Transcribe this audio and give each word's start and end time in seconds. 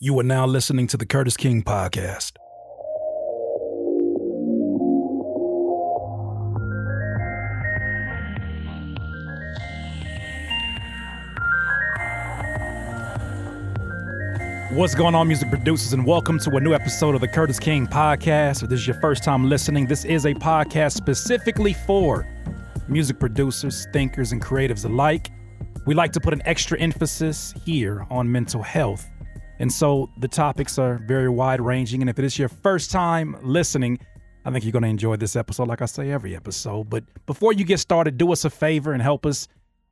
You 0.00 0.16
are 0.20 0.22
now 0.22 0.46
listening 0.46 0.86
to 0.88 0.96
the 0.96 1.04
Curtiss 1.04 1.36
King 1.36 1.60
Podcast. 1.64 2.34
What's 14.70 14.94
going 14.94 15.16
on, 15.16 15.26
music 15.26 15.50
producers, 15.50 15.92
and 15.92 16.06
welcome 16.06 16.38
to 16.38 16.50
a 16.50 16.60
new 16.60 16.74
episode 16.74 17.16
of 17.16 17.20
the 17.20 17.26
Curtiss 17.26 17.58
King 17.58 17.88
Podcast. 17.88 18.62
If 18.62 18.68
this 18.68 18.78
is 18.78 18.86
your 18.86 19.00
first 19.00 19.24
time 19.24 19.48
listening, 19.48 19.88
this 19.88 20.04
is 20.04 20.26
a 20.26 20.34
podcast 20.34 20.92
specifically 20.92 21.72
for 21.72 22.24
music 22.86 23.18
producers, 23.18 23.88
thinkers, 23.92 24.30
and 24.30 24.40
creatives 24.40 24.84
alike. 24.84 25.32
We 25.86 25.96
like 25.96 26.12
to 26.12 26.20
put 26.20 26.32
an 26.32 26.42
extra 26.44 26.78
emphasis 26.78 27.52
here 27.64 28.06
on 28.10 28.30
mental 28.30 28.62
health. 28.62 29.04
And 29.58 29.72
so 29.72 30.08
the 30.18 30.28
topics 30.28 30.78
are 30.78 30.98
very 31.06 31.28
wide 31.28 31.60
ranging. 31.60 32.00
And 32.00 32.08
if 32.08 32.18
it 32.18 32.24
is 32.24 32.38
your 32.38 32.48
first 32.48 32.90
time 32.90 33.36
listening, 33.42 33.98
I 34.44 34.50
think 34.50 34.64
you're 34.64 34.72
going 34.72 34.84
to 34.84 34.88
enjoy 34.88 35.16
this 35.16 35.36
episode, 35.36 35.68
like 35.68 35.82
I 35.82 35.86
say 35.86 36.10
every 36.10 36.36
episode. 36.36 36.88
But 36.88 37.04
before 37.26 37.52
you 37.52 37.64
get 37.64 37.80
started, 37.80 38.16
do 38.16 38.32
us 38.32 38.44
a 38.44 38.50
favor 38.50 38.92
and 38.92 39.02
help 39.02 39.26
us 39.26 39.48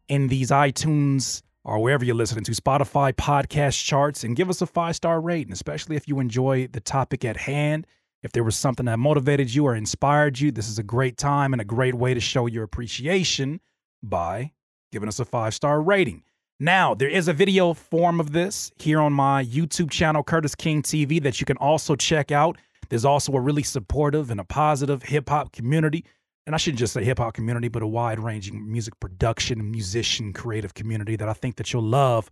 in 0.08 0.28
these 0.28 0.50
iTunes 0.50 1.42
or 1.64 1.80
wherever 1.80 2.04
you're 2.04 2.14
listening 2.14 2.44
to 2.44 2.52
Spotify 2.52 3.12
podcast 3.12 3.84
charts 3.84 4.22
and 4.22 4.36
give 4.36 4.48
us 4.48 4.62
a 4.62 4.66
five 4.66 4.94
star 4.94 5.20
rating, 5.20 5.52
especially 5.52 5.96
if 5.96 6.06
you 6.06 6.20
enjoy 6.20 6.68
the 6.68 6.80
topic 6.80 7.24
at 7.24 7.36
hand. 7.36 7.86
If 8.22 8.32
there 8.32 8.44
was 8.44 8.56
something 8.56 8.86
that 8.86 8.98
motivated 8.98 9.52
you 9.52 9.66
or 9.66 9.74
inspired 9.74 10.38
you, 10.38 10.50
this 10.50 10.68
is 10.68 10.78
a 10.78 10.82
great 10.82 11.16
time 11.16 11.52
and 11.52 11.60
a 11.60 11.64
great 11.64 11.94
way 11.94 12.14
to 12.14 12.20
show 12.20 12.46
your 12.46 12.64
appreciation 12.64 13.60
by 14.02 14.52
giving 14.92 15.08
us 15.08 15.18
a 15.18 15.24
five 15.24 15.54
star 15.54 15.82
rating. 15.82 16.22
Now, 16.58 16.94
there 16.94 17.08
is 17.08 17.28
a 17.28 17.32
video 17.32 17.74
form 17.74 18.18
of 18.18 18.32
this 18.32 18.72
here 18.78 19.00
on 19.00 19.12
my 19.12 19.44
YouTube 19.44 19.90
channel, 19.90 20.22
Curtiss 20.22 20.54
King 20.54 20.82
TV, 20.82 21.22
that 21.22 21.40
you 21.40 21.46
can 21.46 21.58
also 21.58 21.96
check 21.96 22.32
out. 22.32 22.56
There's 22.88 23.04
also 23.04 23.32
a 23.32 23.40
really 23.40 23.62
supportive 23.62 24.30
and 24.30 24.40
a 24.40 24.44
positive 24.44 25.02
hip 25.02 25.28
hop 25.28 25.52
community 25.52 26.04
and 26.46 26.54
I 26.54 26.58
shouldn't 26.58 26.78
just 26.78 26.92
say 26.92 27.04
hip 27.04 27.18
hop 27.18 27.34
community, 27.34 27.68
but 27.68 27.82
a 27.82 27.86
wide 27.86 28.20
ranging 28.20 28.70
music 28.70 28.98
production, 29.00 29.70
musician, 29.70 30.32
creative 30.32 30.74
community 30.74 31.16
that 31.16 31.28
I 31.28 31.32
think 31.32 31.56
that 31.56 31.72
you'll 31.72 31.82
love. 31.82 32.30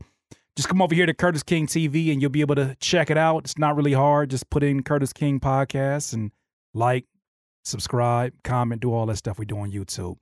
Just 0.56 0.68
come 0.68 0.80
over 0.80 0.94
here 0.94 1.06
to 1.06 1.12
Curtiss 1.14 1.42
King 1.42 1.66
TV 1.66 2.12
and 2.12 2.22
you'll 2.22 2.30
be 2.30 2.40
able 2.40 2.54
to 2.54 2.76
check 2.78 3.10
it 3.10 3.18
out. 3.18 3.44
It's 3.44 3.58
not 3.58 3.74
really 3.74 3.92
hard. 3.92 4.30
Just 4.30 4.48
put 4.50 4.62
in 4.62 4.84
Curtiss 4.84 5.12
King 5.12 5.40
Podcast 5.40 6.12
and 6.12 6.30
like, 6.74 7.06
subscribe, 7.64 8.32
comment, 8.44 8.80
do 8.80 8.92
all 8.92 9.06
that 9.06 9.16
stuff 9.16 9.36
we 9.36 9.46
do 9.46 9.58
on 9.58 9.72
YouTube. 9.72 10.16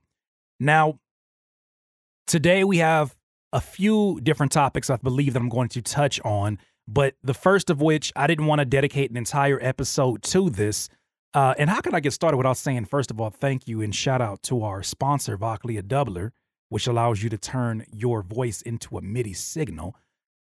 Now, 0.59 0.99
today 2.25 2.63
we 2.63 2.79
have 2.79 3.15
a 3.53 3.61
few 3.61 4.19
different 4.21 4.51
topics 4.51 4.89
I 4.89 4.97
believe 4.97 5.33
that 5.33 5.39
I'm 5.39 5.47
going 5.47 5.69
to 5.69 5.81
touch 5.81 6.19
on, 6.25 6.59
but 6.87 7.15
the 7.23 7.33
first 7.33 7.69
of 7.69 7.81
which 7.81 8.11
I 8.15 8.27
didn't 8.27 8.47
want 8.47 8.59
to 8.59 8.65
dedicate 8.65 9.11
an 9.11 9.15
entire 9.15 9.59
episode 9.61 10.23
to 10.23 10.49
this 10.49 10.89
uh, 11.33 11.55
and 11.57 11.69
how 11.69 11.81
can 11.81 11.95
I 11.95 11.99
get 11.99 12.13
started 12.13 12.37
without 12.37 12.57
saying, 12.57 12.85
first 12.85 13.09
of 13.09 13.19
all, 13.19 13.31
thank 13.31 13.67
you 13.67 13.81
and 13.81 13.93
shout 13.93 14.21
out 14.21 14.43
to 14.43 14.63
our 14.63 14.83
sponsor, 14.83 15.37
Vochlea 15.37 15.81
Dubler, 15.81 16.31
which 16.69 16.85
allows 16.85 17.23
you 17.23 17.29
to 17.29 17.37
turn 17.37 17.85
your 17.91 18.21
voice 18.21 18.61
into 18.61 18.97
a 18.97 19.01
MIDI 19.01 19.33
signal. 19.33 19.95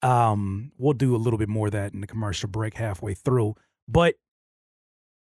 Um, 0.03 0.73
we'll 0.77 0.92
do 0.92 1.14
a 1.14 1.19
little 1.19 1.39
bit 1.39 1.48
more 1.48 1.69
of 1.69 1.73
that 1.73 1.95
in 1.95 2.01
the 2.01 2.06
commercial 2.06 2.48
break 2.48 2.75
halfway 2.75 3.14
through. 3.14 3.55
But 3.86 4.17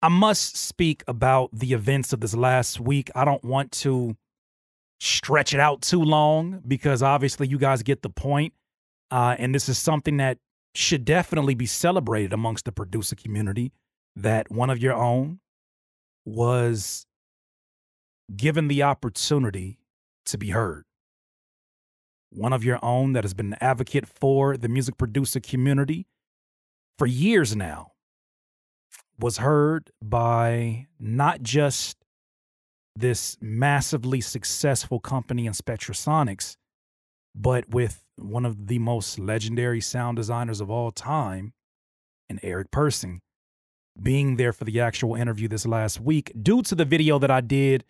I 0.01 0.09
must 0.09 0.57
speak 0.57 1.03
about 1.09 1.51
the 1.53 1.73
events 1.73 2.13
of 2.13 2.21
this 2.21 2.35
last 2.35 2.79
week. 2.81 3.11
I 3.15 3.25
don't 3.25 3.45
want 3.45 3.73
to 3.73 4.17
stretch 5.03 5.53
it 5.53 5.58
out 5.58 5.83
too 5.83 6.00
long 6.00 6.62
because 6.67 7.03
obviously 7.03 7.48
you 7.48 7.58
guys 7.58 7.83
get 7.83 8.03
the 8.03 8.08
point. 8.08 8.55
Uh, 9.11 9.34
and 9.36 9.53
this 9.53 9.69
is 9.69 9.77
something 9.77 10.19
that 10.19 10.39
should 10.77 11.05
definitely 11.05 11.56
be 11.56 11.67
celebrated 11.67 12.33
amongst 12.33 12.67
the 12.67 12.70
producer 12.70 13.17
community 13.17 13.73
that 14.14 14.48
one 14.48 14.70
of 14.70 14.78
your 14.78 14.95
own 14.95 15.41
was 16.25 17.05
given 18.36 18.69
the 18.69 18.84
opportunity 18.84 19.80
to 20.24 20.39
be 20.39 20.51
heard. 20.51 20.85
One 22.30 22.52
of 22.52 22.62
your 22.62 22.79
own 22.80 23.12
that 23.14 23.24
has 23.24 23.35
been 23.35 23.55
an 23.55 23.58
advocate 23.61 24.07
for 24.07 24.57
the 24.57 24.68
music 24.68 24.98
producer 24.98 25.41
community 25.41 26.07
for 26.96 27.08
years 27.08 27.57
now 27.57 27.91
was 29.18 29.39
heard 29.39 29.91
by 30.01 30.86
not 31.01 31.42
just 31.42 31.96
this 32.97 33.36
massively 33.41 34.20
successful 34.20 35.01
company 35.01 35.47
in 35.47 35.53
Spectrasonics, 35.53 36.57
but 37.35 37.69
with 37.69 38.05
one 38.17 38.45
of 38.45 38.67
the 38.67 38.79
most 38.79 39.19
legendary 39.19 39.80
sound 39.80 40.17
designers 40.17 40.61
of 40.61 40.70
all 40.70 40.91
time, 40.91 41.53
and 42.29 42.39
Eric 42.42 42.70
Persing 42.70 43.20
being 44.01 44.36
there 44.36 44.53
for 44.53 44.64
the 44.64 44.80
actual 44.80 45.14
interview 45.14 45.48
this 45.48 45.67
last 45.67 46.01
week 46.01 46.33
due 46.41 46.63
to 46.63 46.75
the 46.75 46.85
video 46.85 47.19
that 47.19 47.30
I 47.30 47.42
did 47.42 47.85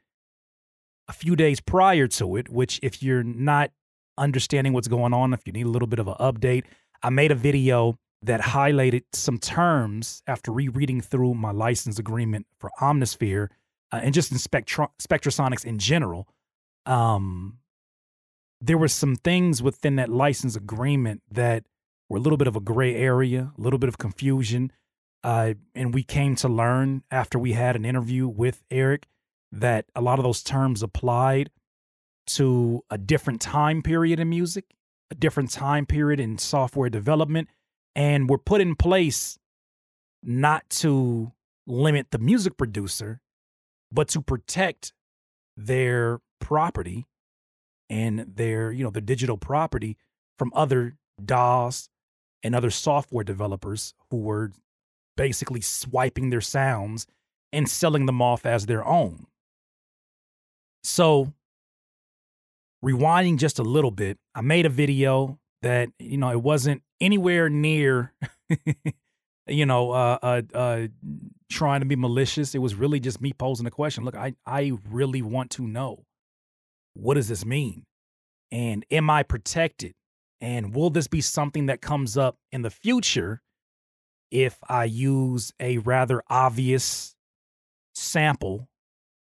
a 1.08 1.12
few 1.12 1.36
days 1.36 1.60
prior 1.60 2.06
to 2.08 2.36
it, 2.36 2.48
which, 2.48 2.80
if 2.82 3.02
you're 3.02 3.22
not 3.22 3.70
understanding 4.18 4.72
what's 4.72 4.88
going 4.88 5.12
on, 5.12 5.32
if 5.32 5.46
you 5.46 5.52
need 5.52 5.66
a 5.66 5.70
little 5.70 5.88
bit 5.88 5.98
of 5.98 6.08
an 6.08 6.14
update, 6.20 6.64
I 7.02 7.10
made 7.10 7.30
a 7.30 7.36
video 7.36 7.98
that 8.22 8.40
highlighted 8.40 9.02
some 9.12 9.38
terms 9.38 10.22
after 10.26 10.52
rereading 10.52 11.00
through 11.00 11.34
my 11.34 11.50
license 11.50 11.98
agreement 11.98 12.46
for 12.58 12.70
Omnisphere 12.80 13.48
uh, 13.92 14.00
and 14.02 14.14
just 14.14 14.32
in 14.32 14.38
Spectra- 14.38 14.90
Spectrasonics 15.00 15.64
in 15.64 15.78
general. 15.78 16.26
Um, 16.86 17.58
there 18.60 18.78
were 18.78 18.88
some 18.88 19.16
things 19.16 19.62
within 19.62 19.96
that 19.96 20.08
license 20.08 20.56
agreement 20.56 21.22
that 21.30 21.64
were 22.08 22.18
a 22.18 22.20
little 22.20 22.36
bit 22.36 22.48
of 22.48 22.56
a 22.56 22.60
gray 22.60 22.94
area, 22.94 23.52
a 23.56 23.60
little 23.60 23.78
bit 23.78 23.88
of 23.88 23.98
confusion. 23.98 24.72
Uh, 25.24 25.54
and 25.74 25.94
we 25.94 26.02
came 26.02 26.34
to 26.36 26.48
learn 26.48 27.02
after 27.10 27.38
we 27.38 27.52
had 27.52 27.76
an 27.76 27.84
interview 27.84 28.26
with 28.26 28.62
Eric 28.70 29.06
that 29.52 29.86
a 29.94 30.00
lot 30.00 30.18
of 30.18 30.24
those 30.24 30.42
terms 30.42 30.82
applied 30.82 31.50
to 32.26 32.84
a 32.90 32.98
different 32.98 33.40
time 33.40 33.82
period 33.82 34.20
in 34.20 34.28
music, 34.28 34.64
a 35.10 35.14
different 35.14 35.50
time 35.50 35.86
period 35.86 36.20
in 36.20 36.38
software 36.38 36.88
development, 36.88 37.48
and 37.94 38.28
were 38.28 38.38
put 38.38 38.60
in 38.60 38.74
place 38.74 39.38
not 40.22 40.68
to 40.70 41.32
limit 41.66 42.10
the 42.10 42.18
music 42.18 42.56
producer, 42.56 43.21
but 43.92 44.08
to 44.08 44.22
protect 44.22 44.92
their 45.56 46.20
property 46.40 47.06
and 47.90 48.24
their, 48.36 48.72
you 48.72 48.82
know, 48.82 48.90
the 48.90 49.00
digital 49.00 49.36
property 49.36 49.96
from 50.38 50.50
other 50.54 50.96
DAWs 51.22 51.88
and 52.42 52.54
other 52.54 52.70
software 52.70 53.24
developers 53.24 53.94
who 54.10 54.16
were 54.16 54.50
basically 55.16 55.60
swiping 55.60 56.30
their 56.30 56.40
sounds 56.40 57.06
and 57.52 57.68
selling 57.68 58.06
them 58.06 58.22
off 58.22 58.46
as 58.46 58.66
their 58.66 58.84
own. 58.86 59.26
So, 60.82 61.32
rewinding 62.84 63.38
just 63.38 63.58
a 63.58 63.62
little 63.62 63.90
bit, 63.90 64.18
I 64.34 64.40
made 64.40 64.66
a 64.66 64.70
video 64.70 65.38
that, 65.60 65.90
you 65.98 66.16
know, 66.16 66.30
it 66.30 66.42
wasn't 66.42 66.82
anywhere 67.00 67.48
near, 67.48 68.12
you 69.46 69.66
know, 69.66 69.92
uh, 69.92 70.18
uh, 70.22 70.42
uh, 70.54 70.86
trying 71.52 71.80
to 71.80 71.86
be 71.86 71.96
malicious. 71.96 72.54
It 72.54 72.58
was 72.58 72.74
really 72.74 72.98
just 72.98 73.20
me 73.20 73.32
posing 73.32 73.66
a 73.66 73.70
question. 73.70 74.04
Look, 74.04 74.16
I, 74.16 74.34
I 74.46 74.72
really 74.90 75.22
want 75.22 75.50
to 75.52 75.62
know 75.62 76.04
what 76.94 77.14
does 77.14 77.28
this 77.28 77.44
mean? 77.44 77.84
And 78.50 78.84
am 78.90 79.08
I 79.08 79.22
protected? 79.22 79.92
And 80.40 80.74
will 80.74 80.90
this 80.90 81.06
be 81.06 81.20
something 81.20 81.66
that 81.66 81.80
comes 81.80 82.18
up 82.18 82.36
in 82.50 82.62
the 82.62 82.70
future 82.70 83.40
if 84.30 84.58
I 84.68 84.84
use 84.84 85.52
a 85.60 85.78
rather 85.78 86.22
obvious 86.28 87.14
sample 87.94 88.68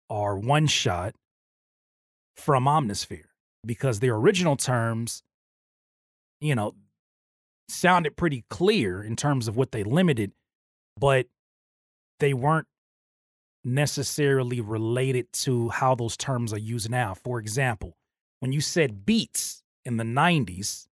or 0.09 0.39
one 0.39 0.67
shot 0.67 1.15
from 2.37 2.65
Omnisphere 2.65 3.29
because 3.65 4.01
their 4.01 4.15
original 4.15 4.57
terms, 4.57 5.23
you 6.41 6.55
know, 6.55 6.75
sounded 7.69 8.17
pretty 8.17 8.45
clear 8.51 9.03
in 9.03 9.17
terms 9.17 9.49
of 9.49 9.57
what 9.57 9.73
they 9.73 9.85
limited, 9.85 10.33
but 10.99 11.27
they 12.25 12.33
weren't 12.33 12.67
necessarily 13.65 14.63
related 14.63 15.31
to 15.35 15.69
how 15.69 15.95
those 15.95 16.17
terms 16.17 16.55
are 16.55 16.59
used 16.59 16.91
now. 16.91 17.13
For 17.13 17.39
example, 17.39 17.99
when 18.41 18.51
you 18.51 18.63
said 18.63 19.05
beats 19.05 19.63
in 19.85 19.99
the 19.99 20.05
90s, 20.05 20.87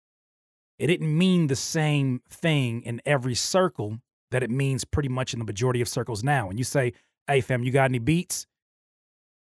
it 0.78 0.88
didn't 0.88 1.16
mean 1.16 1.46
the 1.46 1.56
same 1.56 2.20
thing 2.28 2.82
in 2.82 3.00
every 3.06 3.34
circle 3.34 3.98
that 4.30 4.42
it 4.42 4.50
means 4.50 4.84
pretty 4.84 5.08
much 5.08 5.32
in 5.32 5.38
the 5.38 5.46
majority 5.46 5.80
of 5.80 5.88
circles 5.88 6.22
now. 6.22 6.48
When 6.48 6.58
you 6.58 6.64
say, 6.64 6.92
hey, 7.26 7.40
fam, 7.40 7.62
you 7.62 7.72
got 7.72 7.84
any 7.84 7.98
beats? 7.98 8.46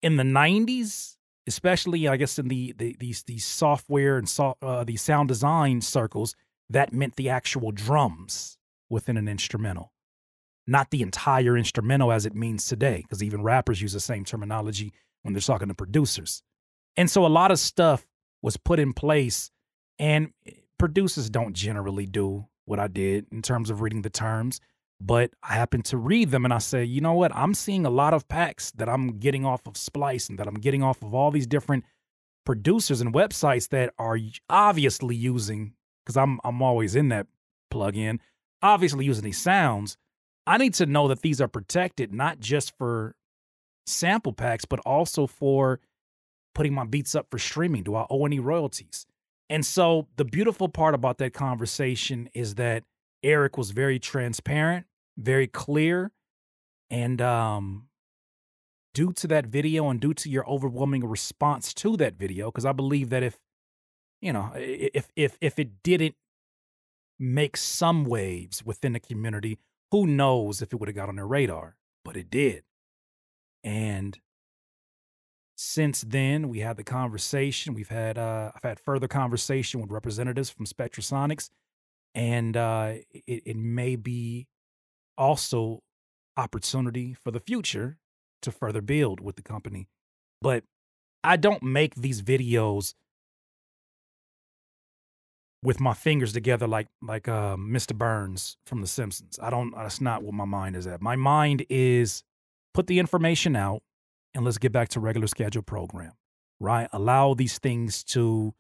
In 0.01 0.17
the 0.17 0.23
90s, 0.23 1.17
especially, 1.47 2.09
I 2.09 2.17
guess, 2.17 2.39
in 2.39 2.49
the, 2.49 2.75
the 2.79 2.97
these 2.99 3.23
these 3.25 3.45
software 3.45 4.17
and 4.17 4.27
so, 4.27 4.57
uh, 4.63 4.85
these 4.85 5.03
sound 5.03 5.29
design 5.29 5.83
circles, 5.83 6.35
that 6.71 6.95
meant 6.95 7.17
the 7.17 7.29
actual 7.29 7.71
drums 7.71 8.57
within 8.89 9.19
an 9.19 9.29
instrumental, 9.29 9.93
not 10.67 10.91
the 10.91 11.03
entire 11.03 11.57
instrumental 11.57 12.13
as 12.13 12.27
it 12.27 12.35
means 12.35 12.67
today, 12.67 13.03
because 13.03 13.23
even 13.23 13.43
rappers 13.43 13.81
use 13.81 13.93
the 13.93 14.01
same 14.01 14.25
terminology 14.25 14.93
when 15.23 15.33
they're 15.33 15.41
talking 15.41 15.69
to 15.69 15.75
producers. 15.75 16.43
And 16.97 17.11
so 17.11 17.25
a 17.25 17.29
lot 17.29 17.51
of 17.51 17.59
stuff 17.59 18.07
was 18.43 18.57
put 18.57 18.79
in 18.79 18.93
place, 18.93 19.51
and 19.99 20.31
eh, 20.47 20.53
producers 20.79 21.31
don't 21.31 21.55
generally 21.55 22.07
do 22.07 22.47
what 22.65 22.79
I 22.81 22.89
did 22.89 23.27
in 23.31 23.43
terms 23.43 23.71
of 23.71 23.81
reading 23.81 24.03
the 24.03 24.11
terms, 24.11 24.61
but 25.01 25.31
I 25.43 25.55
happened 25.55 25.85
to 25.87 25.97
read 25.97 26.31
them 26.31 26.45
and 26.45 26.55
I 26.55 26.59
say, 26.59 26.85
you 26.85 27.01
know 27.01 27.13
what? 27.13 27.35
I'm 27.35 27.55
seeing 27.55 27.87
a 27.87 27.91
lot 27.91 28.15
of 28.15 28.29
packs 28.29 28.73
that 28.73 28.89
I'm 28.89 29.19
getting 29.19 29.45
off 29.45 29.67
of 29.67 29.77
Splice 29.77 30.29
and 30.29 30.39
that 30.39 30.47
I'm 30.47 30.55
getting 30.55 30.83
off 30.83 31.03
of 31.03 31.15
all 31.15 31.31
these 31.31 31.47
different 31.47 31.85
producers 32.45 33.01
and 33.01 33.13
websites 33.13 33.69
that 33.71 33.93
are 33.99 34.19
obviously 34.49 35.15
using 35.15 35.75
because 36.05 36.17
I'm 36.17 36.41
I'm 36.45 36.63
always 36.63 36.97
in 36.97 37.09
that 37.09 37.27
plugin, 37.73 38.21
obviously 38.63 39.05
using 39.05 39.25
these 39.25 39.39
sounds. 39.39 39.97
I 40.47 40.59
need 40.59 40.75
to 40.75 40.87
know 40.87 41.09
that 41.09 41.23
these 41.23 41.41
are 41.41 41.49
protected 41.49 42.13
not 42.13 42.39
just 42.41 42.77
for 42.79 43.17
sample 43.87 44.33
packs, 44.33 44.65
but 44.65 44.81
also 44.81 45.27
for 45.27 45.81
putting 46.55 46.75
my 46.75 46.85
beats 46.85 47.15
up 47.15 47.27
for 47.31 47.39
streaming. 47.39 47.83
Do 47.83 47.95
I 47.97 48.07
owe 48.09 48.25
any 48.25 48.41
royalties? 48.41 49.07
And 49.49 49.65
so 49.65 50.09
the 50.17 50.25
beautiful 50.25 50.69
part 50.69 50.95
about 50.95 51.19
that 51.19 51.33
conversation 51.33 52.29
is 52.35 52.57
that 52.57 52.85
Eric 53.23 53.57
was 53.57 53.71
very 53.71 53.99
transparent, 53.99 54.87
very 55.17 55.47
clear, 55.47 56.13
and 56.91 57.21
um 57.21 57.89
due 58.95 59.13
to 59.13 59.27
that 59.27 59.47
video 59.47 59.91
and 59.91 60.01
due 60.01 60.15
to 60.15 60.31
your 60.31 60.49
overwhelming 60.49 61.05
response 61.05 61.75
to 61.75 61.99
that 61.99 62.15
video 62.15 62.47
because 62.51 62.65
I 62.65 62.73
believe 62.73 63.11
that 63.11 63.23
if 63.23 63.39
you 64.23 64.33
know 64.33 64.53
if 64.55 65.11
if 65.17 65.37
if 65.41 65.59
it 65.59 65.83
didn't 65.83 66.15
make 67.19 67.57
some 67.57 68.05
waves 68.05 68.65
within 68.65 68.93
the 68.93 69.01
community, 69.01 69.59
who 69.91 70.07
knows 70.07 70.63
if 70.63 70.73
it 70.73 70.81
would 70.81 70.89
have 70.89 70.97
got 70.97 71.09
on 71.09 71.17
their 71.17 71.27
radar, 71.27 71.77
but 72.05 72.17
it 72.17 72.31
did. 72.31 72.65
And 73.63 74.19
since 75.57 76.03
then, 76.03 76.49
we 76.49 76.61
had 76.61 76.77
the 76.77 76.85
conversation. 76.85 77.75
We've 77.75 77.89
had 77.89 78.19
uh, 78.19 78.53
I've 78.55 78.63
had 78.63 78.79
further 78.79 79.09
conversation 79.09 79.81
with 79.81 79.91
representatives 79.91 80.51
from 80.51 80.67
Spectrasonics, 80.67 81.51
and 82.15 82.57
uh, 82.57 82.95
it, 83.13 83.43
it 83.47 83.57
may 83.57 83.97
be 83.97 84.47
also 85.17 85.83
opportunity 86.37 87.15
for 87.15 87.31
the 87.31 87.41
future 87.41 87.99
to 88.43 88.53
further 88.53 88.83
build 88.83 89.21
with 89.21 89.37
the 89.37 89.43
company. 89.43 89.89
But 90.43 90.65
I 91.25 91.37
don't 91.37 91.63
make 91.63 91.95
these 91.95 92.23
videos 92.23 92.95
with 95.63 95.81
my 95.81 95.95
fingers 95.95 96.33
together 96.33 96.67
like 96.67 96.89
like 97.03 97.29
uh, 97.29 97.57
Mr. 97.57 97.95
Burns 97.95 98.57
from 98.67 98.81
The 98.81 98.87
Simpsons. 98.87 99.39
I 99.43 99.51
don't. 99.51 99.75
That's 99.75 100.01
not 100.01 100.23
what 100.23 100.35
my 100.35 100.45
mind 100.45 100.77
is 100.77 100.87
at. 100.87 101.01
My 101.01 101.17
mind 101.17 101.65
is 101.69 102.23
put 102.75 102.87
the 102.87 102.99
information 102.99 103.57
out 103.57 103.83
and 104.35 104.45
let's 104.45 104.59
get 104.59 104.73
back 104.73 104.89
to 104.91 105.01
regular 105.01 105.27
schedule 105.27 105.63
program, 105.63 106.13
right? 106.61 106.89
Allow 106.93 107.35
these 107.35 107.59
things 107.59 108.05
to 108.05 108.55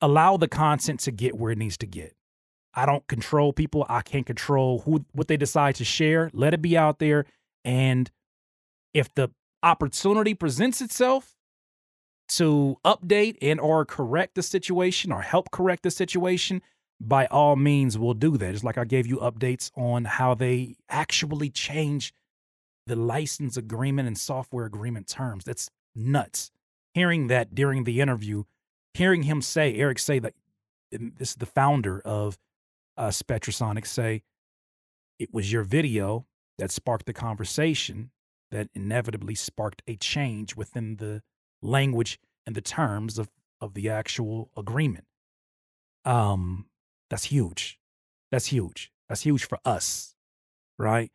allow 0.00 0.36
the 0.36 0.48
content 0.48 1.00
to 1.00 1.12
get 1.12 1.36
where 1.36 1.52
it 1.52 1.58
needs 1.58 1.76
to 1.78 1.86
get. 1.86 2.14
I 2.74 2.84
don't 2.84 3.06
control 3.06 3.52
people. 3.52 3.86
I 3.88 4.02
can't 4.02 4.26
control 4.26 4.80
who 4.80 5.04
what 5.12 5.28
they 5.28 5.36
decide 5.36 5.76
to 5.76 5.84
share. 5.84 6.30
Let 6.32 6.54
it 6.54 6.62
be 6.62 6.76
out 6.76 6.98
there 6.98 7.26
and 7.64 8.10
if 8.94 9.12
the 9.14 9.30
opportunity 9.62 10.34
presents 10.34 10.80
itself 10.80 11.35
to 12.28 12.78
update 12.84 13.36
and 13.40 13.60
or 13.60 13.84
correct 13.84 14.34
the 14.34 14.42
situation 14.42 15.12
or 15.12 15.22
help 15.22 15.50
correct 15.50 15.82
the 15.82 15.90
situation, 15.90 16.62
by 17.00 17.26
all 17.26 17.56
means 17.56 17.98
we'll 17.98 18.14
do 18.14 18.36
that. 18.36 18.54
It's 18.54 18.64
like 18.64 18.78
I 18.78 18.84
gave 18.84 19.06
you 19.06 19.18
updates 19.18 19.70
on 19.76 20.04
how 20.04 20.34
they 20.34 20.76
actually 20.88 21.50
change 21.50 22.12
the 22.86 22.96
license 22.96 23.56
agreement 23.56 24.08
and 24.08 24.16
software 24.16 24.64
agreement 24.64 25.08
terms. 25.08 25.44
That's 25.44 25.70
nuts. 25.94 26.50
Hearing 26.94 27.26
that 27.26 27.54
during 27.54 27.84
the 27.84 28.00
interview, 28.00 28.44
hearing 28.94 29.24
him 29.24 29.42
say, 29.42 29.74
Eric 29.74 29.98
say 29.98 30.18
that 30.18 30.34
this 30.90 31.30
is 31.30 31.34
the 31.34 31.46
founder 31.46 32.00
of 32.00 32.38
uh, 32.96 33.08
Spectrasonic 33.08 33.86
say, 33.86 34.22
it 35.18 35.32
was 35.32 35.52
your 35.52 35.62
video 35.62 36.26
that 36.58 36.70
sparked 36.70 37.06
the 37.06 37.12
conversation 37.12 38.10
that 38.50 38.68
inevitably 38.74 39.34
sparked 39.34 39.82
a 39.86 39.96
change 39.96 40.56
within 40.56 40.96
the 40.96 41.22
language 41.62 42.18
and 42.46 42.54
the 42.54 42.60
terms 42.60 43.18
of, 43.18 43.28
of 43.60 43.74
the 43.74 43.88
actual 43.88 44.50
agreement. 44.56 45.04
Um, 46.04 46.66
that's 47.10 47.24
huge. 47.24 47.78
That's 48.30 48.46
huge. 48.46 48.92
That's 49.08 49.22
huge 49.22 49.44
for 49.44 49.58
us, 49.64 50.14
right? 50.78 51.10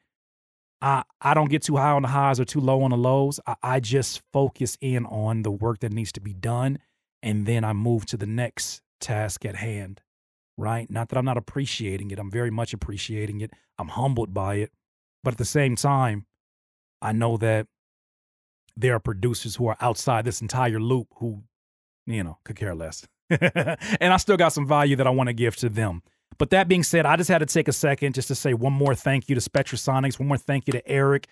I 0.82 1.04
I 1.22 1.34
don't 1.34 1.50
get 1.50 1.64
too 1.64 1.78
high 1.78 1.92
on 1.92 2.02
the 2.02 2.08
highs 2.08 2.40
or 2.40 2.46
too 2.46 2.60
low 2.60 2.82
on 2.84 2.92
the 2.92 2.98
lows. 2.98 3.40
I, 3.46 3.56
I 3.62 3.80
just 3.80 4.22
focus 4.34 4.78
in 4.82 5.06
on 5.06 5.44
the 5.44 5.52
work 5.52 5.80
that 5.80 5.92
needs 5.92 6.12
to 6.14 6.22
be 6.22 6.34
done, 6.34 6.80
and 7.22 7.46
then 7.46 7.64
I 7.64 7.74
move 7.74 8.06
to 8.08 8.18
the 8.18 8.26
next 8.26 8.82
task 9.00 9.46
at 9.46 9.56
hand. 9.56 10.02
Right? 10.58 10.90
Not 10.90 11.10
that 11.10 11.18
I'm 11.18 11.26
not 11.26 11.38
appreciating 11.38 12.12
it. 12.12 12.20
I'm 12.20 12.30
very 12.30 12.52
much 12.52 12.74
appreciating 12.74 13.42
it. 13.42 13.52
I'm 13.78 13.90
humbled 13.90 14.34
by 14.34 14.56
it, 14.56 14.72
but 15.24 15.34
at 15.34 15.38
the 15.38 15.46
same 15.46 15.76
time, 15.76 16.26
I 17.02 17.12
know 17.14 17.38
that 17.38 17.68
there 18.78 18.96
are 18.96 19.00
producers 19.00 19.56
who 19.56 19.68
are 19.68 19.78
outside 19.82 20.26
this 20.26 20.42
entire 20.42 20.80
loop 20.80 21.08
who, 21.18 21.44
you 22.06 22.24
know, 22.24 22.38
could 22.44 22.56
care 22.56 22.76
less. 22.76 23.08
and 23.30 24.14
I 24.14 24.18
still 24.18 24.38
got 24.38 24.54
some 24.54 24.68
value 24.68 24.96
that 24.98 25.08
I 25.08 25.10
want 25.10 25.28
to 25.28 25.34
give 25.34 25.56
to 25.58 25.70
them. 25.70 26.04
But 26.38 26.50
that 26.50 26.68
being 26.68 26.84
said, 26.84 27.06
I 27.06 27.16
just 27.18 27.30
had 27.30 27.40
to 27.40 27.46
take 27.46 27.68
a 27.68 27.74
second 27.74 28.16
just 28.16 28.28
to 28.30 28.36
say 28.36 28.54
one 28.54 28.74
more 28.74 28.96
thank 28.96 29.30
you 29.30 29.36
to 29.36 29.42
Spectrasonics, 29.42 30.20
one 30.20 30.28
more 30.28 30.38
thank 30.38 30.68
you 30.68 30.74
to 30.74 30.88
Eric. 30.88 31.28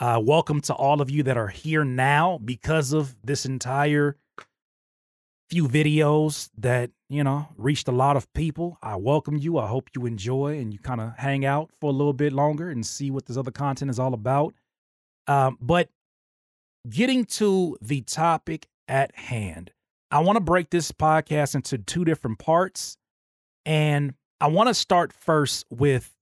Uh, 0.00 0.20
welcome 0.22 0.60
to 0.62 0.74
all 0.74 1.00
of 1.00 1.10
you 1.10 1.22
that 1.24 1.36
are 1.36 1.48
here 1.48 1.84
now 1.84 2.38
because 2.44 2.92
of 2.92 3.14
this 3.24 3.44
entire 3.44 4.16
few 5.50 5.68
videos 5.68 6.48
that, 6.56 6.90
you 7.08 7.22
know, 7.22 7.46
reached 7.56 7.88
a 7.88 7.92
lot 7.92 8.16
of 8.16 8.32
people. 8.32 8.78
I 8.82 8.96
welcome 8.96 9.36
you. 9.36 9.58
I 9.58 9.66
hope 9.66 9.90
you 9.94 10.06
enjoy 10.06 10.58
and 10.58 10.72
you 10.72 10.78
kind 10.78 11.00
of 11.00 11.12
hang 11.16 11.44
out 11.44 11.70
for 11.80 11.90
a 11.90 11.92
little 11.92 12.14
bit 12.14 12.32
longer 12.32 12.70
and 12.70 12.84
see 12.84 13.10
what 13.10 13.26
this 13.26 13.36
other 13.36 13.50
content 13.50 13.90
is 13.90 13.98
all 13.98 14.14
about. 14.14 14.54
Um, 15.26 15.58
but 15.60 15.88
getting 16.88 17.24
to 17.24 17.76
the 17.80 18.02
topic 18.02 18.66
at 18.88 19.16
hand, 19.16 19.72
I 20.10 20.20
want 20.20 20.36
to 20.36 20.40
break 20.40 20.70
this 20.70 20.92
podcast 20.92 21.54
into 21.54 21.78
two 21.78 22.04
different 22.04 22.38
parts. 22.38 22.96
And 23.64 24.14
I 24.40 24.48
want 24.48 24.68
to 24.68 24.74
start 24.74 25.12
first 25.12 25.64
with 25.70 26.12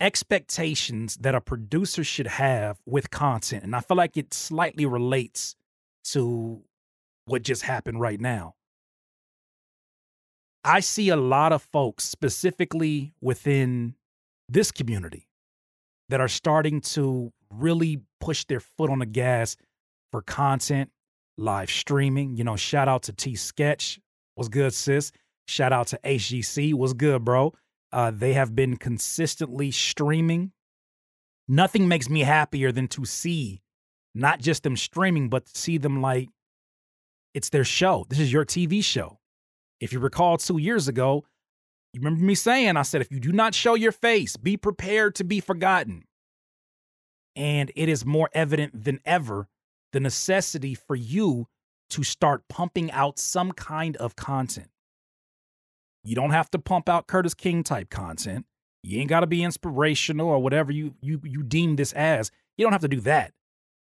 expectations 0.00 1.16
that 1.18 1.34
a 1.34 1.40
producer 1.40 2.02
should 2.02 2.26
have 2.26 2.78
with 2.84 3.10
content. 3.10 3.62
And 3.62 3.76
I 3.76 3.80
feel 3.80 3.96
like 3.96 4.16
it 4.16 4.34
slightly 4.34 4.84
relates 4.84 5.54
to 6.06 6.62
what 7.26 7.42
just 7.42 7.62
happened 7.62 8.00
right 8.00 8.20
now. 8.20 8.54
I 10.64 10.80
see 10.80 11.08
a 11.08 11.16
lot 11.16 11.52
of 11.52 11.62
folks, 11.62 12.04
specifically 12.04 13.14
within 13.20 13.94
this 14.48 14.72
community, 14.72 15.28
that 16.12 16.20
are 16.20 16.28
starting 16.28 16.78
to 16.78 17.32
really 17.50 18.02
push 18.20 18.44
their 18.44 18.60
foot 18.60 18.90
on 18.90 18.98
the 18.98 19.06
gas 19.06 19.56
for 20.10 20.20
content, 20.20 20.90
live 21.38 21.70
streaming. 21.70 22.36
You 22.36 22.44
know, 22.44 22.54
shout 22.54 22.86
out 22.86 23.04
to 23.04 23.14
T 23.14 23.34
Sketch. 23.34 23.98
What's 24.34 24.50
good, 24.50 24.74
sis? 24.74 25.10
Shout 25.48 25.72
out 25.72 25.86
to 25.86 26.00
HGC. 26.04 26.74
What's 26.74 26.92
good, 26.92 27.24
bro? 27.24 27.54
Uh, 27.90 28.10
they 28.10 28.34
have 28.34 28.54
been 28.54 28.76
consistently 28.76 29.70
streaming. 29.70 30.52
Nothing 31.48 31.88
makes 31.88 32.10
me 32.10 32.20
happier 32.20 32.72
than 32.72 32.88
to 32.88 33.06
see 33.06 33.62
not 34.14 34.38
just 34.38 34.64
them 34.64 34.76
streaming, 34.76 35.30
but 35.30 35.46
to 35.46 35.58
see 35.58 35.78
them 35.78 36.02
like 36.02 36.28
it's 37.32 37.48
their 37.48 37.64
show. 37.64 38.04
This 38.10 38.18
is 38.18 38.30
your 38.30 38.44
TV 38.44 38.84
show. 38.84 39.18
If 39.80 39.94
you 39.94 39.98
recall 39.98 40.36
two 40.36 40.58
years 40.58 40.88
ago, 40.88 41.24
you 41.92 42.00
remember 42.00 42.24
me 42.24 42.34
saying, 42.34 42.76
I 42.76 42.82
said, 42.82 43.02
if 43.02 43.12
you 43.12 43.20
do 43.20 43.32
not 43.32 43.54
show 43.54 43.74
your 43.74 43.92
face, 43.92 44.36
be 44.36 44.56
prepared 44.56 45.14
to 45.16 45.24
be 45.24 45.40
forgotten. 45.40 46.04
And 47.36 47.70
it 47.76 47.88
is 47.88 48.04
more 48.04 48.30
evident 48.32 48.84
than 48.84 49.00
ever 49.04 49.48
the 49.92 50.00
necessity 50.00 50.74
for 50.74 50.96
you 50.96 51.48
to 51.90 52.02
start 52.02 52.48
pumping 52.48 52.90
out 52.90 53.18
some 53.18 53.52
kind 53.52 53.96
of 53.98 54.16
content. 54.16 54.68
You 56.04 56.14
don't 56.14 56.30
have 56.30 56.50
to 56.52 56.58
pump 56.58 56.88
out 56.88 57.06
Curtiss 57.06 57.34
King 57.34 57.62
type 57.62 57.90
content. 57.90 58.46
You 58.82 58.98
ain't 58.98 59.10
got 59.10 59.20
to 59.20 59.26
be 59.26 59.44
inspirational 59.44 60.28
or 60.28 60.40
whatever 60.40 60.72
you 60.72 60.94
you 61.00 61.20
you 61.22 61.42
deem 61.42 61.76
this 61.76 61.92
as. 61.92 62.30
You 62.56 62.64
don't 62.64 62.72
have 62.72 62.80
to 62.82 62.88
do 62.88 63.00
that. 63.02 63.32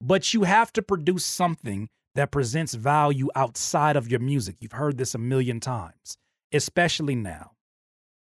But 0.02 0.34
you 0.34 0.44
have 0.44 0.74
to 0.74 0.82
produce 0.82 1.26
something 1.26 1.88
that 2.16 2.32
presents 2.32 2.74
value 2.74 3.30
outside 3.36 3.96
of 3.96 4.12
your 4.12 4.20
music. 4.20 4.58
You've 4.60 4.74
heard 4.74 4.98
this 4.98 5.16
a 5.16 5.18
million 5.18 5.60
times, 5.60 6.18
especially 6.52 7.16
now. 7.16 7.53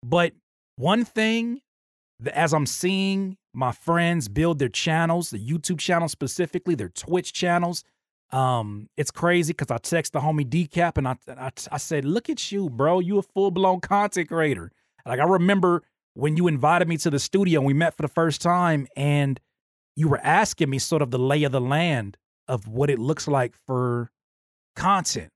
But 0.04 0.34
one 0.76 1.06
thing 1.06 1.62
as 2.32 2.52
I'm 2.52 2.66
seeing 2.66 3.38
my 3.54 3.72
friends 3.72 4.28
build 4.28 4.58
their 4.58 4.68
channels, 4.68 5.30
the 5.30 5.38
YouTube 5.38 5.78
channels 5.78 6.12
specifically, 6.12 6.74
their 6.74 6.90
Twitch 6.90 7.32
channels, 7.32 7.84
um, 8.30 8.88
it's 8.98 9.10
crazy 9.10 9.52
because 9.54 9.70
I 9.70 9.78
text 9.78 10.12
the 10.12 10.20
homie 10.20 10.46
Decap 10.46 10.98
and 10.98 11.08
I, 11.08 11.16
I 11.28 11.50
I 11.72 11.78
said, 11.78 12.04
"Look 12.04 12.28
at 12.28 12.52
you, 12.52 12.68
bro! 12.68 13.00
You 13.00 13.18
a 13.18 13.22
full 13.22 13.50
blown 13.50 13.80
content 13.80 14.28
creator." 14.28 14.72
Like 15.06 15.20
I 15.20 15.24
remember 15.24 15.82
when 16.14 16.36
you 16.36 16.48
invited 16.48 16.86
me 16.88 16.96
to 16.98 17.10
the 17.10 17.18
studio 17.18 17.60
and 17.60 17.66
we 17.66 17.74
met 17.74 17.96
for 17.96 18.02
the 18.02 18.08
first 18.08 18.42
time, 18.42 18.86
and 18.96 19.40
you 19.96 20.08
were 20.08 20.20
asking 20.20 20.68
me 20.68 20.78
sort 20.78 21.00
of 21.00 21.12
the 21.12 21.18
lay 21.18 21.44
of 21.44 21.52
the 21.52 21.60
land 21.60 22.16
of 22.46 22.66
what 22.68 22.90
it 22.90 22.98
looks 22.98 23.26
like 23.26 23.54
for 23.66 24.10
content. 24.76 25.30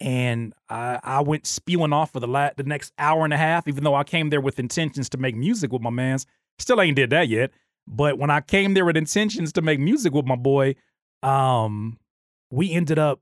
And 0.00 0.54
I, 0.68 1.00
I 1.02 1.20
went 1.22 1.46
spewing 1.46 1.92
off 1.92 2.12
for 2.12 2.20
the 2.20 2.28
la- 2.28 2.50
the 2.56 2.62
next 2.62 2.92
hour 2.98 3.24
and 3.24 3.34
a 3.34 3.36
half, 3.36 3.66
even 3.66 3.84
though 3.84 3.94
I 3.94 4.04
came 4.04 4.30
there 4.30 4.40
with 4.40 4.58
intentions 4.58 5.08
to 5.10 5.18
make 5.18 5.34
music 5.34 5.72
with 5.72 5.82
my 5.82 5.90
man's. 5.90 6.26
Still 6.58 6.80
ain't 6.80 6.96
did 6.96 7.10
that 7.10 7.28
yet. 7.28 7.50
But 7.86 8.18
when 8.18 8.30
I 8.30 8.40
came 8.40 8.74
there 8.74 8.84
with 8.84 8.96
intentions 8.96 9.52
to 9.54 9.62
make 9.62 9.80
music 9.80 10.12
with 10.12 10.26
my 10.26 10.36
boy, 10.36 10.74
um, 11.22 11.98
we 12.50 12.72
ended 12.72 12.98
up 12.98 13.20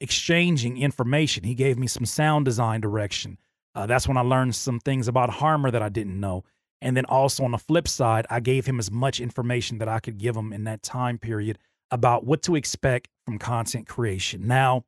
exchanging 0.00 0.78
information. 0.78 1.44
He 1.44 1.54
gave 1.54 1.78
me 1.78 1.86
some 1.86 2.06
sound 2.06 2.44
design 2.44 2.80
direction. 2.80 3.38
Uh, 3.74 3.86
that's 3.86 4.06
when 4.06 4.16
I 4.16 4.20
learned 4.20 4.54
some 4.54 4.80
things 4.80 5.08
about 5.08 5.30
Harmor 5.30 5.70
that 5.70 5.82
I 5.82 5.88
didn't 5.88 6.18
know. 6.18 6.44
And 6.80 6.96
then 6.96 7.04
also 7.06 7.44
on 7.44 7.52
the 7.52 7.58
flip 7.58 7.86
side, 7.86 8.26
I 8.28 8.40
gave 8.40 8.66
him 8.66 8.78
as 8.78 8.90
much 8.90 9.20
information 9.20 9.78
that 9.78 9.88
I 9.88 10.00
could 10.00 10.18
give 10.18 10.36
him 10.36 10.52
in 10.52 10.64
that 10.64 10.82
time 10.82 11.18
period 11.18 11.58
about 11.90 12.24
what 12.24 12.42
to 12.42 12.56
expect 12.56 13.08
from 13.24 13.38
content 13.38 13.86
creation. 13.86 14.46
Now, 14.46 14.84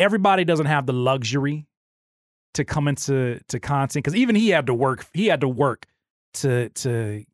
everybody 0.00 0.44
doesn't 0.44 0.66
have 0.66 0.86
the 0.86 0.92
luxury 0.92 1.66
to 2.54 2.64
come 2.64 2.88
into 2.88 3.38
to 3.48 3.60
content 3.60 4.04
because 4.04 4.16
even 4.16 4.34
he 4.34 4.48
had 4.48 4.66
to 4.66 4.74
work. 4.74 5.06
He 5.12 5.26
had 5.26 5.42
to 5.42 5.48
work 5.48 5.86
to 6.34 6.70
to 6.70 7.24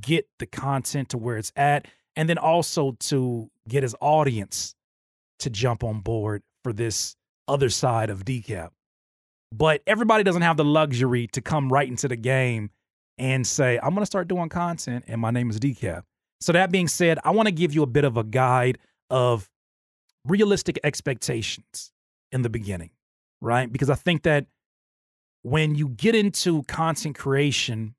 get 0.00 0.28
the 0.38 0.46
content 0.46 1.10
to 1.10 1.18
where 1.18 1.38
it's 1.38 1.52
at, 1.56 1.86
and 2.16 2.28
then 2.28 2.36
also 2.36 2.92
to 3.00 3.48
get 3.68 3.82
his 3.82 3.94
audience 4.00 4.74
to 5.38 5.48
jump 5.48 5.84
on 5.84 6.00
board 6.00 6.42
for 6.64 6.72
this 6.72 7.16
other 7.46 7.70
side 7.70 8.10
of 8.10 8.24
decap. 8.24 8.70
But 9.52 9.82
everybody 9.86 10.24
doesn't 10.24 10.42
have 10.42 10.56
the 10.58 10.64
luxury 10.64 11.28
to 11.28 11.40
come 11.40 11.72
right 11.72 11.88
into 11.88 12.08
the 12.08 12.16
game 12.16 12.70
and 13.16 13.46
say, 13.46 13.78
I'm 13.78 13.90
going 13.90 14.02
to 14.02 14.06
start 14.06 14.28
doing 14.28 14.48
content 14.48 15.04
and 15.08 15.20
my 15.20 15.30
name 15.30 15.48
is 15.48 15.58
Decap. 15.58 16.02
So, 16.40 16.52
that 16.52 16.70
being 16.70 16.86
said, 16.86 17.18
I 17.24 17.30
want 17.30 17.46
to 17.48 17.52
give 17.52 17.74
you 17.74 17.82
a 17.82 17.86
bit 17.86 18.04
of 18.04 18.16
a 18.16 18.22
guide 18.22 18.78
of 19.10 19.48
realistic 20.24 20.78
expectations 20.84 21.92
in 22.32 22.42
the 22.42 22.50
beginning, 22.50 22.90
right? 23.40 23.70
Because 23.70 23.90
I 23.90 23.94
think 23.94 24.22
that 24.22 24.46
when 25.42 25.74
you 25.74 25.88
get 25.88 26.14
into 26.14 26.62
content 26.64 27.16
creation, 27.16 27.94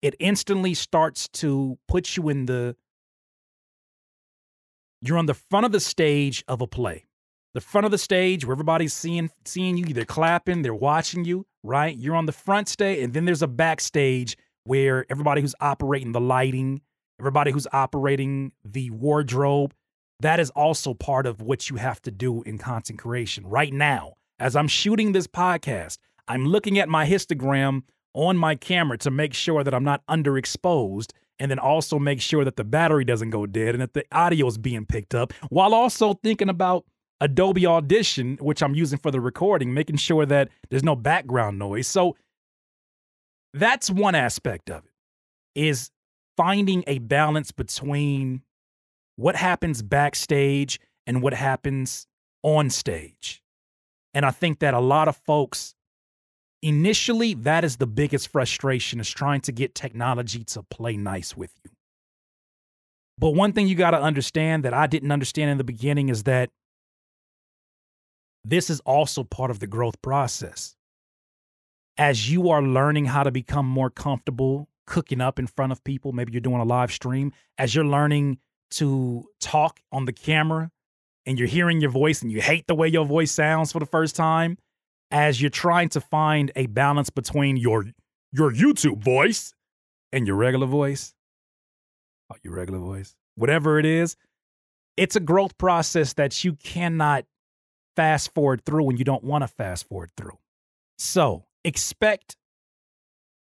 it 0.00 0.14
instantly 0.18 0.74
starts 0.74 1.28
to 1.28 1.78
put 1.88 2.16
you 2.16 2.28
in 2.28 2.46
the 2.46 2.76
you're 5.04 5.18
on 5.18 5.26
the 5.26 5.34
front 5.34 5.66
of 5.66 5.72
the 5.72 5.80
stage 5.80 6.44
of 6.46 6.60
a 6.60 6.66
play. 6.66 7.04
The 7.54 7.60
front 7.60 7.84
of 7.84 7.90
the 7.90 7.98
stage 7.98 8.46
where 8.46 8.52
everybody's 8.52 8.94
seeing 8.94 9.30
seeing 9.44 9.76
you, 9.76 9.86
they're 9.86 10.04
clapping, 10.04 10.62
they're 10.62 10.74
watching 10.74 11.24
you, 11.24 11.44
right? 11.62 11.94
You're 11.96 12.16
on 12.16 12.26
the 12.26 12.32
front 12.32 12.68
stage, 12.68 13.02
and 13.02 13.12
then 13.12 13.24
there's 13.24 13.42
a 13.42 13.48
backstage 13.48 14.36
where 14.64 15.04
everybody 15.10 15.42
who's 15.42 15.54
operating 15.60 16.12
the 16.12 16.20
lighting, 16.20 16.80
everybody 17.20 17.50
who's 17.50 17.66
operating 17.72 18.52
the 18.64 18.90
wardrobe, 18.90 19.74
that 20.22 20.40
is 20.40 20.50
also 20.50 20.94
part 20.94 21.26
of 21.26 21.42
what 21.42 21.68
you 21.68 21.76
have 21.76 22.00
to 22.02 22.10
do 22.10 22.42
in 22.42 22.58
content 22.58 22.98
creation. 22.98 23.46
Right 23.46 23.72
now, 23.72 24.14
as 24.38 24.56
I'm 24.56 24.68
shooting 24.68 25.12
this 25.12 25.26
podcast, 25.26 25.98
I'm 26.28 26.46
looking 26.46 26.78
at 26.78 26.88
my 26.88 27.06
histogram 27.06 27.82
on 28.14 28.36
my 28.36 28.54
camera 28.54 28.98
to 28.98 29.10
make 29.10 29.34
sure 29.34 29.64
that 29.64 29.74
I'm 29.74 29.84
not 29.84 30.04
underexposed 30.06 31.12
and 31.38 31.50
then 31.50 31.58
also 31.58 31.98
make 31.98 32.20
sure 32.20 32.44
that 32.44 32.56
the 32.56 32.64
battery 32.64 33.04
doesn't 33.04 33.30
go 33.30 33.46
dead 33.46 33.74
and 33.74 33.82
that 33.82 33.94
the 33.94 34.04
audio 34.12 34.46
is 34.46 34.58
being 34.58 34.86
picked 34.86 35.14
up 35.14 35.32
while 35.48 35.74
also 35.74 36.14
thinking 36.22 36.48
about 36.48 36.84
Adobe 37.20 37.66
Audition, 37.66 38.36
which 38.40 38.62
I'm 38.62 38.74
using 38.74 38.98
for 38.98 39.10
the 39.10 39.20
recording, 39.20 39.72
making 39.74 39.96
sure 39.96 40.26
that 40.26 40.48
there's 40.70 40.84
no 40.84 40.94
background 40.94 41.58
noise. 41.58 41.86
So 41.88 42.16
that's 43.54 43.90
one 43.90 44.14
aspect 44.14 44.70
of 44.70 44.84
it 44.84 44.90
is 45.54 45.90
finding 46.36 46.84
a 46.86 46.98
balance 46.98 47.50
between 47.50 48.42
what 49.16 49.36
happens 49.36 49.82
backstage 49.82 50.80
and 51.06 51.22
what 51.22 51.34
happens 51.34 52.06
on 52.42 52.70
stage. 52.70 53.42
And 54.14 54.24
I 54.24 54.30
think 54.30 54.60
that 54.60 54.74
a 54.74 54.80
lot 54.80 55.08
of 55.08 55.16
folks 55.16 55.74
initially 56.62 57.34
that 57.34 57.64
is 57.64 57.76
the 57.76 57.86
biggest 57.86 58.28
frustration 58.28 59.00
is 59.00 59.10
trying 59.10 59.40
to 59.42 59.52
get 59.52 59.74
technology 59.74 60.44
to 60.44 60.62
play 60.62 60.96
nice 60.96 61.36
with 61.36 61.52
you. 61.64 61.70
But 63.18 63.30
one 63.30 63.52
thing 63.52 63.68
you 63.68 63.74
got 63.74 63.90
to 63.92 64.00
understand 64.00 64.64
that 64.64 64.74
I 64.74 64.86
didn't 64.86 65.12
understand 65.12 65.50
in 65.50 65.58
the 65.58 65.64
beginning 65.64 66.08
is 66.08 66.24
that 66.24 66.50
this 68.44 68.70
is 68.70 68.80
also 68.80 69.22
part 69.22 69.50
of 69.50 69.60
the 69.60 69.66
growth 69.66 70.00
process. 70.02 70.74
As 71.96 72.30
you 72.30 72.48
are 72.50 72.62
learning 72.62 73.06
how 73.06 73.22
to 73.22 73.30
become 73.30 73.66
more 73.66 73.90
comfortable 73.90 74.68
cooking 74.86 75.20
up 75.20 75.38
in 75.38 75.46
front 75.46 75.72
of 75.72 75.84
people, 75.84 76.12
maybe 76.12 76.32
you're 76.32 76.40
doing 76.40 76.60
a 76.60 76.64
live 76.64 76.90
stream, 76.90 77.32
as 77.58 77.74
you're 77.74 77.84
learning 77.84 78.38
to 78.72 79.24
talk 79.40 79.80
on 79.90 80.04
the 80.04 80.12
camera 80.12 80.70
and 81.26 81.38
you're 81.38 81.48
hearing 81.48 81.80
your 81.80 81.90
voice 81.90 82.22
and 82.22 82.32
you 82.32 82.40
hate 82.40 82.66
the 82.66 82.74
way 82.74 82.88
your 82.88 83.04
voice 83.04 83.30
sounds 83.30 83.72
for 83.72 83.78
the 83.78 83.86
first 83.86 84.16
time, 84.16 84.58
as 85.10 85.40
you're 85.40 85.50
trying 85.50 85.88
to 85.90 86.00
find 86.00 86.50
a 86.56 86.66
balance 86.66 87.10
between 87.10 87.56
your 87.56 87.86
your 88.32 88.50
YouTube 88.50 88.98
voice 88.98 89.54
and 90.12 90.26
your 90.26 90.36
regular 90.36 90.66
voice, 90.66 91.14
oh, 92.30 92.36
your 92.42 92.54
regular 92.54 92.78
voice, 92.78 93.14
whatever 93.36 93.78
it 93.78 93.84
is, 93.84 94.16
it's 94.96 95.16
a 95.16 95.20
growth 95.20 95.56
process 95.58 96.14
that 96.14 96.44
you 96.44 96.54
cannot 96.54 97.24
fast 97.94 98.32
forward 98.34 98.64
through 98.64 98.84
when 98.84 98.96
you 98.96 99.04
don't 99.04 99.22
want 99.22 99.42
to 99.42 99.48
fast 99.48 99.88
forward 99.88 100.10
through. 100.16 100.38
So 100.98 101.44
expect 101.64 102.36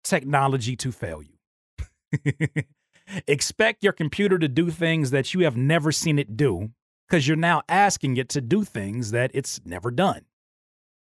technology 0.02 0.76
to 0.76 0.92
fail 0.92 1.22
you. 1.22 2.46
expect 3.26 3.82
your 3.82 3.92
computer 3.92 4.38
to 4.38 4.48
do 4.48 4.70
things 4.70 5.10
that 5.10 5.34
you 5.34 5.40
have 5.40 5.56
never 5.56 5.92
seen 5.92 6.18
it 6.18 6.36
do 6.36 6.70
because 7.08 7.26
you're 7.26 7.36
now 7.36 7.62
asking 7.68 8.16
it 8.16 8.28
to 8.30 8.40
do 8.40 8.64
things 8.64 9.10
that 9.10 9.30
it's 9.34 9.60
never 9.64 9.90
done. 9.90 10.22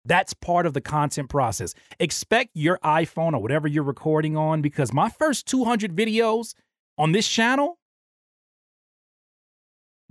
That's 0.05 0.35
part 0.35 0.67
of 0.67 0.73
the 0.73 0.81
content 0.81 1.29
process. 1.29 1.75
Expect 2.01 2.51
your 2.55 2.79
iPhone 2.83 3.35
or 3.35 3.39
whatever 3.39 3.69
you're 3.69 3.85
recording 3.85 4.37
on 4.37 4.61
because 4.61 4.93
my 4.93 5.09
first 5.09 5.47
200 5.47 5.95
videos 5.95 6.55
on 6.99 7.13
this 7.13 7.29
channel, 7.29 7.79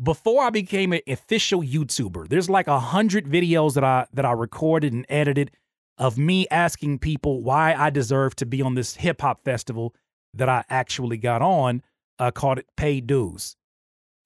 before 0.01 0.43
I 0.43 0.50
became 0.50 0.93
an 0.93 1.01
official 1.07 1.62
YouTuber, 1.62 2.29
there's 2.29 2.50
like 2.50 2.67
a 2.67 2.79
hundred 2.79 3.25
videos 3.25 3.74
that 3.74 3.83
I 3.83 4.07
that 4.13 4.25
I 4.25 4.31
recorded 4.31 4.93
and 4.93 5.05
edited 5.10 5.51
of 5.98 6.17
me 6.17 6.48
asking 6.50 7.00
people 7.00 7.43
why 7.43 7.75
I 7.75 7.89
deserve 7.89 8.36
to 8.38 8.45
be 8.45 8.62
on 8.62 8.75
this 8.75 8.95
hip 8.95 9.21
hop 9.21 9.43
festival 9.43 9.93
that 10.34 10.50
I 10.50 10.64
actually 10.70 11.18
got 11.18 11.42
on, 11.42 11.82
uh, 12.20 12.32
called 12.32 12.60
it 12.60 12.68
Paid 12.78 13.08
Dues. 13.08 13.56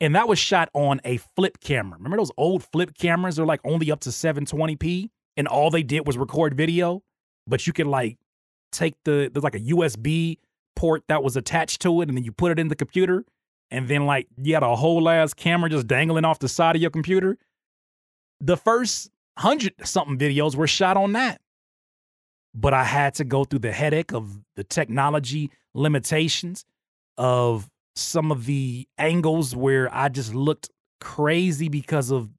And 0.01 0.15
that 0.15 0.27
was 0.27 0.37
shot 0.37 0.69
on 0.73 0.99
a 1.05 1.17
flip 1.17 1.59
camera. 1.61 1.97
Remember 1.97 2.17
those 2.17 2.31
old 2.37 2.63
flip 2.63 2.97
cameras? 2.97 3.37
They're 3.37 3.45
like 3.45 3.61
only 3.63 3.91
up 3.91 4.01
to 4.01 4.09
720p 4.09 5.09
and 5.37 5.47
all 5.47 5.69
they 5.69 5.83
did 5.83 6.05
was 6.05 6.17
record 6.17 6.55
video, 6.55 7.03
but 7.47 7.67
you 7.67 7.73
could 7.73 7.87
like 7.87 8.17
take 8.71 8.95
the 9.03 9.29
there's 9.33 9.43
like 9.43 9.55
a 9.55 9.59
USB 9.59 10.37
port 10.75 11.03
that 11.07 11.23
was 11.23 11.37
attached 11.37 11.81
to 11.81 12.01
it, 12.01 12.09
and 12.09 12.17
then 12.17 12.23
you 12.23 12.31
put 12.31 12.51
it 12.51 12.59
in 12.59 12.67
the 12.67 12.75
computer, 12.75 13.25
and 13.71 13.87
then 13.87 14.05
like 14.05 14.27
you 14.37 14.53
had 14.53 14.63
a 14.63 14.75
whole 14.75 15.07
ass 15.09 15.33
camera 15.33 15.69
just 15.69 15.87
dangling 15.87 16.25
off 16.25 16.39
the 16.39 16.49
side 16.49 16.75
of 16.75 16.81
your 16.81 16.91
computer. 16.91 17.37
The 18.41 18.57
first 18.57 19.09
hundred 19.37 19.73
something 19.83 20.17
videos 20.17 20.55
were 20.55 20.67
shot 20.67 20.97
on 20.97 21.13
that. 21.13 21.41
But 22.55 22.73
I 22.73 22.85
had 22.85 23.15
to 23.15 23.25
go 23.25 23.43
through 23.43 23.59
the 23.59 23.71
headache 23.71 24.13
of 24.13 24.39
the 24.55 24.63
technology 24.63 25.51
limitations 25.73 26.65
of 27.17 27.69
some 27.95 28.31
of 28.31 28.45
the 28.45 28.87
angles 28.97 29.55
where 29.55 29.93
I 29.93 30.09
just 30.09 30.33
looked 30.33 30.69
crazy 31.01 31.69
because 31.69 32.11
of 32.11 32.29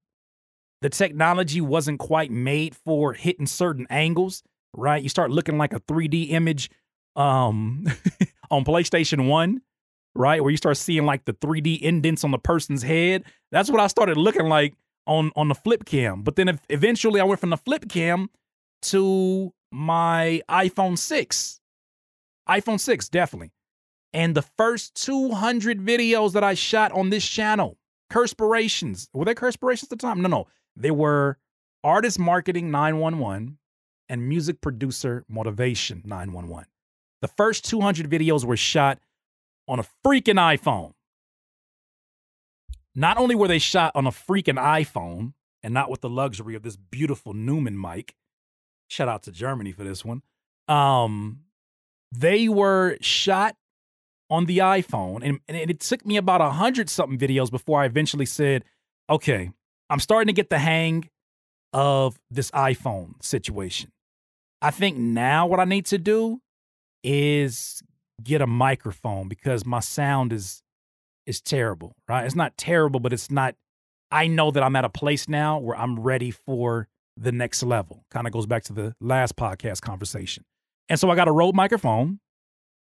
the 0.82 0.90
technology 0.90 1.60
wasn't 1.60 1.98
quite 1.98 2.30
made 2.30 2.74
for 2.74 3.12
hitting 3.12 3.46
certain 3.46 3.86
angles, 3.90 4.42
right? 4.74 5.02
You 5.02 5.08
start 5.08 5.30
looking 5.30 5.58
like 5.58 5.72
a 5.72 5.80
3D 5.80 6.30
image 6.30 6.70
um, 7.14 7.86
on 8.50 8.64
PlayStation 8.64 9.28
1, 9.28 9.60
right? 10.14 10.42
Where 10.42 10.50
you 10.50 10.56
start 10.56 10.76
seeing 10.76 11.06
like 11.06 11.24
the 11.24 11.32
3D 11.32 11.80
indents 11.80 12.24
on 12.24 12.30
the 12.30 12.38
person's 12.38 12.82
head. 12.82 13.24
That's 13.52 13.70
what 13.70 13.80
I 13.80 13.86
started 13.86 14.16
looking 14.16 14.48
like 14.48 14.74
on 15.06 15.30
on 15.36 15.48
the 15.48 15.54
flip 15.54 15.84
cam. 15.84 16.22
But 16.22 16.36
then 16.36 16.58
eventually 16.68 17.20
I 17.20 17.24
went 17.24 17.40
from 17.40 17.50
the 17.50 17.56
flip 17.56 17.88
cam 17.88 18.28
to 18.82 19.52
my 19.70 20.42
iPhone 20.48 20.98
6. 20.98 21.60
iPhone 22.48 22.80
6, 22.80 23.08
definitely. 23.08 23.52
And 24.12 24.34
the 24.34 24.42
first 24.42 24.94
200 25.04 25.84
videos 25.84 26.32
that 26.32 26.44
I 26.44 26.54
shot 26.54 26.92
on 26.92 27.10
this 27.10 27.26
channel, 27.26 27.76
Curspirations, 28.10 29.08
were 29.12 29.24
they 29.24 29.34
Curspirations 29.34 29.84
at 29.84 29.90
the 29.90 29.96
time? 29.96 30.22
No, 30.22 30.28
no. 30.28 30.46
They 30.76 30.90
were 30.90 31.38
Artist 31.84 32.18
Marketing 32.18 32.70
911 32.70 33.58
and 34.08 34.28
Music 34.28 34.60
Producer 34.60 35.24
Motivation 35.28 36.02
911. 36.04 36.66
The 37.22 37.28
first 37.28 37.64
200 37.64 38.08
videos 38.08 38.44
were 38.44 38.56
shot 38.56 38.98
on 39.68 39.78
a 39.80 39.84
freaking 40.04 40.36
iPhone. 40.36 40.92
Not 42.94 43.18
only 43.18 43.34
were 43.34 43.48
they 43.48 43.58
shot 43.58 43.92
on 43.94 44.06
a 44.06 44.10
freaking 44.10 44.58
iPhone 44.58 45.34
and 45.62 45.74
not 45.74 45.90
with 45.90 46.00
the 46.00 46.08
luxury 46.08 46.54
of 46.54 46.62
this 46.62 46.76
beautiful 46.76 47.34
Neumann 47.34 47.78
mic, 47.80 48.14
shout 48.88 49.08
out 49.08 49.22
to 49.24 49.32
Germany 49.32 49.72
for 49.72 49.84
this 49.84 50.04
one. 50.04 50.22
Um, 50.68 51.40
they 52.12 52.48
were 52.48 52.96
shot 53.00 53.56
on 54.30 54.46
the 54.46 54.58
iPhone, 54.58 55.20
and, 55.22 55.40
and 55.48 55.70
it 55.70 55.80
took 55.80 56.04
me 56.04 56.16
about 56.16 56.40
a 56.40 56.50
hundred 56.50 56.90
something 56.90 57.18
videos 57.18 57.50
before 57.50 57.82
I 57.82 57.86
eventually 57.86 58.26
said, 58.26 58.64
okay, 59.08 59.50
I'm 59.88 60.00
starting 60.00 60.26
to 60.26 60.32
get 60.32 60.50
the 60.50 60.58
hang 60.58 61.08
of 61.72 62.18
this 62.30 62.50
iPhone 62.52 63.22
situation. 63.22 63.92
I 64.62 64.70
think 64.70 64.96
now 64.96 65.46
what 65.46 65.60
I 65.60 65.64
need 65.64 65.86
to 65.86 65.98
do 65.98 66.40
is 67.04 67.82
get 68.22 68.40
a 68.40 68.46
microphone 68.46 69.28
because 69.28 69.64
my 69.64 69.80
sound 69.80 70.32
is 70.32 70.62
is 71.26 71.40
terrible, 71.40 71.94
right? 72.08 72.24
It's 72.24 72.34
not 72.34 72.56
terrible, 72.56 73.00
but 73.00 73.12
it's 73.12 73.30
not 73.30 73.54
I 74.10 74.26
know 74.26 74.50
that 74.50 74.62
I'm 74.62 74.76
at 74.76 74.84
a 74.84 74.88
place 74.88 75.28
now 75.28 75.58
where 75.58 75.76
I'm 75.76 76.00
ready 76.00 76.30
for 76.30 76.88
the 77.16 77.32
next 77.32 77.62
level. 77.62 78.04
Kind 78.10 78.26
of 78.26 78.32
goes 78.32 78.46
back 78.46 78.64
to 78.64 78.72
the 78.72 78.94
last 79.00 79.36
podcast 79.36 79.80
conversation. 79.80 80.44
And 80.88 81.00
so 81.00 81.10
I 81.10 81.16
got 81.16 81.28
a 81.28 81.32
Rode 81.32 81.54
microphone 81.54 82.20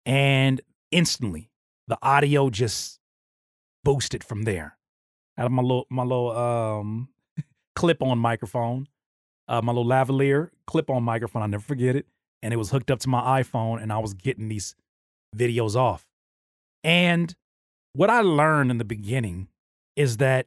and 0.06 0.60
instantly 0.90 1.50
the 1.88 1.98
audio 2.02 2.50
just 2.50 2.98
boosted 3.84 4.22
from 4.22 4.42
there. 4.42 4.76
Out 5.36 5.46
of 5.46 5.52
my 5.52 5.62
little 5.62 5.86
my 5.90 6.02
little 6.02 6.36
um 6.36 7.08
clip 7.74 8.02
on 8.02 8.18
microphone, 8.18 8.88
uh, 9.48 9.62
my 9.62 9.72
little 9.72 9.86
lavalier 9.86 10.50
clip 10.66 10.90
on 10.90 11.02
microphone, 11.02 11.42
I'll 11.42 11.48
never 11.48 11.62
forget 11.62 11.96
it. 11.96 12.06
And 12.42 12.52
it 12.52 12.56
was 12.56 12.70
hooked 12.70 12.90
up 12.90 13.00
to 13.00 13.08
my 13.08 13.42
iPhone 13.42 13.82
and 13.82 13.92
I 13.92 13.98
was 13.98 14.14
getting 14.14 14.48
these 14.48 14.74
videos 15.36 15.74
off. 15.74 16.06
And 16.84 17.34
what 17.94 18.10
I 18.10 18.20
learned 18.20 18.70
in 18.70 18.78
the 18.78 18.84
beginning 18.84 19.48
is 19.96 20.18
that 20.18 20.46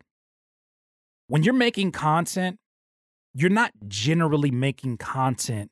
when 1.28 1.44
you're 1.44 1.54
making 1.54 1.92
content, 1.92 2.60
you're 3.34 3.50
not 3.50 3.72
generally 3.88 4.52
making 4.52 4.98
content. 4.98 5.72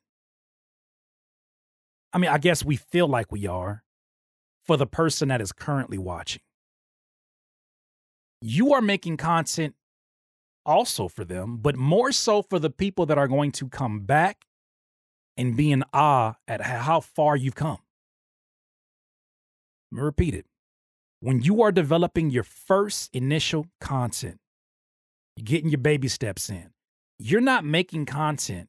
I 2.12 2.18
mean, 2.18 2.30
I 2.30 2.38
guess 2.38 2.64
we 2.64 2.76
feel 2.76 3.06
like 3.06 3.30
we 3.30 3.46
are 3.46 3.84
for 4.64 4.76
the 4.76 4.86
person 4.86 5.28
that 5.28 5.40
is 5.40 5.52
currently 5.52 5.98
watching. 5.98 6.42
You 8.40 8.72
are 8.72 8.80
making 8.80 9.18
content 9.18 9.74
also 10.64 11.08
for 11.08 11.24
them, 11.24 11.58
but 11.58 11.76
more 11.76 12.12
so 12.12 12.42
for 12.42 12.58
the 12.58 12.70
people 12.70 13.06
that 13.06 13.18
are 13.18 13.28
going 13.28 13.52
to 13.52 13.68
come 13.68 14.00
back 14.00 14.44
and 15.36 15.56
be 15.56 15.70
in 15.72 15.84
awe 15.92 16.34
at 16.48 16.60
how 16.60 17.00
far 17.00 17.36
you've 17.36 17.54
come. 17.54 17.78
Let 19.92 19.98
me 19.98 20.02
repeat 20.02 20.34
it. 20.34 20.46
When 21.20 21.42
you 21.42 21.62
are 21.62 21.72
developing 21.72 22.30
your 22.30 22.44
first 22.44 23.10
initial 23.12 23.66
content, 23.80 24.38
you're 25.36 25.44
getting 25.44 25.70
your 25.70 25.78
baby 25.78 26.08
steps 26.08 26.48
in, 26.48 26.70
you're 27.20 27.42
not 27.42 27.64
making 27.66 28.06
content 28.06 28.68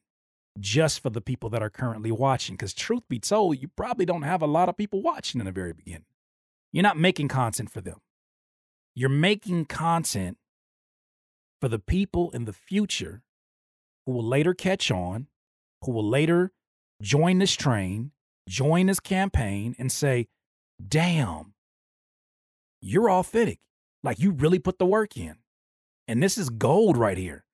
just 0.60 1.02
for 1.02 1.08
the 1.08 1.22
people 1.22 1.48
that 1.48 1.62
are 1.62 1.70
currently 1.70 2.12
watching. 2.12 2.54
Because, 2.54 2.74
truth 2.74 3.02
be 3.08 3.18
told, 3.18 3.60
you 3.60 3.68
probably 3.68 4.04
don't 4.04 4.22
have 4.22 4.42
a 4.42 4.46
lot 4.46 4.68
of 4.68 4.76
people 4.76 5.00
watching 5.00 5.40
in 5.40 5.46
the 5.46 5.52
very 5.52 5.72
beginning. 5.72 6.04
You're 6.70 6.82
not 6.82 6.98
making 6.98 7.28
content 7.28 7.70
for 7.70 7.80
them. 7.80 7.98
You're 8.94 9.08
making 9.08 9.64
content 9.66 10.36
for 11.62 11.68
the 11.68 11.78
people 11.78 12.30
in 12.32 12.44
the 12.44 12.52
future 12.52 13.22
who 14.04 14.12
will 14.12 14.24
later 14.24 14.52
catch 14.52 14.90
on, 14.90 15.28
who 15.82 15.92
will 15.92 16.06
later 16.06 16.52
join 17.00 17.38
this 17.38 17.54
train, 17.54 18.10
join 18.46 18.86
this 18.86 19.00
campaign, 19.00 19.74
and 19.78 19.90
say, 19.90 20.28
damn, 20.86 21.54
you're 22.82 23.10
authentic. 23.10 23.60
Like 24.02 24.18
you 24.18 24.30
really 24.30 24.58
put 24.58 24.78
the 24.78 24.86
work 24.86 25.16
in. 25.16 25.36
And 26.06 26.22
this 26.22 26.36
is 26.36 26.50
gold 26.50 26.98
right 26.98 27.16
here. 27.16 27.44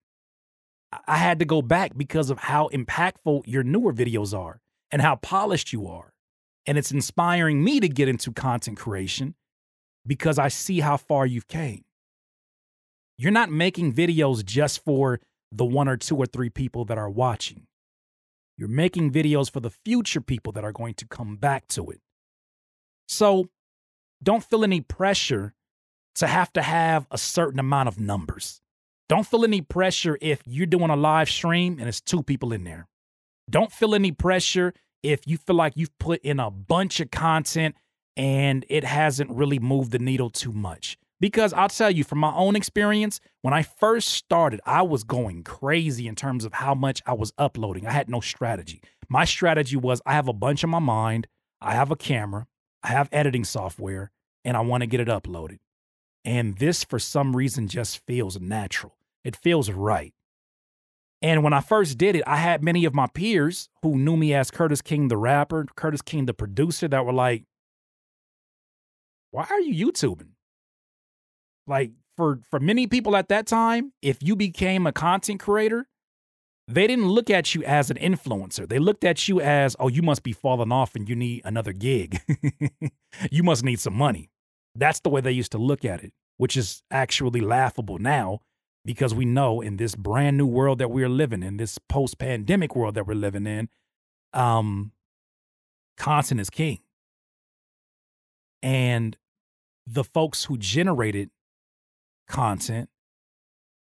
I 1.07 1.17
had 1.19 1.39
to 1.41 1.45
go 1.45 1.61
back 1.61 1.97
because 1.97 2.31
of 2.31 2.39
how 2.39 2.69
impactful 2.73 3.43
your 3.47 3.63
newer 3.63 3.93
videos 3.93 4.37
are 4.37 4.61
and 4.91 5.03
how 5.03 5.17
polished 5.17 5.73
you 5.73 5.87
are. 5.87 6.13
And 6.67 6.79
it's 6.79 6.93
inspiring 6.93 7.63
me 7.63 7.81
to 7.81 7.89
get 7.89 8.09
into 8.09 8.33
content 8.33 8.79
creation 8.79 9.35
because 10.07 10.39
I 10.39 10.49
see 10.49 10.81
how 10.81 10.97
far 10.97 11.27
you've 11.27 11.49
came. 11.49 11.85
You're 13.17 13.33
not 13.33 13.51
making 13.51 13.95
videos 13.95 14.45
just 14.45 14.85
for 14.85 15.21
the 15.51 15.65
one 15.65 15.89
or 15.89 15.97
two 15.97 16.17
or 16.17 16.27
three 16.27 16.51
people 16.51 16.85
that 16.87 16.99
are 16.99 17.11
watching. 17.11 17.67
You're 18.57 18.69
making 18.69 19.13
videos 19.13 19.51
for 19.51 19.61
the 19.61 19.71
future 19.71 20.21
people 20.21 20.53
that 20.53 20.65
are 20.65 20.73
going 20.73 20.95
to 20.95 21.07
come 21.07 21.37
back 21.37 21.69
to 21.69 21.91
it. 21.91 22.01
So 23.09 23.49
don't 24.23 24.45
feel 24.45 24.65
any 24.65 24.81
pressure 24.81 25.55
to 26.17 26.27
have 26.27 26.53
to 26.55 26.63
have 26.63 27.07
a 27.11 27.19
certain 27.19 27.61
amount 27.61 27.89
of 27.89 28.01
numbers. 28.01 28.61
Don't 29.09 29.27
feel 29.27 29.45
any 29.45 29.63
pressure 29.63 30.19
if 30.21 30.43
you're 30.45 30.67
doing 30.67 30.91
a 30.91 30.97
live 30.97 31.31
stream 31.31 31.79
and 31.79 31.89
it's 31.89 32.01
two 32.01 32.23
people 32.23 32.53
in 32.53 32.65
there. 32.65 32.87
Don't 33.49 33.73
feel 33.73 33.95
any 33.95 34.13
pressure 34.13 34.75
if 35.03 35.27
you 35.27 35.39
feel 35.39 35.57
like 35.57 35.73
you've 35.77 35.97
put 35.99 36.21
in 36.23 36.39
a 36.39 36.51
bunch 36.51 37.01
of 37.01 37.11
content 37.11 37.75
and 38.19 38.67
it 38.69 38.85
hasn't 38.85 39.31
really 39.31 39.59
moved 39.59 39.93
the 39.93 39.99
needle 39.99 40.29
too 40.29 40.53
much. 40.53 40.99
Because 41.21 41.55
I'll 41.55 41.71
tell 41.71 41.91
you 41.91 42.05
from 42.05 42.19
my 42.19 42.33
own 42.35 42.55
experience, 42.55 43.19
when 43.41 43.55
I 43.55 43.63
first 43.63 44.09
started, 44.09 44.61
I 44.67 44.83
was 44.83 45.05
going 45.05 45.43
crazy 45.43 46.07
in 46.07 46.15
terms 46.15 46.45
of 46.45 46.53
how 46.53 46.75
much 46.75 47.03
I 47.07 47.15
was 47.15 47.33
uploading. 47.39 47.87
I 47.87 47.93
had 47.93 48.11
no 48.11 48.21
strategy. 48.21 48.83
My 49.09 49.25
strategy 49.25 49.77
was 49.77 50.03
I 50.05 50.13
have 50.13 50.29
a 50.29 50.35
bunch 50.35 50.63
in 50.63 50.71
my 50.71 50.79
mind, 50.81 51.27
I 51.63 51.73
have 51.73 51.91
a 51.91 51.97
camera, 51.97 52.47
I 52.83 52.89
have 52.89 53.09
editing 53.11 53.45
software, 53.45 54.11
and 54.45 54.55
I 54.57 54.61
want 54.61 54.83
to 54.83 54.87
get 54.87 55.01
it 55.01 55.09
uploaded. 55.09 55.59
And 56.25 56.59
this, 56.59 56.85
for 56.85 56.99
some 56.99 57.35
reason, 57.35 57.69
just 57.69 58.05
feels 58.07 58.39
natural. 58.39 58.98
It 59.25 59.37
feels 59.37 59.71
right. 59.71 60.13
And 61.21 61.43
when 61.43 61.53
I 61.53 61.61
first 61.61 61.99
did 61.99 62.15
it, 62.15 62.23
I 62.27 62.37
had 62.37 62.63
many 62.63 62.85
of 62.85 62.95
my 62.95 63.09
peers 63.09 63.69
who 63.83 63.99
knew 63.99 64.17
me 64.17 64.33
as 64.35 64.51
Curtiss 64.51 64.83
King, 64.83 65.09
the 65.09 65.17
rapper, 65.17 65.67
Curtiss 65.77 66.03
King, 66.03 66.27
the 66.27 66.35
producer, 66.35 66.87
that 66.89 67.05
were 67.05 67.13
like, 67.13 67.45
Why 69.33 69.47
are 69.51 69.61
you 69.61 69.87
YouTubing? 69.87 70.31
Like, 71.67 71.93
for, 72.17 72.41
for 72.51 72.61
many 72.61 72.87
people 72.87 73.17
at 73.17 73.29
that 73.29 73.47
time, 73.47 73.93
if 74.01 74.23
you 74.23 74.37
became 74.37 74.87
a 74.87 74.93
content 74.93 75.41
creator, 75.41 75.89
they 76.67 76.87
didn't 76.87 77.09
look 77.09 77.31
at 77.31 77.55
you 77.55 77.63
as 77.65 77.91
an 77.91 77.97
influencer. 77.97 78.69
They 78.69 78.79
looked 78.79 79.05
at 79.05 79.29
you 79.29 79.41
as, 79.41 79.77
oh, 79.79 79.89
you 79.89 80.03
must 80.03 80.23
be 80.23 80.33
falling 80.33 80.73
off 80.73 80.95
and 80.95 81.09
you 81.09 81.17
need 81.17 81.43
another 81.45 81.73
gig. 81.73 82.21
you 83.31 83.43
must 83.43 83.65
need 83.65 83.81
some 83.81 83.95
money. 83.95 84.31
That's 84.75 85.01
the 85.01 85.09
way 85.09 85.21
they 85.21 85.33
used 85.33 85.53
to 85.53 85.59
look 85.59 85.85
at 85.85 86.05
it, 86.05 86.13
which 86.37 86.57
is 86.57 86.83
actually 86.91 87.41
laughable 87.41 87.99
now 87.99 88.41
because 88.89 89.15
we 89.15 89.27
know 89.27 89.61
in 89.61 89.77
this 89.77 89.95
brand 89.95 90.39
new 90.39 90.47
world 90.47 90.79
that 90.79 90.91
we're 90.91 91.11
living 91.11 91.43
in, 91.43 91.59
this 91.59 91.77
post 91.91 92.19
pandemic 92.19 92.75
world 92.75 92.95
that 92.95 93.07
we're 93.07 93.13
living 93.13 93.47
in, 93.47 93.69
um, 94.33 94.93
content 95.99 96.41
is 96.41 96.49
king. 96.49 96.79
And 98.63 99.19
the 99.87 100.03
folks 100.03 100.45
who 100.45 100.57
generated 100.57 101.29
content 102.29 102.89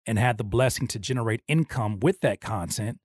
and 0.05 0.19
had 0.19 0.37
the 0.37 0.43
blessing 0.43 0.85
to 0.87 0.99
generate 0.99 1.43
income 1.47 2.01
with 2.01 2.19
that 2.19 2.41
content, 2.41 2.99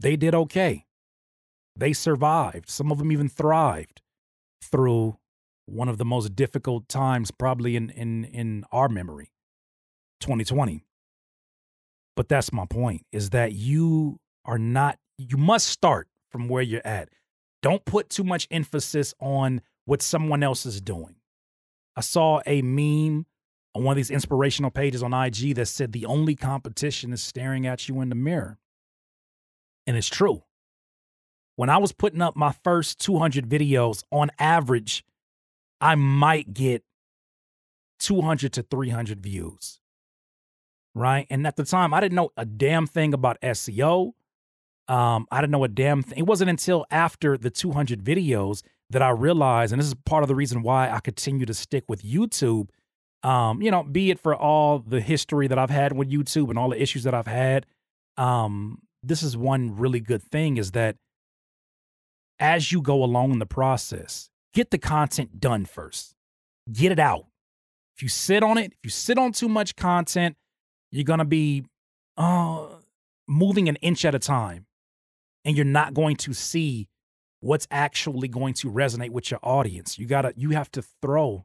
they 0.00 0.16
did 0.16 0.34
okay. 0.34 0.86
They 1.78 1.92
survived. 1.92 2.70
Some 2.70 2.90
of 2.90 2.96
them 2.96 3.12
even 3.12 3.28
thrived 3.28 4.00
through 4.62 5.18
one 5.66 5.90
of 5.90 5.98
the 5.98 6.06
most 6.06 6.34
difficult 6.34 6.88
times 6.88 7.30
probably 7.30 7.76
in 7.76 7.90
in 7.90 8.24
in 8.24 8.64
our 8.72 8.88
memory 8.88 9.32
2020 10.20 10.84
but 12.14 12.28
that's 12.28 12.52
my 12.52 12.66
point 12.66 13.04
is 13.12 13.30
that 13.30 13.52
you 13.52 14.18
are 14.44 14.58
not 14.58 14.98
you 15.18 15.36
must 15.36 15.66
start 15.66 16.08
from 16.30 16.48
where 16.48 16.62
you're 16.62 16.86
at 16.86 17.08
don't 17.62 17.84
put 17.84 18.08
too 18.08 18.24
much 18.24 18.46
emphasis 18.50 19.14
on 19.20 19.60
what 19.84 20.02
someone 20.02 20.42
else 20.42 20.66
is 20.66 20.80
doing 20.80 21.16
i 21.96 22.00
saw 22.00 22.40
a 22.46 22.62
meme 22.62 23.26
on 23.76 23.84
one 23.84 23.92
of 23.92 23.96
these 23.96 24.10
inspirational 24.10 24.70
pages 24.70 25.02
on 25.02 25.12
IG 25.12 25.54
that 25.54 25.66
said 25.66 25.92
the 25.92 26.06
only 26.06 26.34
competition 26.34 27.12
is 27.12 27.22
staring 27.22 27.66
at 27.66 27.88
you 27.88 28.00
in 28.00 28.08
the 28.08 28.14
mirror. 28.14 28.58
And 29.86 29.98
it's 29.98 30.08
true. 30.08 30.44
When 31.56 31.68
I 31.68 31.76
was 31.76 31.92
putting 31.92 32.22
up 32.22 32.36
my 32.36 32.52
first 32.64 32.98
200 33.00 33.46
videos, 33.46 34.02
on 34.10 34.30
average, 34.38 35.04
I 35.78 35.94
might 35.94 36.54
get 36.54 36.84
200 37.98 38.54
to 38.54 38.62
300 38.62 39.20
views. 39.20 39.78
Right. 40.96 41.26
And 41.28 41.46
at 41.46 41.56
the 41.56 41.64
time, 41.64 41.92
I 41.92 42.00
didn't 42.00 42.16
know 42.16 42.30
a 42.36 42.46
damn 42.46 42.86
thing 42.86 43.12
about 43.12 43.40
SEO. 43.42 44.12
Um, 44.88 45.26
I 45.30 45.40
didn't 45.40 45.50
know 45.50 45.64
a 45.64 45.68
damn 45.68 46.02
thing. 46.02 46.18
It 46.18 46.26
wasn't 46.26 46.48
until 46.48 46.86
after 46.90 47.36
the 47.36 47.50
200 47.50 48.02
videos 48.02 48.62
that 48.88 49.02
I 49.02 49.10
realized, 49.10 49.72
and 49.72 49.80
this 49.80 49.88
is 49.88 49.94
part 50.06 50.22
of 50.22 50.28
the 50.28 50.34
reason 50.34 50.62
why 50.62 50.90
I 50.90 51.00
continue 51.00 51.44
to 51.44 51.54
stick 51.54 51.84
with 51.88 52.02
YouTube 52.02 52.68
um, 53.26 53.60
you 53.60 53.72
know, 53.72 53.82
be 53.82 54.10
it 54.12 54.20
for 54.20 54.36
all 54.36 54.78
the 54.78 55.00
history 55.00 55.48
that 55.48 55.58
I've 55.58 55.70
had 55.70 55.92
with 55.92 56.08
YouTube 56.08 56.48
and 56.48 56.56
all 56.56 56.70
the 56.70 56.80
issues 56.80 57.02
that 57.02 57.12
I've 57.12 57.26
had. 57.26 57.66
Um, 58.16 58.82
this 59.02 59.22
is 59.24 59.36
one 59.36 59.76
really 59.76 59.98
good 59.98 60.22
thing 60.22 60.58
is 60.58 60.70
that 60.72 60.96
as 62.38 62.70
you 62.70 62.80
go 62.80 63.02
along 63.02 63.32
in 63.32 63.40
the 63.40 63.46
process, 63.46 64.30
get 64.54 64.70
the 64.70 64.78
content 64.78 65.40
done 65.40 65.64
first. 65.64 66.14
Get 66.70 66.92
it 66.92 67.00
out. 67.00 67.26
If 67.96 68.02
you 68.02 68.08
sit 68.08 68.44
on 68.44 68.58
it, 68.58 68.72
if 68.72 68.78
you 68.84 68.90
sit 68.90 69.18
on 69.18 69.32
too 69.32 69.48
much 69.48 69.74
content, 69.74 70.36
you're 70.90 71.04
gonna 71.04 71.24
be 71.24 71.64
uh, 72.16 72.66
moving 73.28 73.68
an 73.68 73.76
inch 73.76 74.04
at 74.04 74.14
a 74.14 74.18
time, 74.18 74.66
and 75.44 75.56
you're 75.56 75.64
not 75.64 75.94
going 75.94 76.16
to 76.16 76.32
see 76.32 76.88
what's 77.40 77.66
actually 77.70 78.28
going 78.28 78.54
to 78.54 78.70
resonate 78.70 79.10
with 79.10 79.30
your 79.30 79.40
audience. 79.42 79.98
You 79.98 80.06
gotta, 80.06 80.32
you 80.36 80.50
have 80.50 80.70
to 80.72 80.82
throw 81.02 81.44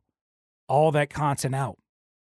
all 0.68 0.92
that 0.92 1.10
content 1.10 1.54
out. 1.54 1.78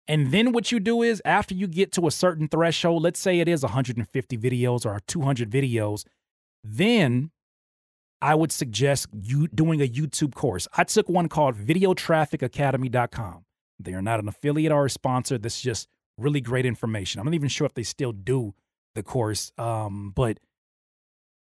And 0.08 0.32
then 0.32 0.52
what 0.52 0.72
you 0.72 0.80
do 0.80 1.02
is 1.02 1.22
after 1.24 1.54
you 1.54 1.68
get 1.68 1.92
to 1.92 2.06
a 2.06 2.10
certain 2.10 2.48
threshold, 2.48 3.02
let's 3.02 3.20
say 3.20 3.38
it 3.38 3.48
is 3.48 3.62
150 3.62 4.36
videos 4.36 4.84
or 4.84 4.98
200 5.06 5.48
videos, 5.48 6.04
then 6.64 7.30
I 8.20 8.34
would 8.34 8.52
suggest 8.52 9.08
you 9.12 9.48
doing 9.48 9.80
a 9.80 9.88
YouTube 9.88 10.34
course. 10.34 10.66
I 10.76 10.84
took 10.84 11.08
one 11.08 11.28
called 11.28 11.56
videotrafficacademy.com. 11.56 13.44
They 13.78 13.94
are 13.94 14.02
not 14.02 14.20
an 14.20 14.28
affiliate 14.28 14.72
or 14.72 14.86
a 14.86 14.90
sponsor. 14.90 15.38
This 15.38 15.56
is 15.56 15.62
just 15.62 15.88
really 16.18 16.40
great 16.40 16.66
information. 16.66 17.20
I'm 17.20 17.26
not 17.26 17.34
even 17.34 17.48
sure 17.48 17.66
if 17.66 17.74
they 17.74 17.82
still 17.82 18.12
do 18.12 18.54
the 18.94 19.02
course, 19.02 19.52
um, 19.58 20.12
but 20.14 20.38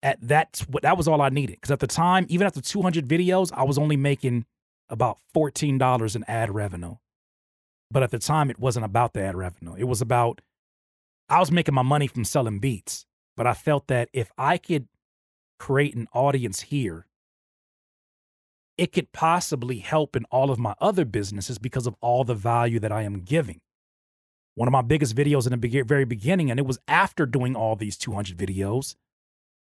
at 0.02 0.20
that 0.20 0.64
that 0.82 0.96
was 0.96 1.08
all 1.08 1.22
I 1.22 1.30
needed 1.30 1.56
because 1.56 1.70
at 1.70 1.80
the 1.80 1.86
time, 1.86 2.26
even 2.28 2.46
after 2.46 2.60
200 2.60 3.06
videos, 3.06 3.50
I 3.54 3.64
was 3.64 3.78
only 3.78 3.96
making 3.96 4.44
about 4.88 5.18
$14 5.34 6.16
in 6.16 6.24
ad 6.28 6.54
revenue. 6.54 6.96
But 7.90 8.02
at 8.02 8.10
the 8.10 8.18
time, 8.18 8.50
it 8.50 8.58
wasn't 8.58 8.84
about 8.84 9.14
the 9.14 9.22
ad 9.22 9.36
revenue. 9.36 9.74
It 9.76 9.84
was 9.84 10.00
about 10.00 10.40
I 11.28 11.40
was 11.40 11.50
making 11.50 11.74
my 11.74 11.82
money 11.82 12.06
from 12.06 12.24
selling 12.24 12.58
beats. 12.58 13.06
But 13.36 13.46
I 13.46 13.54
felt 13.54 13.88
that 13.88 14.08
if 14.12 14.32
I 14.38 14.58
could 14.58 14.88
create 15.58 15.94
an 15.94 16.08
audience 16.12 16.62
here, 16.62 17.06
it 18.78 18.92
could 18.92 19.12
possibly 19.12 19.78
help 19.78 20.16
in 20.16 20.24
all 20.30 20.50
of 20.50 20.58
my 20.58 20.74
other 20.80 21.04
businesses 21.04 21.58
because 21.58 21.86
of 21.86 21.96
all 22.00 22.24
the 22.24 22.34
value 22.34 22.78
that 22.80 22.92
I 22.92 23.02
am 23.02 23.20
giving. 23.20 23.60
One 24.56 24.66
of 24.66 24.72
my 24.72 24.82
biggest 24.82 25.14
videos 25.14 25.46
in 25.46 25.58
the 25.58 25.82
very 25.82 26.06
beginning, 26.06 26.50
and 26.50 26.58
it 26.58 26.66
was 26.66 26.78
after 26.88 27.26
doing 27.26 27.54
all 27.54 27.76
these 27.76 27.96
200 27.98 28.38
videos, 28.38 28.96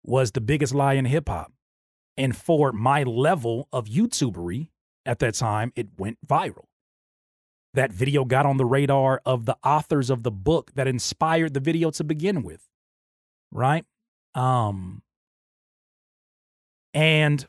was 0.04 0.30
the 0.30 0.40
biggest 0.40 0.72
lie 0.72 0.94
in 0.94 1.04
hip 1.04 1.28
hop. 1.28 1.52
And 2.16 2.36
for 2.36 2.72
my 2.72 3.02
level 3.02 3.68
of 3.72 3.86
YouTubery 3.86 4.68
at 5.04 5.18
that 5.18 5.34
time, 5.34 5.72
it 5.74 5.88
went 5.98 6.18
viral. 6.24 6.66
That 7.74 7.92
video 7.92 8.24
got 8.24 8.46
on 8.46 8.56
the 8.56 8.64
radar 8.64 9.20
of 9.26 9.46
the 9.46 9.56
authors 9.64 10.10
of 10.10 10.22
the 10.22 10.30
book 10.30 10.70
that 10.74 10.86
inspired 10.86 11.54
the 11.54 11.60
video 11.60 11.90
to 11.90 12.04
begin 12.04 12.44
with. 12.44 12.68
Right? 13.50 13.84
Um 14.36 15.02
and 16.92 17.44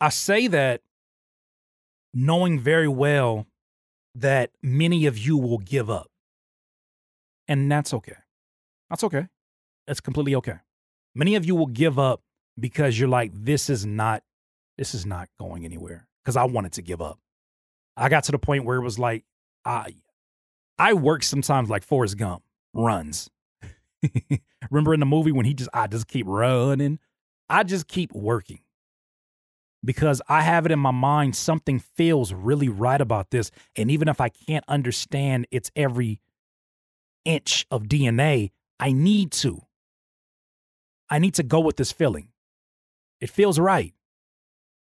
I 0.00 0.10
say 0.10 0.46
that 0.46 0.82
knowing 2.14 2.60
very 2.60 2.86
well 2.86 3.46
that 4.16 4.50
many 4.62 5.06
of 5.06 5.18
you 5.18 5.36
will 5.36 5.58
give 5.58 5.90
up. 5.90 6.10
And 7.48 7.70
that's 7.70 7.92
okay. 7.94 8.16
That's 8.90 9.04
okay. 9.04 9.26
That's 9.86 10.00
completely 10.00 10.34
okay. 10.36 10.56
Many 11.14 11.36
of 11.36 11.44
you 11.44 11.54
will 11.54 11.66
give 11.66 11.98
up 11.98 12.22
because 12.58 12.98
you're 12.98 13.08
like, 13.08 13.30
this 13.34 13.70
is 13.70 13.86
not, 13.86 14.22
this 14.78 14.94
is 14.94 15.06
not 15.06 15.28
going 15.38 15.64
anywhere. 15.64 16.08
Because 16.24 16.36
I 16.36 16.44
wanted 16.44 16.72
to 16.72 16.82
give 16.82 17.00
up. 17.00 17.18
I 17.96 18.08
got 18.08 18.24
to 18.24 18.32
the 18.32 18.38
point 18.38 18.64
where 18.64 18.76
it 18.76 18.82
was 18.82 18.98
like, 18.98 19.24
I, 19.64 19.94
I 20.78 20.94
work 20.94 21.22
sometimes 21.22 21.70
like 21.70 21.84
Forrest 21.84 22.16
Gump 22.16 22.42
runs. 22.74 23.30
Remember 24.70 24.92
in 24.92 25.00
the 25.00 25.06
movie 25.06 25.32
when 25.32 25.46
he 25.46 25.54
just, 25.54 25.70
I 25.72 25.86
just 25.86 26.08
keep 26.08 26.26
running. 26.26 26.98
I 27.48 27.62
just 27.62 27.86
keep 27.86 28.12
working 28.12 28.60
because 29.84 30.20
I 30.28 30.42
have 30.42 30.66
it 30.66 30.72
in 30.72 30.78
my 30.78 30.90
mind 30.90 31.36
something 31.36 31.78
feels 31.78 32.32
really 32.32 32.68
right 32.68 33.00
about 33.00 33.30
this. 33.30 33.50
And 33.76 33.90
even 33.90 34.08
if 34.08 34.20
I 34.20 34.28
can't 34.28 34.64
understand 34.68 35.46
its 35.50 35.70
every 35.76 36.20
inch 37.24 37.66
of 37.70 37.84
DNA, 37.84 38.50
I 38.80 38.92
need 38.92 39.32
to. 39.32 39.62
I 41.08 41.18
need 41.18 41.34
to 41.34 41.42
go 41.42 41.60
with 41.60 41.76
this 41.76 41.92
feeling. 41.92 42.28
It 43.20 43.30
feels 43.30 43.58
right. 43.58 43.94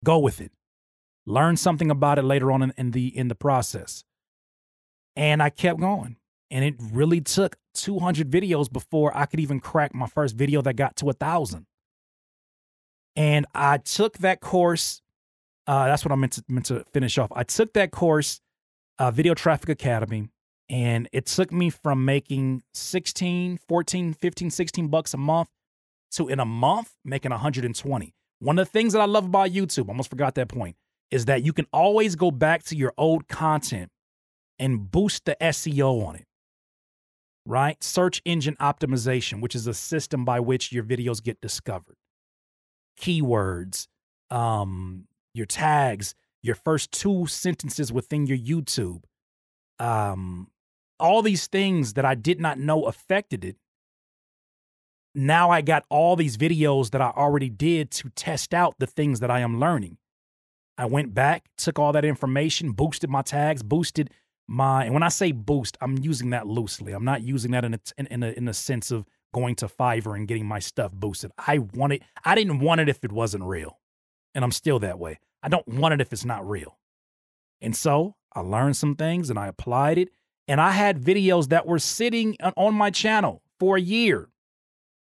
Go 0.04 0.18
with 0.18 0.40
it. 0.40 0.52
Learn 1.26 1.56
something 1.56 1.90
about 1.90 2.18
it 2.18 2.22
later 2.22 2.50
on 2.52 2.62
in, 2.62 2.72
in 2.76 2.90
the 2.92 3.16
in 3.16 3.28
the 3.28 3.34
process. 3.34 4.04
And 5.14 5.42
I 5.42 5.50
kept 5.50 5.80
going. 5.80 6.16
And 6.50 6.64
it 6.64 6.76
really 6.78 7.20
took 7.20 7.56
200 7.74 8.30
videos 8.30 8.72
before 8.72 9.16
I 9.16 9.26
could 9.26 9.40
even 9.40 9.58
crack 9.58 9.94
my 9.94 10.06
first 10.06 10.36
video 10.36 10.62
that 10.62 10.74
got 10.74 10.96
to 10.96 11.10
a 11.10 11.12
thousand. 11.12 11.66
And 13.16 13.46
I 13.54 13.78
took 13.78 14.18
that 14.18 14.40
course. 14.40 15.00
Uh, 15.66 15.86
that's 15.86 16.04
what 16.04 16.12
I 16.12 16.16
meant 16.16 16.34
to, 16.34 16.44
meant 16.48 16.66
to 16.66 16.84
finish 16.92 17.18
off. 17.18 17.32
I 17.34 17.42
took 17.42 17.72
that 17.72 17.90
course, 17.90 18.40
uh, 18.98 19.10
Video 19.10 19.34
Traffic 19.34 19.70
Academy, 19.70 20.28
and 20.68 21.08
it 21.12 21.26
took 21.26 21.50
me 21.50 21.70
from 21.70 22.04
making 22.04 22.62
16, 22.74 23.58
14, 23.68 24.12
15, 24.12 24.50
16 24.50 24.88
bucks 24.88 25.14
a 25.14 25.16
month 25.16 25.48
to 26.12 26.28
in 26.28 26.38
a 26.38 26.44
month 26.44 26.92
making 27.04 27.30
120. 27.30 28.14
One 28.38 28.58
of 28.58 28.66
the 28.66 28.70
things 28.70 28.92
that 28.92 29.00
I 29.00 29.06
love 29.06 29.24
about 29.24 29.50
YouTube, 29.50 29.88
almost 29.88 30.10
forgot 30.10 30.34
that 30.34 30.48
point, 30.48 30.76
is 31.10 31.24
that 31.24 31.42
you 31.42 31.52
can 31.52 31.66
always 31.72 32.16
go 32.16 32.30
back 32.30 32.64
to 32.64 32.76
your 32.76 32.92
old 32.98 33.28
content 33.28 33.90
and 34.58 34.90
boost 34.90 35.24
the 35.24 35.36
SEO 35.40 36.06
on 36.06 36.16
it. 36.16 36.24
Right? 37.46 37.82
Search 37.82 38.20
engine 38.24 38.56
optimization, 38.60 39.40
which 39.40 39.54
is 39.54 39.66
a 39.66 39.74
system 39.74 40.24
by 40.24 40.40
which 40.40 40.72
your 40.72 40.84
videos 40.84 41.22
get 41.22 41.40
discovered 41.40 41.96
keywords, 43.00 43.86
um, 44.30 45.06
your 45.34 45.46
tags, 45.46 46.14
your 46.42 46.54
first 46.54 46.92
two 46.92 47.26
sentences 47.26 47.92
within 47.92 48.26
your 48.26 48.38
YouTube, 48.38 49.02
um, 49.78 50.48
all 50.98 51.22
these 51.22 51.46
things 51.46 51.94
that 51.94 52.04
I 52.04 52.14
did 52.14 52.40
not 52.40 52.58
know 52.58 52.84
affected 52.84 53.44
it. 53.44 53.56
Now 55.14 55.50
I 55.50 55.62
got 55.62 55.84
all 55.88 56.16
these 56.16 56.36
videos 56.36 56.90
that 56.90 57.00
I 57.00 57.10
already 57.16 57.48
did 57.48 57.90
to 57.92 58.10
test 58.10 58.52
out 58.52 58.74
the 58.78 58.86
things 58.86 59.20
that 59.20 59.30
I 59.30 59.40
am 59.40 59.58
learning. 59.58 59.98
I 60.78 60.86
went 60.86 61.14
back, 61.14 61.46
took 61.56 61.78
all 61.78 61.92
that 61.92 62.04
information, 62.04 62.72
boosted 62.72 63.08
my 63.08 63.22
tags, 63.22 63.62
boosted 63.62 64.10
my, 64.46 64.84
and 64.84 64.94
when 64.94 65.02
I 65.02 65.08
say 65.08 65.32
boost, 65.32 65.76
I'm 65.80 65.98
using 65.98 66.30
that 66.30 66.46
loosely. 66.46 66.92
I'm 66.92 67.04
not 67.04 67.22
using 67.22 67.50
that 67.52 67.64
in 67.64 67.74
a, 67.74 67.80
in, 67.98 68.06
in 68.06 68.22
a, 68.22 68.28
in 68.32 68.48
a 68.48 68.54
sense 68.54 68.90
of 68.90 69.06
going 69.36 69.54
to 69.54 69.68
Fiverr 69.68 70.16
and 70.16 70.26
getting 70.26 70.46
my 70.46 70.58
stuff 70.58 70.92
boosted. 70.92 71.30
I 71.36 71.58
want 71.58 71.92
it. 71.92 72.02
I 72.24 72.34
didn't 72.34 72.60
want 72.60 72.80
it 72.80 72.88
if 72.88 73.04
it 73.04 73.12
wasn't 73.12 73.44
real. 73.44 73.78
And 74.34 74.42
I'm 74.42 74.50
still 74.50 74.78
that 74.78 74.98
way. 74.98 75.18
I 75.42 75.50
don't 75.50 75.68
want 75.68 75.92
it 75.92 76.00
if 76.00 76.10
it's 76.10 76.24
not 76.24 76.48
real. 76.48 76.78
And 77.60 77.76
so 77.76 78.16
I 78.32 78.40
learned 78.40 78.78
some 78.78 78.96
things 78.96 79.28
and 79.28 79.38
I 79.38 79.48
applied 79.48 79.98
it. 79.98 80.08
And 80.48 80.58
I 80.58 80.70
had 80.70 81.02
videos 81.02 81.50
that 81.50 81.66
were 81.66 81.78
sitting 81.78 82.34
on 82.56 82.74
my 82.74 82.90
channel 82.90 83.42
for 83.60 83.76
a 83.76 83.80
year 83.80 84.30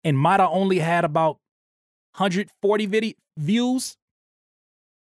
and 0.02 0.18
might 0.18 0.40
have 0.40 0.48
only 0.50 0.78
had 0.78 1.04
about 1.04 1.36
140 2.16 2.86
video 2.86 3.12
views. 3.36 3.98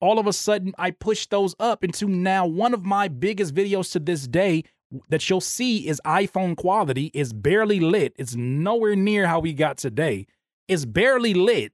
All 0.01 0.17
of 0.17 0.25
a 0.25 0.33
sudden, 0.33 0.73
I 0.79 0.89
pushed 0.89 1.29
those 1.29 1.55
up 1.59 1.83
into 1.83 2.07
now 2.07 2.47
one 2.47 2.73
of 2.73 2.83
my 2.83 3.09
biggest 3.09 3.53
videos 3.53 3.91
to 3.91 3.99
this 3.99 4.27
day 4.27 4.63
that 5.09 5.29
you'll 5.29 5.41
see 5.41 5.87
is 5.87 6.01
iPhone 6.05 6.55
quality 6.57 7.11
is 7.13 7.33
barely 7.33 7.79
lit. 7.79 8.13
It's 8.17 8.35
nowhere 8.35 8.95
near 8.95 9.27
how 9.27 9.39
we 9.39 9.53
got 9.53 9.77
today. 9.77 10.25
It's 10.67 10.85
barely 10.85 11.33
lit, 11.33 11.73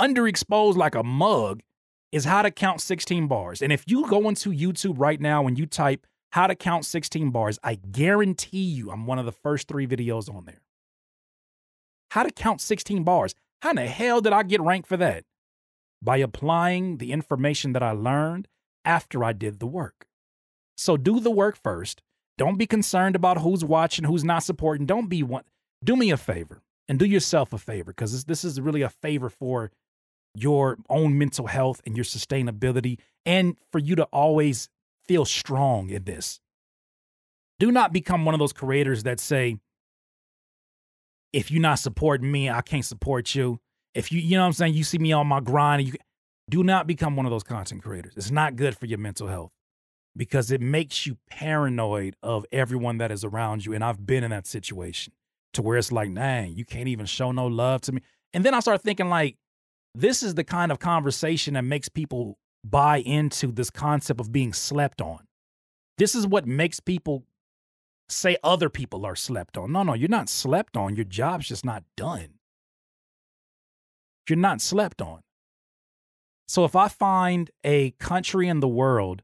underexposed 0.00 0.76
like 0.76 0.94
a 0.94 1.02
mug, 1.02 1.62
is 2.12 2.24
how 2.24 2.42
to 2.42 2.50
count 2.50 2.80
16 2.80 3.26
bars. 3.26 3.60
And 3.60 3.72
if 3.72 3.84
you 3.86 4.08
go 4.08 4.28
into 4.28 4.50
YouTube 4.50 4.94
right 4.98 5.20
now 5.20 5.46
and 5.46 5.58
you 5.58 5.66
type 5.66 6.06
how 6.30 6.46
to 6.46 6.54
count 6.54 6.84
16 6.84 7.30
bars, 7.30 7.58
I 7.62 7.76
guarantee 7.76 8.64
you 8.64 8.90
I'm 8.90 9.06
one 9.06 9.18
of 9.18 9.26
the 9.26 9.32
first 9.32 9.68
three 9.68 9.86
videos 9.86 10.32
on 10.32 10.44
there. 10.44 10.62
How 12.10 12.22
to 12.22 12.30
count 12.30 12.60
16 12.60 13.04
bars. 13.04 13.34
How 13.62 13.70
in 13.70 13.76
the 13.76 13.86
hell 13.86 14.20
did 14.20 14.32
I 14.32 14.42
get 14.42 14.60
ranked 14.60 14.88
for 14.88 14.96
that? 14.96 15.24
By 16.02 16.18
applying 16.18 16.98
the 16.98 17.12
information 17.12 17.72
that 17.72 17.82
I 17.82 17.90
learned 17.90 18.48
after 18.84 19.24
I 19.24 19.32
did 19.32 19.58
the 19.58 19.66
work. 19.66 20.06
So 20.76 20.96
do 20.96 21.20
the 21.20 21.30
work 21.30 21.56
first. 21.56 22.02
Don't 22.38 22.58
be 22.58 22.66
concerned 22.66 23.16
about 23.16 23.38
who's 23.38 23.64
watching, 23.64 24.04
who's 24.04 24.24
not 24.24 24.42
supporting. 24.42 24.86
Don't 24.86 25.08
be 25.08 25.22
one. 25.22 25.44
Do 25.82 25.96
me 25.96 26.10
a 26.10 26.16
favor 26.16 26.62
and 26.88 26.98
do 26.98 27.06
yourself 27.06 27.52
a 27.52 27.58
favor 27.58 27.92
because 27.92 28.12
this, 28.12 28.24
this 28.24 28.44
is 28.44 28.60
really 28.60 28.82
a 28.82 28.88
favor 28.88 29.30
for 29.30 29.70
your 30.34 30.76
own 30.90 31.16
mental 31.16 31.46
health 31.46 31.80
and 31.86 31.96
your 31.96 32.04
sustainability 32.04 32.98
and 33.24 33.56
for 33.72 33.78
you 33.78 33.96
to 33.96 34.04
always 34.04 34.68
feel 35.06 35.24
strong 35.24 35.88
in 35.88 36.04
this. 36.04 36.40
Do 37.58 37.72
not 37.72 37.92
become 37.92 38.26
one 38.26 38.34
of 38.34 38.38
those 38.38 38.52
creators 38.52 39.04
that 39.04 39.18
say, 39.18 39.56
if 41.32 41.50
you're 41.50 41.62
not 41.62 41.78
supporting 41.78 42.30
me, 42.30 42.50
I 42.50 42.60
can't 42.60 42.84
support 42.84 43.34
you. 43.34 43.60
If 43.94 44.12
you, 44.12 44.20
you 44.20 44.36
know 44.36 44.42
what 44.42 44.48
I'm 44.48 44.52
saying, 44.52 44.74
you 44.74 44.84
see 44.84 44.98
me 44.98 45.12
on 45.12 45.26
my 45.26 45.40
grind, 45.40 45.86
you 45.86 45.94
do 46.50 46.62
not 46.62 46.86
become 46.86 47.16
one 47.16 47.24
of 47.24 47.32
those 47.32 47.42
content 47.42 47.82
creators. 47.82 48.12
It's 48.16 48.30
not 48.30 48.56
good 48.56 48.76
for 48.76 48.84
your 48.84 48.98
mental 48.98 49.26
health 49.26 49.52
because 50.16 50.50
it 50.50 50.60
makes 50.60 51.06
you 51.06 51.18
paranoid 51.28 52.16
of 52.22 52.46
everyone 52.50 52.98
that 52.98 53.12
is 53.12 53.24
around 53.24 53.66
you. 53.66 53.72
And 53.72 53.84
I've 53.84 54.06
been 54.06 54.24
in 54.24 54.30
that 54.30 54.46
situation 54.46 55.12
to 55.52 55.62
where 55.62 55.76
it's 55.76 55.92
like, 55.92 56.14
dang, 56.14 56.54
you 56.54 56.64
can't 56.64 56.88
even 56.88 57.06
show 57.06 57.32
no 57.32 57.46
love 57.46 57.82
to 57.82 57.92
me. 57.92 58.00
And 58.32 58.44
then 58.44 58.54
I 58.54 58.60
start 58.60 58.82
thinking, 58.82 59.08
like, 59.08 59.36
this 59.94 60.22
is 60.22 60.34
the 60.34 60.44
kind 60.44 60.70
of 60.70 60.78
conversation 60.78 61.54
that 61.54 61.62
makes 61.62 61.88
people 61.88 62.38
buy 62.64 62.98
into 62.98 63.52
this 63.52 63.70
concept 63.70 64.20
of 64.20 64.32
being 64.32 64.52
slept 64.52 65.00
on. 65.00 65.20
This 65.98 66.14
is 66.14 66.26
what 66.26 66.46
makes 66.46 66.80
people 66.80 67.24
say 68.08 68.36
other 68.44 68.68
people 68.68 69.06
are 69.06 69.16
slept 69.16 69.56
on. 69.56 69.72
No, 69.72 69.82
no, 69.82 69.94
you're 69.94 70.08
not 70.08 70.28
slept 70.28 70.76
on. 70.76 70.96
Your 70.96 71.04
job's 71.04 71.48
just 71.48 71.64
not 71.64 71.84
done. 71.96 72.34
You're 74.28 74.36
not 74.36 74.60
slept 74.60 75.00
on. 75.00 75.20
So 76.48 76.64
if 76.64 76.76
I 76.76 76.88
find 76.88 77.50
a 77.64 77.92
country 77.92 78.48
in 78.48 78.60
the 78.60 78.68
world 78.68 79.22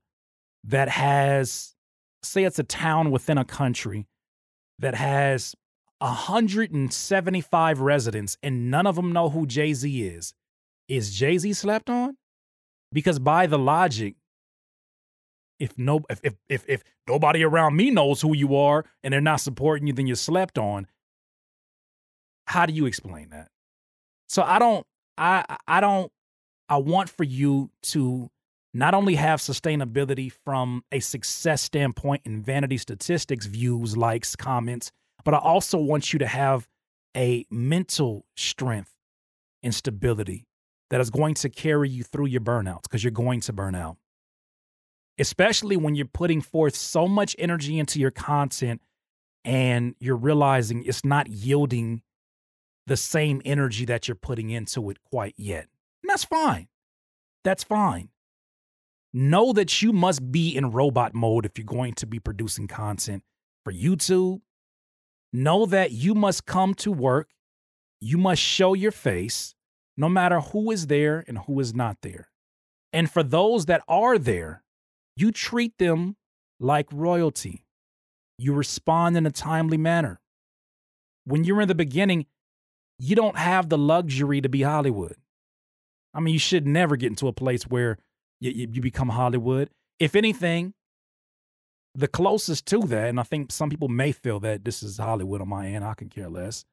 that 0.65 0.89
has, 0.89 1.75
say, 2.23 2.45
it's 2.45 2.59
a 2.59 2.65
town 2.65 3.11
within 3.11 3.39
a 3.39 3.45
country 3.45 4.07
that 4.79 4.95
has 4.95 5.55
175 5.99 7.81
residents 7.81 8.37
and 8.43 8.71
none 8.71 8.87
of 8.87 8.97
them 8.97 9.13
know 9.13 9.31
who 9.31 9.47
Jay 9.47 9.73
Z 9.73 10.03
is, 10.03 10.35
is 10.89 11.15
Jay 11.15 11.39
Z 11.39 11.53
slept 11.53 11.89
on? 11.89 12.17
Because 12.93 13.19
by 13.19 13.47
the 13.47 13.59
logic, 13.59 14.17
if 15.59 15.79
no 15.79 16.01
if, 16.11 16.21
if 16.25 16.35
if 16.49 16.65
if 16.69 16.83
nobody 17.09 17.45
around 17.45 17.77
me 17.77 17.91
knows 17.91 18.21
who 18.21 18.35
you 18.35 18.57
are 18.57 18.85
and 19.05 19.15
they're 19.15 19.21
not 19.21 19.41
supporting 19.41 19.87
you, 19.87 19.93
then 19.93 20.09
you're 20.09 20.17
slept 20.17 20.59
on. 20.59 20.89
How 22.47 22.67
do 22.67 22.73
you 22.73 22.87
explain 22.87 23.31
that? 23.31 23.49
So 24.29 24.43
I 24.43 24.59
don't 24.59 24.85
I 25.17 25.57
I 25.69 25.81
don't 25.81 26.11
I 26.69 26.79
want 26.79 27.09
for 27.11 27.23
you 27.23 27.71
to 27.83 28.29
not 28.75 28.95
only 28.95 29.15
have 29.17 29.41
sustainability 29.41 30.33
from 30.45 30.83
a 30.93 31.01
success 31.01 31.63
standpoint 31.63 32.23
in 32.25 32.43
vanity 32.43 32.79
statistics, 32.79 33.47
views, 33.47 33.97
likes, 33.97 34.35
comments, 34.35 34.91
but 35.25 35.35
I 35.35 35.39
also 35.39 35.79
want 35.79 36.13
you 36.13 36.19
to 36.21 36.27
have 36.27 36.69
a 37.17 37.47
mental 37.51 38.25
strength 38.37 38.93
and 39.63 39.75
stability 39.75 40.47
that 40.91 41.01
is 41.01 41.11
going 41.11 41.35
to 41.35 41.49
carry 41.49 41.89
you 41.89 42.03
through 42.03 42.27
your 42.27 42.41
burnouts 42.41 42.83
because 42.83 43.05
you're 43.05 43.11
going 43.11 43.41
to 43.41 43.53
burn 43.53 43.75
out. 43.75 43.97
Especially 45.19 45.77
when 45.77 45.95
you're 45.95 46.07
putting 46.07 46.41
forth 46.41 46.75
so 46.75 47.07
much 47.07 47.37
energy 47.39 47.79
into 47.79 48.01
your 48.01 48.11
content 48.11 48.81
and 49.45 49.95
you're 50.01 50.17
realizing 50.17 50.83
it's 50.85 51.05
not 51.05 51.29
yielding 51.29 52.03
the 52.87 52.97
same 52.97 53.43
energy 53.45 53.85
that 53.85 54.09
you're 54.09 54.15
putting 54.15 54.51
into 54.51 54.91
it 54.91 54.99
quite 55.11 55.35
yet. 55.37 55.69
And 56.03 56.11
that's 56.11 56.25
fine. 56.25 56.69
That's 57.45 57.63
fine. 57.63 58.09
Know 59.13 59.53
that 59.53 59.83
you 59.83 59.93
must 59.93 60.33
be 60.33 60.57
in 60.57 60.71
robot 60.71 61.15
mode 61.15 61.45
if 61.45 61.59
you're 61.59 61.67
going 61.67 61.95
to 61.95 62.07
be 62.07 62.19
producing 62.19 62.67
content 62.67 63.23
for 63.65 63.73
YouTube, 63.73 64.41
Know 65.33 65.65
that 65.67 65.93
you 65.93 66.15
must 66.15 66.45
come 66.45 66.75
to 66.75 66.93
work, 66.93 67.31
you 68.01 68.19
must 68.19 68.43
show 68.43 68.75
your 68.75 68.91
face, 68.91 69.55
no 69.97 70.09
matter 70.09 70.41
who 70.41 70.71
is 70.71 70.89
there 70.89 71.25
and 71.27 71.39
who 71.39 71.59
is 71.61 71.75
not 71.75 71.99
there. 72.03 72.29
And 72.93 73.11
for 73.11 73.23
those 73.23 73.67
that 73.67 73.83
are 73.89 74.19
there, 74.19 74.63
you 75.17 75.33
treat 75.33 75.79
them 75.79 76.17
like 76.61 76.87
royalty. 76.93 77.65
You 78.37 78.53
respond 78.53 79.17
in 79.17 79.25
a 79.25 79.31
timely 79.31 79.79
manner. 79.79 80.21
When 81.25 81.45
you're 81.45 81.63
in 81.63 81.69
the 81.69 81.75
beginning, 81.75 82.27
you 82.99 83.17
don't 83.17 83.39
have 83.39 83.71
the 83.71 83.79
luxury 83.79 84.43
to 84.43 84.49
be 84.51 84.63
Hollywood. 84.63 85.17
I 86.13 86.21
mean, 86.21 86.35
you 86.35 86.41
should 86.41 86.67
never 86.67 86.97
get 86.97 87.09
into 87.09 87.29
a 87.29 87.33
place 87.33 87.63
where 87.63 87.97
you, 88.43 88.69
you, 88.73 88.81
become 88.83 89.09
Hollywood. 89.09 89.71
If 89.99 90.17
anything, 90.17 90.75
the 91.95 92.09
closest 92.09 92.67
to 92.67 92.81
that, 92.81 93.09
and 93.09 93.21
I 93.21 93.23
think 93.23 93.53
some 93.53 93.71
people 93.71 93.89
may 93.89 94.13
feel 94.13 94.41
that 94.41 94.65
this 94.65 94.83
is 94.83 94.99
Hollywood 94.99 95.41
on 95.41 95.49
my 95.49 95.69
end, 95.69 95.85
I 95.85 95.95
can 95.95 96.09
care 96.09 96.29
less. 96.29 96.65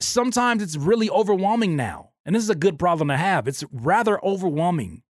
Sometimes 0.00 0.62
it's 0.62 0.76
really 0.76 1.08
overwhelming 1.08 1.76
now. 1.76 2.10
And 2.26 2.34
this 2.34 2.42
is 2.42 2.50
a 2.50 2.56
good 2.56 2.78
problem 2.78 3.08
to 3.08 3.16
have. 3.16 3.46
It's 3.48 3.64
rather 3.72 4.22
overwhelming 4.24 5.02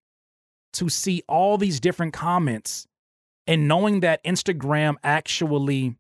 to 0.75 0.89
see 0.89 1.23
all 1.27 1.57
these 1.57 1.81
different 1.81 2.13
comments 2.13 2.87
and 3.47 3.67
knowing 3.67 4.01
that 4.01 4.23
Instagram 4.23 4.97
actually 5.03 5.97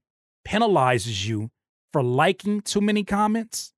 penalizes 0.46 1.26
you 1.26 1.50
for 1.92 2.02
liking 2.02 2.60
too 2.60 2.80
many 2.80 3.02
comments 3.02 3.72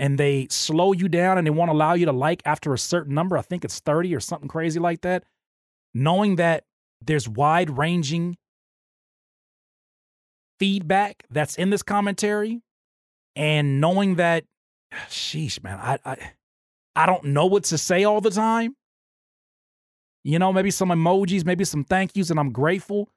and 0.00 0.16
they 0.16 0.46
slow 0.48 0.92
you 0.92 1.10
down 1.10 1.36
and 1.36 1.46
they 1.46 1.50
won't 1.50 1.70
allow 1.70 1.92
you 1.92 2.06
to 2.06 2.12
like 2.12 2.40
after 2.46 2.72
a 2.72 2.78
certain 2.78 3.14
number. 3.14 3.36
I 3.36 3.42
think 3.42 3.66
it's 3.66 3.80
30 3.80 4.14
or 4.14 4.20
something 4.20 4.48
crazy 4.48 4.80
like 4.80 5.02
that. 5.02 5.24
Knowing 5.92 6.36
that 6.36 6.64
there's 7.02 7.28
wide 7.28 7.76
ranging 7.76 8.38
feedback 10.58 11.24
that's 11.30 11.54
in 11.56 11.68
this 11.68 11.82
commentary 11.82 12.62
and 13.36 13.78
knowing 13.80 14.14
that 14.14 14.44
sheesh 15.08 15.62
man 15.62 15.78
I, 15.78 15.98
I 16.04 16.32
i 16.94 17.06
don't 17.06 17.24
know 17.24 17.46
what 17.46 17.64
to 17.64 17.78
say 17.78 18.04
all 18.04 18.20
the 18.20 18.30
time 18.30 18.76
you 20.22 20.38
know 20.38 20.52
maybe 20.52 20.70
some 20.70 20.90
emojis 20.90 21.46
maybe 21.46 21.64
some 21.64 21.82
thank 21.82 22.14
yous 22.14 22.28
and 22.28 22.38
i'm 22.38 22.52
grateful 22.52 23.08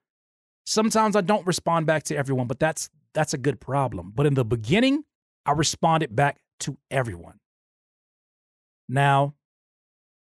sometimes 0.65 1.17
i 1.17 1.22
don't 1.22 1.46
respond 1.46 1.86
back 1.86 2.04
to 2.04 2.15
everyone 2.15 2.48
but 2.48 2.60
that's 2.60 2.89
that's 3.13 3.34
a 3.34 3.38
good 3.38 3.60
problem 3.60 4.13
but 4.15 4.26
in 4.26 4.36
the 4.36 4.46
beginning 4.46 5.04
i 5.46 5.52
responded 5.52 6.15
back 6.15 6.39
to 6.59 6.77
everyone 6.91 7.39
now 8.87 9.33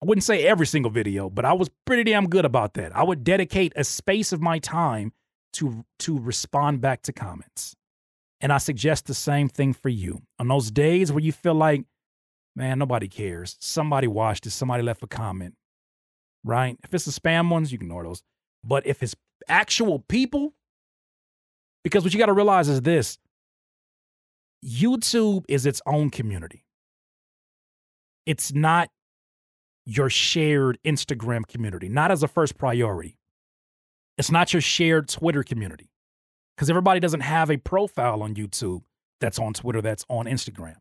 I 0.02 0.06
wouldn't 0.06 0.24
say 0.24 0.46
every 0.46 0.66
single 0.66 0.90
video, 0.90 1.30
but 1.30 1.44
I 1.44 1.54
was 1.54 1.70
pretty 1.86 2.04
damn 2.04 2.28
good 2.28 2.44
about 2.44 2.74
that. 2.74 2.94
I 2.94 3.02
would 3.02 3.24
dedicate 3.24 3.72
a 3.76 3.84
space 3.84 4.32
of 4.32 4.42
my 4.42 4.58
time 4.58 5.12
to 5.54 5.84
to 6.00 6.18
respond 6.18 6.80
back 6.80 7.02
to 7.02 7.12
comments. 7.12 7.74
And 8.42 8.52
I 8.52 8.58
suggest 8.58 9.06
the 9.06 9.14
same 9.14 9.48
thing 9.48 9.72
for 9.72 9.88
you. 9.88 10.20
On 10.38 10.48
those 10.48 10.70
days 10.70 11.10
where 11.10 11.22
you 11.22 11.32
feel 11.32 11.54
like, 11.54 11.84
man, 12.54 12.78
nobody 12.78 13.08
cares. 13.08 13.56
Somebody 13.60 14.06
watched 14.06 14.46
it, 14.46 14.50
somebody 14.50 14.82
left 14.82 15.02
a 15.02 15.06
comment. 15.06 15.54
Right? 16.44 16.76
If 16.84 16.92
it's 16.92 17.06
the 17.06 17.10
spam 17.10 17.50
ones, 17.50 17.72
you 17.72 17.76
ignore 17.76 18.04
those. 18.04 18.22
But 18.62 18.86
if 18.86 19.02
it's 19.02 19.16
actual 19.48 20.00
people, 20.00 20.52
because 21.82 22.04
what 22.04 22.12
you 22.12 22.18
got 22.18 22.26
to 22.26 22.34
realize 22.34 22.68
is 22.68 22.82
this 22.82 23.16
YouTube 24.64 25.44
is 25.48 25.66
its 25.66 25.80
own 25.86 26.10
community. 26.10 26.64
It's 28.24 28.52
not 28.52 28.90
your 29.84 30.10
shared 30.10 30.78
Instagram 30.84 31.46
community, 31.46 31.88
not 31.88 32.10
as 32.10 32.22
a 32.22 32.28
first 32.28 32.58
priority. 32.58 33.18
It's 34.18 34.30
not 34.30 34.52
your 34.52 34.62
shared 34.62 35.08
Twitter 35.08 35.44
community 35.44 35.90
because 36.56 36.68
everybody 36.70 37.00
doesn't 37.00 37.20
have 37.20 37.50
a 37.50 37.56
profile 37.58 38.22
on 38.22 38.34
YouTube 38.34 38.82
that's 39.20 39.38
on 39.38 39.52
Twitter, 39.52 39.80
that's 39.80 40.04
on 40.08 40.26
Instagram. 40.26 40.76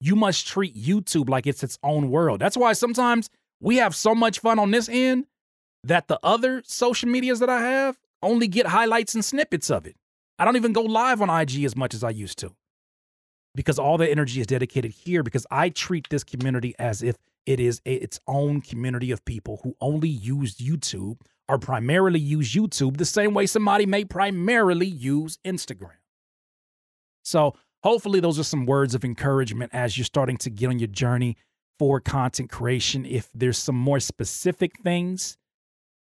You 0.00 0.14
must 0.14 0.46
treat 0.46 0.76
YouTube 0.76 1.28
like 1.28 1.46
it's 1.46 1.64
its 1.64 1.78
own 1.82 2.10
world. 2.10 2.38
That's 2.38 2.56
why 2.56 2.74
sometimes 2.74 3.30
we 3.60 3.76
have 3.76 3.94
so 3.94 4.14
much 4.14 4.40
fun 4.40 4.58
on 4.58 4.70
this 4.70 4.88
end 4.88 5.26
that 5.84 6.06
the 6.06 6.20
other 6.22 6.62
social 6.66 7.08
medias 7.08 7.40
that 7.40 7.48
I 7.48 7.62
have 7.62 7.98
only 8.22 8.46
get 8.46 8.66
highlights 8.66 9.14
and 9.14 9.24
snippets 9.24 9.70
of 9.70 9.86
it. 9.86 9.96
I 10.38 10.44
don't 10.44 10.56
even 10.56 10.72
go 10.72 10.82
live 10.82 11.22
on 11.22 11.30
IG 11.30 11.64
as 11.64 11.74
much 11.74 11.94
as 11.94 12.04
I 12.04 12.10
used 12.10 12.38
to 12.38 12.54
because 13.56 13.78
all 13.78 13.98
the 13.98 14.08
energy 14.08 14.40
is 14.40 14.46
dedicated 14.46 14.92
here 14.92 15.22
because 15.22 15.46
I 15.50 15.70
treat 15.70 16.08
this 16.10 16.22
community 16.22 16.74
as 16.78 17.02
if 17.02 17.16
it 17.46 17.58
is 17.58 17.80
a, 17.86 17.94
its 17.94 18.20
own 18.28 18.60
community 18.60 19.10
of 19.10 19.24
people 19.24 19.60
who 19.62 19.74
only 19.80 20.08
use 20.08 20.56
YouTube 20.56 21.20
or 21.48 21.58
primarily 21.58 22.20
use 22.20 22.54
YouTube 22.54 22.96
the 22.98 23.04
same 23.04 23.34
way 23.34 23.46
somebody 23.46 23.86
may 23.86 24.04
primarily 24.04 24.86
use 24.86 25.38
Instagram. 25.44 25.98
So, 27.22 27.54
hopefully, 27.82 28.20
those 28.20 28.38
are 28.38 28.44
some 28.44 28.66
words 28.66 28.94
of 28.94 29.04
encouragement 29.04 29.72
as 29.74 29.96
you're 29.96 30.04
starting 30.04 30.36
to 30.38 30.50
get 30.50 30.68
on 30.68 30.78
your 30.78 30.88
journey 30.88 31.36
for 31.78 32.00
content 32.00 32.50
creation. 32.50 33.04
If 33.04 33.28
there's 33.34 33.58
some 33.58 33.76
more 33.76 34.00
specific 34.00 34.78
things, 34.82 35.36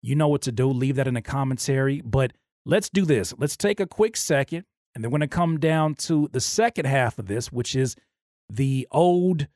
you 0.01 0.15
know 0.15 0.27
what 0.27 0.41
to 0.43 0.51
do. 0.51 0.69
Leave 0.69 0.95
that 0.95 1.07
in 1.07 1.13
the 1.13 1.21
commentary. 1.21 2.01
But 2.01 2.33
let's 2.65 2.89
do 2.89 3.05
this. 3.05 3.33
Let's 3.37 3.57
take 3.57 3.79
a 3.79 3.87
quick 3.87 4.17
second, 4.17 4.65
and 4.95 5.03
then 5.03 5.11
we're 5.11 5.19
going 5.19 5.29
to 5.29 5.35
come 5.35 5.59
down 5.59 5.95
to 5.95 6.29
the 6.31 6.41
second 6.41 6.85
half 6.85 7.17
of 7.19 7.27
this, 7.27 7.51
which 7.51 7.75
is 7.75 7.95
the 8.49 8.87
old 8.91 9.47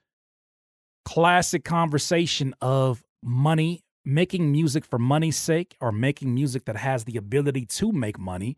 classic 1.05 1.63
conversation 1.63 2.53
of 2.61 3.03
money, 3.23 3.83
making 4.03 4.51
music 4.51 4.85
for 4.85 4.97
money's 4.99 5.37
sake, 5.37 5.75
or 5.79 5.91
making 5.91 6.33
music 6.33 6.65
that 6.65 6.77
has 6.77 7.05
the 7.05 7.17
ability 7.17 7.65
to 7.65 7.91
make 7.91 8.17
money. 8.17 8.57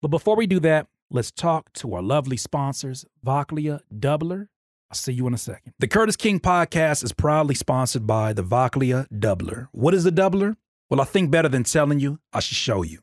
But 0.00 0.08
before 0.08 0.36
we 0.36 0.46
do 0.46 0.60
that, 0.60 0.88
let's 1.10 1.30
talk 1.30 1.72
to 1.74 1.94
our 1.94 2.02
lovely 2.02 2.36
sponsors, 2.36 3.04
Vochlea 3.24 3.80
Dubler. 3.92 4.48
I'll 4.90 4.96
see 4.96 5.12
you 5.12 5.26
in 5.26 5.34
a 5.34 5.38
second. 5.38 5.72
The 5.78 5.88
Curtiss 5.88 6.16
King 6.16 6.38
podcast 6.38 7.02
is 7.02 7.12
proudly 7.12 7.54
sponsored 7.54 8.06
by 8.06 8.32
the 8.32 8.44
Vochlea 8.44 9.06
Dubler. 9.10 9.68
What 9.72 9.94
is 9.94 10.04
a 10.04 10.12
doubler? 10.12 10.56
Well, 10.90 11.00
I 11.00 11.04
think 11.04 11.30
better 11.30 11.48
than 11.48 11.64
telling 11.64 12.00
you, 12.00 12.18
I 12.32 12.40
should 12.40 12.58
show 12.58 12.82
you. 12.82 13.00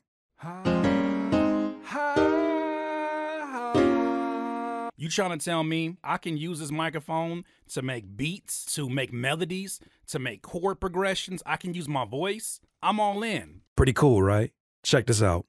You 5.00 5.08
trying 5.08 5.30
to 5.38 5.42
tell 5.42 5.64
me 5.64 5.96
I 6.04 6.18
can 6.18 6.36
use 6.36 6.58
this 6.58 6.70
microphone 6.70 7.46
to 7.70 7.80
make 7.80 8.18
beats, 8.18 8.66
to 8.74 8.86
make 8.86 9.14
melodies, 9.14 9.80
to 10.08 10.18
make 10.18 10.42
chord 10.42 10.78
progressions? 10.78 11.42
I 11.46 11.56
can 11.56 11.72
use 11.72 11.88
my 11.88 12.04
voice? 12.04 12.60
I'm 12.82 13.00
all 13.00 13.22
in. 13.22 13.62
Pretty 13.76 13.94
cool, 13.94 14.22
right? 14.22 14.52
Check 14.82 15.06
this 15.06 15.22
out. 15.22 15.46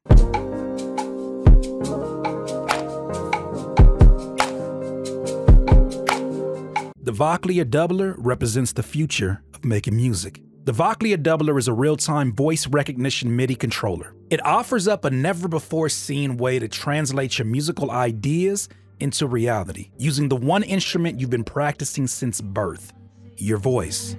The 6.95 7.11
Vochlea 7.11 7.65
Dubler 7.65 8.15
represents 8.19 8.71
the 8.71 8.83
future 8.83 9.43
of 9.53 9.65
making 9.65 9.97
music. 9.97 10.41
The 10.63 10.71
Vochlea 10.71 11.17
Dubler 11.17 11.59
is 11.59 11.67
a 11.67 11.73
real 11.73 11.97
time 11.97 12.33
voice 12.33 12.67
recognition 12.67 13.35
MIDI 13.35 13.55
controller. 13.55 14.15
It 14.29 14.45
offers 14.45 14.87
up 14.87 15.03
a 15.03 15.09
never 15.09 15.49
before 15.49 15.89
seen 15.89 16.37
way 16.37 16.57
to 16.57 16.69
translate 16.69 17.37
your 17.37 17.47
musical 17.47 17.91
ideas 17.91 18.69
into 19.01 19.27
reality 19.27 19.91
using 19.97 20.29
the 20.29 20.35
one 20.35 20.63
instrument 20.63 21.19
you've 21.19 21.29
been 21.29 21.43
practicing 21.43 22.07
since 22.07 22.41
birth 22.41 22.93
your 23.37 23.57
voice. 23.57 24.15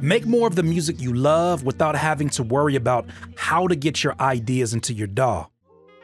Make 0.00 0.24
more 0.24 0.46
of 0.46 0.56
the 0.56 0.62
music 0.62 1.00
you 1.00 1.12
love 1.12 1.64
without 1.64 1.94
having 1.94 2.30
to 2.30 2.42
worry 2.42 2.74
about 2.74 3.06
how 3.36 3.66
to 3.66 3.76
get 3.76 4.02
your 4.02 4.14
ideas 4.18 4.72
into 4.72 4.94
your 4.94 5.06
DAW. 5.06 5.46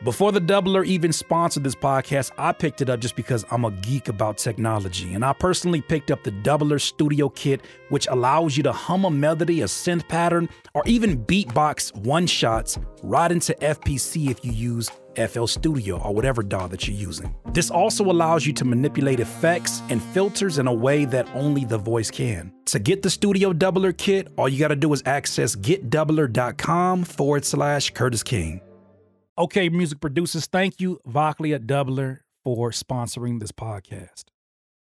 Before 0.04 0.30
the 0.30 0.40
Dubler 0.40 0.84
even 0.84 1.10
sponsored 1.10 1.64
this 1.64 1.74
podcast, 1.74 2.30
I 2.36 2.52
picked 2.52 2.82
it 2.82 2.90
up 2.90 3.00
just 3.00 3.16
because 3.16 3.46
I'm 3.50 3.64
a 3.64 3.70
geek 3.70 4.08
about 4.08 4.36
technology. 4.36 5.14
And 5.14 5.24
I 5.24 5.32
personally 5.32 5.80
picked 5.80 6.10
up 6.10 6.22
the 6.22 6.32
Dubler 6.32 6.78
Studio 6.78 7.30
Kit, 7.30 7.62
which 7.88 8.06
allows 8.08 8.58
you 8.58 8.62
to 8.64 8.72
hum 8.72 9.06
a 9.06 9.10
melody, 9.10 9.62
a 9.62 9.64
synth 9.64 10.06
pattern, 10.06 10.50
or 10.74 10.82
even 10.84 11.24
beatbox 11.24 11.96
one 11.96 12.26
shots 12.26 12.78
right 13.02 13.32
into 13.32 13.54
FPC 13.54 14.30
if 14.30 14.44
you 14.44 14.52
use 14.52 14.90
FL 15.16 15.46
Studio 15.46 16.00
or 16.00 16.14
whatever 16.14 16.42
DAW 16.42 16.66
that 16.68 16.86
you're 16.86 16.96
using. 16.96 17.34
This 17.52 17.70
also 17.70 18.04
allows 18.04 18.46
you 18.46 18.52
to 18.54 18.64
manipulate 18.64 19.20
effects 19.20 19.82
and 19.88 20.02
filters 20.02 20.58
in 20.58 20.66
a 20.66 20.72
way 20.72 21.04
that 21.06 21.28
only 21.34 21.64
the 21.64 21.78
voice 21.78 22.10
can. 22.10 22.52
To 22.66 22.78
get 22.78 23.02
the 23.02 23.10
Studio 23.10 23.52
Dubler 23.52 23.96
Kit, 23.96 24.28
all 24.36 24.48
you 24.48 24.58
got 24.58 24.68
to 24.68 24.76
do 24.76 24.92
is 24.92 25.02
access 25.06 25.56
getdubler.com 25.56 27.04
forward 27.04 27.44
slash 27.44 27.90
Curtiss 27.90 28.22
King. 28.22 28.60
Okay, 29.38 29.68
music 29.68 30.00
producers, 30.00 30.46
thank 30.46 30.80
you, 30.80 30.98
Vochlea 31.06 31.58
Dubler, 31.58 32.20
for 32.42 32.70
sponsoring 32.70 33.38
this 33.38 33.52
podcast. 33.52 34.24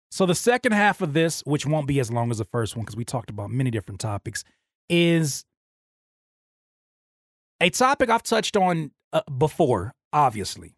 So, 0.09 0.25
the 0.25 0.35
second 0.35 0.73
half 0.73 1.01
of 1.01 1.13
this, 1.13 1.41
which 1.45 1.65
won't 1.65 1.87
be 1.87 1.99
as 1.99 2.11
long 2.11 2.31
as 2.31 2.39
the 2.39 2.45
first 2.45 2.75
one 2.75 2.83
because 2.83 2.97
we 2.97 3.05
talked 3.05 3.29
about 3.29 3.49
many 3.49 3.71
different 3.71 4.01
topics, 4.01 4.43
is 4.89 5.45
a 7.61 7.69
topic 7.69 8.09
I've 8.09 8.23
touched 8.23 8.57
on 8.57 8.91
uh, 9.13 9.21
before, 9.37 9.93
obviously, 10.13 10.75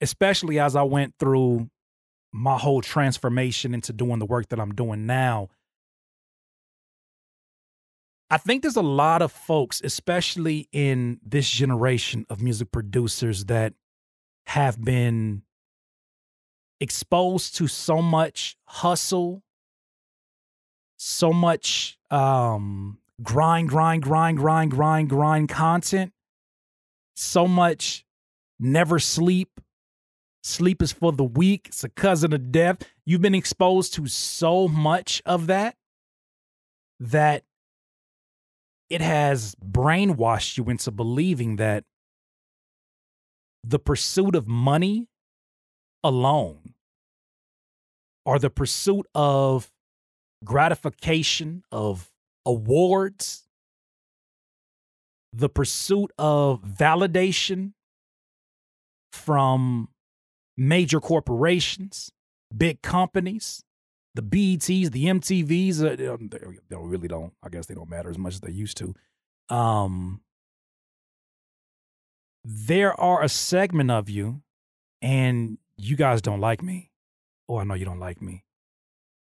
especially 0.00 0.58
as 0.58 0.76
I 0.76 0.82
went 0.82 1.14
through 1.18 1.70
my 2.32 2.58
whole 2.58 2.82
transformation 2.82 3.74
into 3.74 3.92
doing 3.92 4.18
the 4.18 4.26
work 4.26 4.48
that 4.48 4.60
I'm 4.60 4.74
doing 4.74 5.06
now. 5.06 5.48
I 8.30 8.38
think 8.38 8.62
there's 8.62 8.76
a 8.76 8.82
lot 8.82 9.22
of 9.22 9.30
folks, 9.30 9.80
especially 9.84 10.68
in 10.72 11.20
this 11.24 11.48
generation 11.48 12.26
of 12.28 12.42
music 12.42 12.72
producers, 12.72 13.44
that 13.46 13.74
have 14.48 14.82
been 14.82 15.42
exposed 16.80 17.56
to 17.56 17.68
so 17.68 18.02
much 18.02 18.56
hustle, 18.64 19.42
so 20.96 21.32
much 21.32 21.98
um, 22.10 22.98
grind, 23.22 23.68
grind, 23.68 24.02
grind, 24.02 24.38
grind, 24.38 24.70
grind, 24.72 25.08
grind 25.08 25.48
content, 25.48 26.12
so 27.14 27.46
much 27.46 28.05
never 28.58 28.98
sleep. 28.98 29.60
Sleep 30.42 30.80
is 30.80 30.92
for 30.92 31.12
the 31.12 31.24
weak. 31.24 31.66
It's 31.68 31.84
a 31.84 31.88
cousin 31.88 32.32
of 32.32 32.52
death. 32.52 32.78
You've 33.04 33.22
been 33.22 33.34
exposed 33.34 33.94
to 33.94 34.06
so 34.06 34.68
much 34.68 35.22
of 35.26 35.48
that 35.48 35.76
that 37.00 37.42
it 38.88 39.00
has 39.00 39.54
brainwashed 39.56 40.56
you 40.56 40.64
into 40.70 40.90
believing 40.90 41.56
that 41.56 41.84
the 43.64 43.78
pursuit 43.78 44.36
of 44.36 44.46
money 44.46 45.08
alone 46.04 46.74
or 48.24 48.38
the 48.38 48.50
pursuit 48.50 49.06
of 49.14 49.72
gratification 50.44 51.64
of 51.72 52.12
awards 52.44 53.42
the 55.32 55.48
pursuit 55.48 56.10
of 56.18 56.62
validation 56.62 57.72
from 59.16 59.88
major 60.56 61.00
corporations 61.00 62.10
big 62.56 62.80
companies 62.82 63.64
the 64.16 64.22
BETs, 64.22 64.90
the 64.90 65.04
MTVs, 65.04 65.84
uh, 65.84 66.16
they, 66.18 66.38
they 66.70 66.76
really 66.76 67.06
don't. 67.06 67.34
I 67.42 67.50
guess 67.50 67.66
they 67.66 67.74
don't 67.74 67.90
matter 67.90 68.08
as 68.08 68.18
much 68.18 68.34
as 68.34 68.40
they 68.40 68.50
used 68.50 68.78
to. 68.78 68.94
Um, 69.54 70.22
there 72.42 72.98
are 72.98 73.22
a 73.22 73.28
segment 73.28 73.90
of 73.90 74.08
you, 74.08 74.42
and 75.02 75.58
you 75.76 75.96
guys 75.96 76.22
don't 76.22 76.40
like 76.40 76.62
me. 76.62 76.90
Oh, 77.48 77.58
I 77.58 77.64
know 77.64 77.74
you 77.74 77.84
don't 77.84 78.00
like 78.00 78.22
me. 78.22 78.44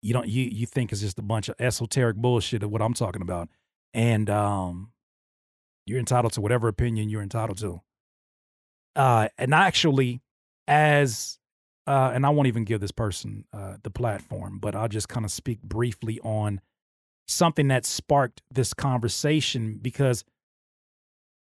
You 0.01 0.13
don't. 0.13 0.27
You 0.27 0.43
you 0.43 0.65
think 0.65 0.91
it's 0.91 1.01
just 1.01 1.17
a 1.17 1.23
bunch 1.23 1.47
of 1.47 1.55
esoteric 1.59 2.17
bullshit 2.17 2.61
of 2.61 2.69
what 2.69 2.81
I'm 2.81 2.93
talking 2.93 3.21
about, 3.21 3.47
and 3.93 4.29
um, 4.29 4.91
you're 5.85 5.99
entitled 5.99 6.33
to 6.33 6.41
whatever 6.41 6.67
opinion 6.67 7.09
you're 7.09 7.21
entitled 7.21 7.57
to. 7.59 7.81
Uh, 8.95 9.29
and 9.37 9.53
actually, 9.53 10.21
as 10.67 11.39
uh, 11.85 12.11
and 12.13 12.25
I 12.25 12.29
won't 12.29 12.47
even 12.47 12.63
give 12.63 12.79
this 12.79 12.91
person 12.91 13.45
uh, 13.51 13.75
the 13.83 13.89
platform, 13.89 14.59
but 14.59 14.75
I'll 14.75 14.87
just 14.87 15.09
kind 15.09 15.25
of 15.25 15.31
speak 15.31 15.61
briefly 15.61 16.19
on 16.21 16.61
something 17.27 17.67
that 17.69 17.85
sparked 17.85 18.41
this 18.51 18.73
conversation 18.73 19.79
because 19.81 20.23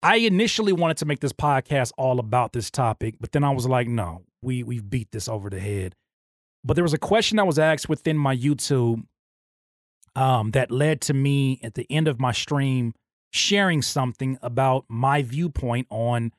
I 0.03 0.16
initially 0.16 0.72
wanted 0.72 0.99
to 0.99 1.07
make 1.07 1.20
this 1.20 1.33
podcast 1.33 1.92
all 1.96 2.18
about 2.18 2.53
this 2.53 2.70
topic, 2.70 3.16
but 3.20 3.33
then 3.33 3.44
I 3.44 3.51
was 3.51 3.66
like, 3.66 3.88
no, 3.88 4.22
we 4.42 4.62
we've 4.62 4.88
beat 4.88 5.11
this 5.12 5.29
over 5.29 5.51
the 5.51 5.61
head. 5.61 5.94
But 6.64 6.75
there 6.75 6.85
was 6.85 6.94
a 6.94 6.99
question 6.99 7.37
that 7.37 7.46
was 7.46 7.59
asked 7.59 7.88
within 7.88 8.18
my 8.18 8.37
YouTube 8.37 9.05
um, 10.16 10.51
that 10.53 10.70
led 10.70 11.01
to 11.03 11.14
me 11.14 11.61
at 11.62 11.75
the 11.75 11.87
end 11.90 12.09
of 12.09 12.18
my 12.18 12.33
stream 12.33 12.94
sharing 13.33 13.83
something 13.83 14.38
about 14.42 14.85
my 14.88 15.22
viewpoint 15.22 15.87
on 15.90 16.33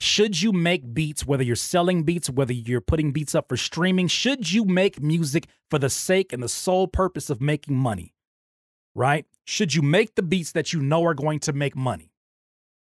should 0.00 0.40
you 0.40 0.52
make 0.52 0.94
beats, 0.94 1.26
whether 1.26 1.42
you're 1.42 1.56
selling 1.56 2.04
beats, 2.04 2.30
whether 2.30 2.54
you're 2.54 2.80
putting 2.80 3.12
beats 3.12 3.34
up 3.34 3.48
for 3.50 3.56
streaming? 3.58 4.08
Should 4.08 4.50
you 4.50 4.64
make 4.64 5.02
music 5.02 5.46
for 5.70 5.78
the 5.78 5.90
sake 5.90 6.32
and 6.32 6.42
the 6.42 6.48
sole 6.48 6.88
purpose 6.88 7.28
of 7.28 7.42
making 7.42 7.76
money? 7.76 8.14
Right? 8.94 9.26
Should 9.44 9.74
you 9.74 9.82
make 9.82 10.14
the 10.14 10.22
beats 10.22 10.52
that 10.52 10.72
you 10.72 10.80
know 10.80 11.04
are 11.04 11.14
going 11.14 11.38
to 11.40 11.52
make 11.52 11.76
money? 11.76 12.12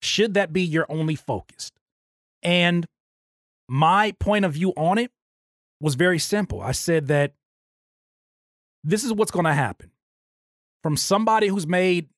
Should 0.04 0.36
that 0.36 0.54
be 0.54 0.62
your 0.62 0.86
only 0.90 1.16
focus? 1.16 1.72
And 2.44 2.86
my 3.68 4.14
point 4.20 4.46
of 4.46 4.54
view 4.54 4.72
on 4.78 5.00
it 5.00 5.12
was 5.80 5.96
very 5.96 6.20
simple. 6.20 6.62
I 6.62 6.72
said 6.72 7.08
that 7.08 7.34
this 8.84 9.04
is 9.04 9.12
what's 9.12 9.32
going 9.32 9.46
to 9.46 9.54
happen. 9.54 9.92
From 10.84 10.98
somebody 10.98 11.48
who's 11.48 11.68
made 11.68 12.10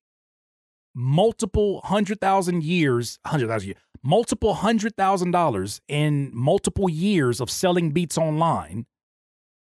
multiple 0.94 1.82
hundred 1.84 2.20
thousand 2.20 2.64
years, 2.64 3.20
hundred 3.26 3.48
thousand 3.48 3.68
years, 3.68 3.82
multiple 4.04 4.54
hundred 4.56 4.96
thousand 4.96 5.32
dollars 5.32 5.82
in 5.88 6.30
multiple 6.34 6.90
years 6.90 7.40
of 7.40 7.50
selling 7.50 7.92
beats 7.92 8.18
online 8.18 8.86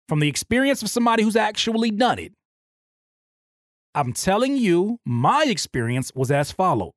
from 0.08 0.20
the 0.20 0.28
experience 0.28 0.82
of 0.82 0.90
somebody 0.90 1.24
who's 1.24 1.36
actually 1.36 1.92
done 1.92 2.20
it. 2.20 2.34
I'm 3.96 4.13
telling 4.13 4.58
you, 4.58 5.00
my 5.06 5.46
experience 5.48 6.12
was 6.13 6.30
as 6.30 6.52
followed. 6.52 6.94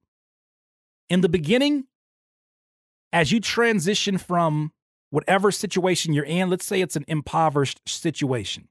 In 1.08 1.22
the 1.22 1.28
beginning, 1.28 1.84
as 3.12 3.32
you 3.32 3.40
transition 3.40 4.18
from 4.18 4.72
whatever 5.10 5.50
situation 5.50 6.12
you're 6.12 6.24
in, 6.24 6.50
let's 6.50 6.66
say 6.66 6.80
it's 6.80 6.96
an 6.96 7.04
impoverished 7.08 7.80
situation 7.86 8.68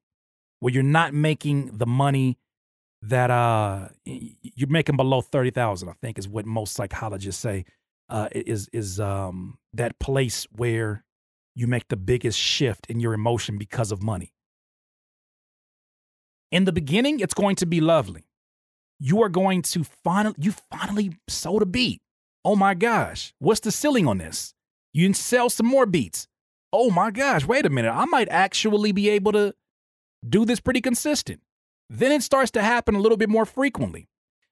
where 0.60 0.74
you're 0.74 0.84
not 0.84 1.14
making 1.14 1.78
the 1.78 1.86
money 1.88 2.38
that 3.02 3.32
uh 3.32 3.88
you're 4.06 4.70
making 4.70 4.98
below 4.98 5.22
30,000 5.22 5.88
I 5.88 5.94
think 6.02 6.20
is 6.20 6.28
what 6.28 6.46
most 6.46 6.74
psychologists 6.74 7.42
say 7.42 7.64
uh, 8.10 8.30
is 8.32 8.70
is 8.74 9.00
um, 9.00 9.58
that 9.74 10.00
place 10.00 10.48
where 10.56 11.04
you 11.56 11.68
make 11.68 11.88
the 11.90 11.98
biggest 11.98 12.40
shift 12.40 12.88
in 12.88 13.00
your 13.00 13.14
emotion 13.14 13.58
because 13.58 13.92
of 13.92 14.02
money. 14.02 14.34
In 16.52 16.66
the 16.66 16.72
beginning, 16.72 17.20
it's 17.20 17.34
going 17.34 17.56
to 17.58 17.66
be 17.66 17.80
lovely. 17.80 18.26
You 19.00 19.22
are 19.22 19.30
going 19.30 19.62
to 19.64 19.84
finally 19.84 20.36
you 20.38 20.54
finally 20.72 21.18
sold 21.28 21.62
a 21.62 21.66
beat. 21.66 22.02
Oh 22.44 22.56
my 22.56 22.74
gosh, 22.74 23.34
what's 23.40 23.60
the 23.60 23.72
ceiling 23.72 24.08
on 24.08 24.18
this? 24.18 24.54
You 24.94 25.06
can 25.06 25.14
sell 25.14 25.50
some 25.50 25.68
more 25.68 25.86
beats. 25.86 26.28
Oh 26.72 26.90
my 26.90 27.12
gosh, 27.12 27.46
wait 27.46 27.66
a 27.66 27.70
minute. 27.70 27.92
I 27.92 28.06
might 28.06 28.30
actually 28.30 28.92
be 28.92 29.10
able 29.10 29.32
to 29.34 29.54
do 30.28 30.46
this 30.46 30.60
pretty 30.60 30.82
consistent. 30.82 31.42
Then 31.90 32.12
it 32.12 32.24
starts 32.24 32.52
to 32.52 32.62
happen 32.62 32.96
a 32.96 33.00
little 33.00 33.18
bit 33.18 33.30
more 33.30 33.46
frequently. 33.46 34.08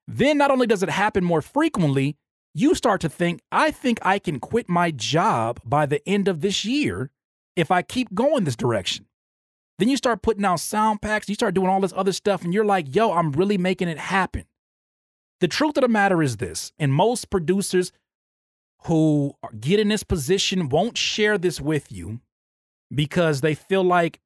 Then 0.08 0.38
not 0.38 0.52
only 0.52 0.68
does 0.68 0.84
it 0.84 0.90
happen 0.90 1.24
more 1.24 1.42
frequently, 1.42 2.18
you 2.54 2.76
start 2.76 3.02
to 3.02 3.10
think, 3.10 3.42
I 3.52 3.72
think 3.72 4.00
I 4.02 4.20
can 4.20 4.40
quit 4.40 4.68
my 4.68 4.92
job 4.92 5.60
by 5.64 5.86
the 5.86 6.08
end 6.08 6.28
of 6.28 6.42
this 6.42 6.66
year 6.66 7.12
if 7.56 7.72
I 7.72 7.82
keep 7.82 8.14
going 8.14 8.44
this 8.44 8.56
direction. 8.56 9.06
Then 9.80 9.90
you 9.90 9.98
start 9.98 10.24
putting 10.24 10.46
out 10.46 10.60
sound 10.60 11.02
packs, 11.02 11.30
you 11.30 11.36
start 11.36 11.54
doing 11.54 11.68
all 11.68 11.82
this 11.82 11.94
other 11.96 12.12
stuff, 12.12 12.44
and 12.44 12.54
you're 12.54 12.66
like, 12.66 12.96
yo, 12.96 13.14
I'm 13.14 13.32
really 13.32 13.58
making 13.58 13.90
it 13.90 14.00
happen. 14.00 14.46
The 15.40 15.48
truth 15.48 15.78
of 15.78 15.82
the 15.82 15.88
matter 15.88 16.24
is 16.24 16.38
this, 16.38 16.72
and 16.80 16.92
most 16.92 17.30
producers 17.30 17.92
who 18.86 19.34
get 19.60 19.80
in 19.80 19.90
this 19.90 20.04
position 20.04 20.70
won't 20.70 20.98
share 20.98 21.38
this 21.38 21.62
with 21.62 21.92
you 21.92 22.22
because 22.94 23.42
they 23.42 23.54
feel 23.54 23.84
like 23.84 24.20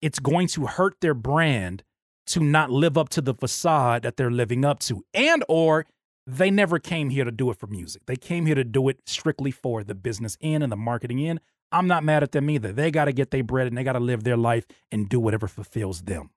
it's 0.00 0.18
going 0.18 0.46
to 0.48 0.66
hurt 0.66 0.96
their 1.00 1.14
brand 1.14 1.82
to 2.28 2.40
not 2.40 2.70
live 2.70 2.96
up 2.96 3.08
to 3.10 3.20
the 3.20 3.34
facade 3.34 4.02
that 4.02 4.16
they're 4.16 4.30
living 4.30 4.64
up 4.64 4.78
to 4.78 5.04
and 5.12 5.44
or 5.48 5.86
they 6.30 6.50
never 6.50 6.78
came 6.78 7.08
here 7.08 7.24
to 7.24 7.30
do 7.30 7.50
it 7.50 7.56
for 7.56 7.66
music. 7.68 8.02
They 8.04 8.16
came 8.16 8.44
here 8.44 8.54
to 8.54 8.64
do 8.64 8.88
it 8.90 9.00
strictly 9.06 9.50
for 9.50 9.82
the 9.82 9.94
business 9.94 10.36
end 10.42 10.62
and 10.62 10.70
the 10.70 10.76
marketing 10.76 11.26
end. 11.26 11.40
I'm 11.72 11.86
not 11.86 12.04
mad 12.04 12.22
at 12.22 12.32
them 12.32 12.50
either. 12.50 12.70
They 12.70 12.90
got 12.90 13.06
to 13.06 13.12
get 13.12 13.30
their 13.30 13.42
bread 13.42 13.66
and 13.66 13.78
they 13.78 13.82
got 13.82 13.94
to 13.94 14.00
live 14.00 14.24
their 14.24 14.36
life 14.36 14.66
and 14.92 15.08
do 15.08 15.18
whatever 15.20 15.48
fulfills 15.48 16.02
them. 16.02 16.30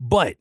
But 0.00 0.34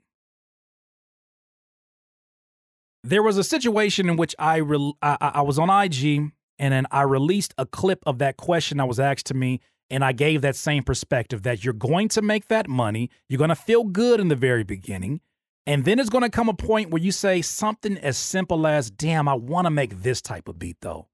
there 3.03 3.21
was 3.21 3.37
a 3.37 3.43
situation 3.43 4.09
in 4.09 4.15
which 4.15 4.35
I, 4.39 4.57
re- 4.57 4.93
I 5.03 5.17
I 5.21 5.41
was 5.41 5.59
on 5.59 5.69
IG 5.69 6.31
and 6.57 6.73
then 6.73 6.87
I 6.89 7.03
released 7.03 7.53
a 7.59 7.67
clip 7.67 7.99
of 8.07 8.17
that 8.19 8.37
question 8.37 8.79
that 8.79 8.87
was 8.87 8.99
asked 8.99 9.27
to 9.27 9.35
me 9.35 9.59
and 9.91 10.03
I 10.03 10.13
gave 10.13 10.41
that 10.41 10.55
same 10.55 10.81
perspective 10.81 11.43
that 11.43 11.63
you're 11.63 11.73
going 11.75 12.07
to 12.09 12.23
make 12.23 12.47
that 12.47 12.67
money, 12.67 13.11
you're 13.29 13.37
going 13.37 13.49
to 13.49 13.55
feel 13.55 13.83
good 13.83 14.19
in 14.19 14.29
the 14.29 14.35
very 14.35 14.63
beginning, 14.63 15.21
and 15.65 15.85
then 15.85 15.99
it's 15.99 16.09
going 16.09 16.23
to 16.23 16.29
come 16.29 16.49
a 16.49 16.53
point 16.53 16.91
where 16.91 17.01
you 17.01 17.11
say 17.11 17.41
something 17.41 17.97
as 17.97 18.17
simple 18.17 18.65
as, 18.65 18.89
"Damn, 18.89 19.27
I 19.27 19.35
want 19.35 19.65
to 19.65 19.71
make 19.71 20.01
this 20.01 20.21
type 20.21 20.47
of 20.47 20.59
beat 20.59 20.77
though." 20.81 21.07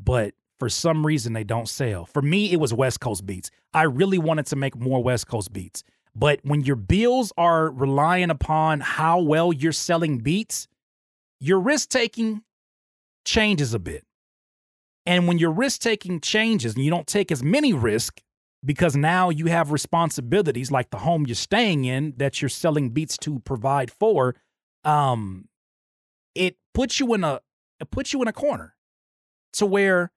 But 0.00 0.34
for 0.58 0.68
some 0.68 1.06
reason 1.06 1.32
they 1.32 1.44
don't 1.44 1.68
sell. 1.68 2.06
For 2.06 2.22
me, 2.22 2.52
it 2.52 2.56
was 2.58 2.74
West 2.74 3.00
Coast 3.00 3.24
beats. 3.26 3.50
I 3.72 3.82
really 3.82 4.18
wanted 4.18 4.46
to 4.46 4.56
make 4.56 4.76
more 4.76 5.02
West 5.02 5.28
Coast 5.28 5.52
beats. 5.52 5.84
But 6.14 6.40
when 6.42 6.62
your 6.62 6.76
bills 6.76 7.32
are 7.36 7.70
relying 7.70 8.30
upon 8.30 8.80
how 8.80 9.20
well 9.20 9.52
you're 9.52 9.72
selling 9.72 10.18
beats, 10.18 10.66
your 11.38 11.60
risk 11.60 11.90
taking 11.90 12.42
changes 13.24 13.72
a 13.72 13.78
bit. 13.78 14.04
And 15.06 15.28
when 15.28 15.38
your 15.38 15.52
risk 15.52 15.80
taking 15.80 16.20
changes 16.20 16.74
and 16.74 16.84
you 16.84 16.90
don't 16.90 17.06
take 17.06 17.30
as 17.30 17.42
many 17.42 17.72
risks 17.72 18.22
because 18.64 18.96
now 18.96 19.30
you 19.30 19.46
have 19.46 19.70
responsibilities 19.70 20.70
like 20.70 20.90
the 20.90 20.98
home 20.98 21.26
you're 21.26 21.34
staying 21.34 21.84
in 21.84 22.14
that 22.16 22.42
you're 22.42 22.48
selling 22.48 22.90
beats 22.90 23.16
to 23.18 23.38
provide 23.40 23.90
for, 23.90 24.34
um, 24.84 25.48
it 26.34 26.56
puts 26.74 27.00
you 27.00 27.14
in 27.14 27.24
a 27.24 27.40
it 27.80 27.90
puts 27.90 28.12
you 28.12 28.20
in 28.22 28.28
a 28.28 28.32
corner 28.32 28.74
to 29.52 29.66
where 29.66 30.10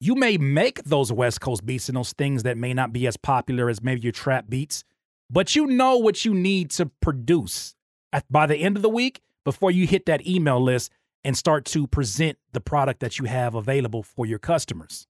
you 0.00 0.14
may 0.14 0.36
make 0.36 0.82
those 0.84 1.12
West 1.12 1.40
Coast 1.40 1.64
beats 1.66 1.88
and 1.88 1.96
those 1.96 2.12
things 2.12 2.42
that 2.42 2.56
may 2.56 2.72
not 2.72 2.92
be 2.92 3.06
as 3.06 3.16
popular 3.16 3.68
as 3.68 3.82
maybe 3.82 4.02
your 4.02 4.12
trap 4.12 4.46
beats, 4.48 4.84
but 5.30 5.56
you 5.56 5.66
know 5.66 5.96
what 5.96 6.24
you 6.24 6.34
need 6.34 6.70
to 6.72 6.86
produce 7.00 7.74
at, 8.12 8.30
by 8.30 8.46
the 8.46 8.56
end 8.56 8.76
of 8.76 8.82
the 8.82 8.88
week 8.88 9.20
before 9.44 9.70
you 9.70 9.86
hit 9.86 10.06
that 10.06 10.26
email 10.26 10.60
list 10.60 10.92
and 11.24 11.36
start 11.36 11.64
to 11.64 11.86
present 11.86 12.38
the 12.52 12.60
product 12.60 13.00
that 13.00 13.18
you 13.18 13.24
have 13.24 13.54
available 13.54 14.02
for 14.02 14.24
your 14.24 14.38
customers. 14.38 15.06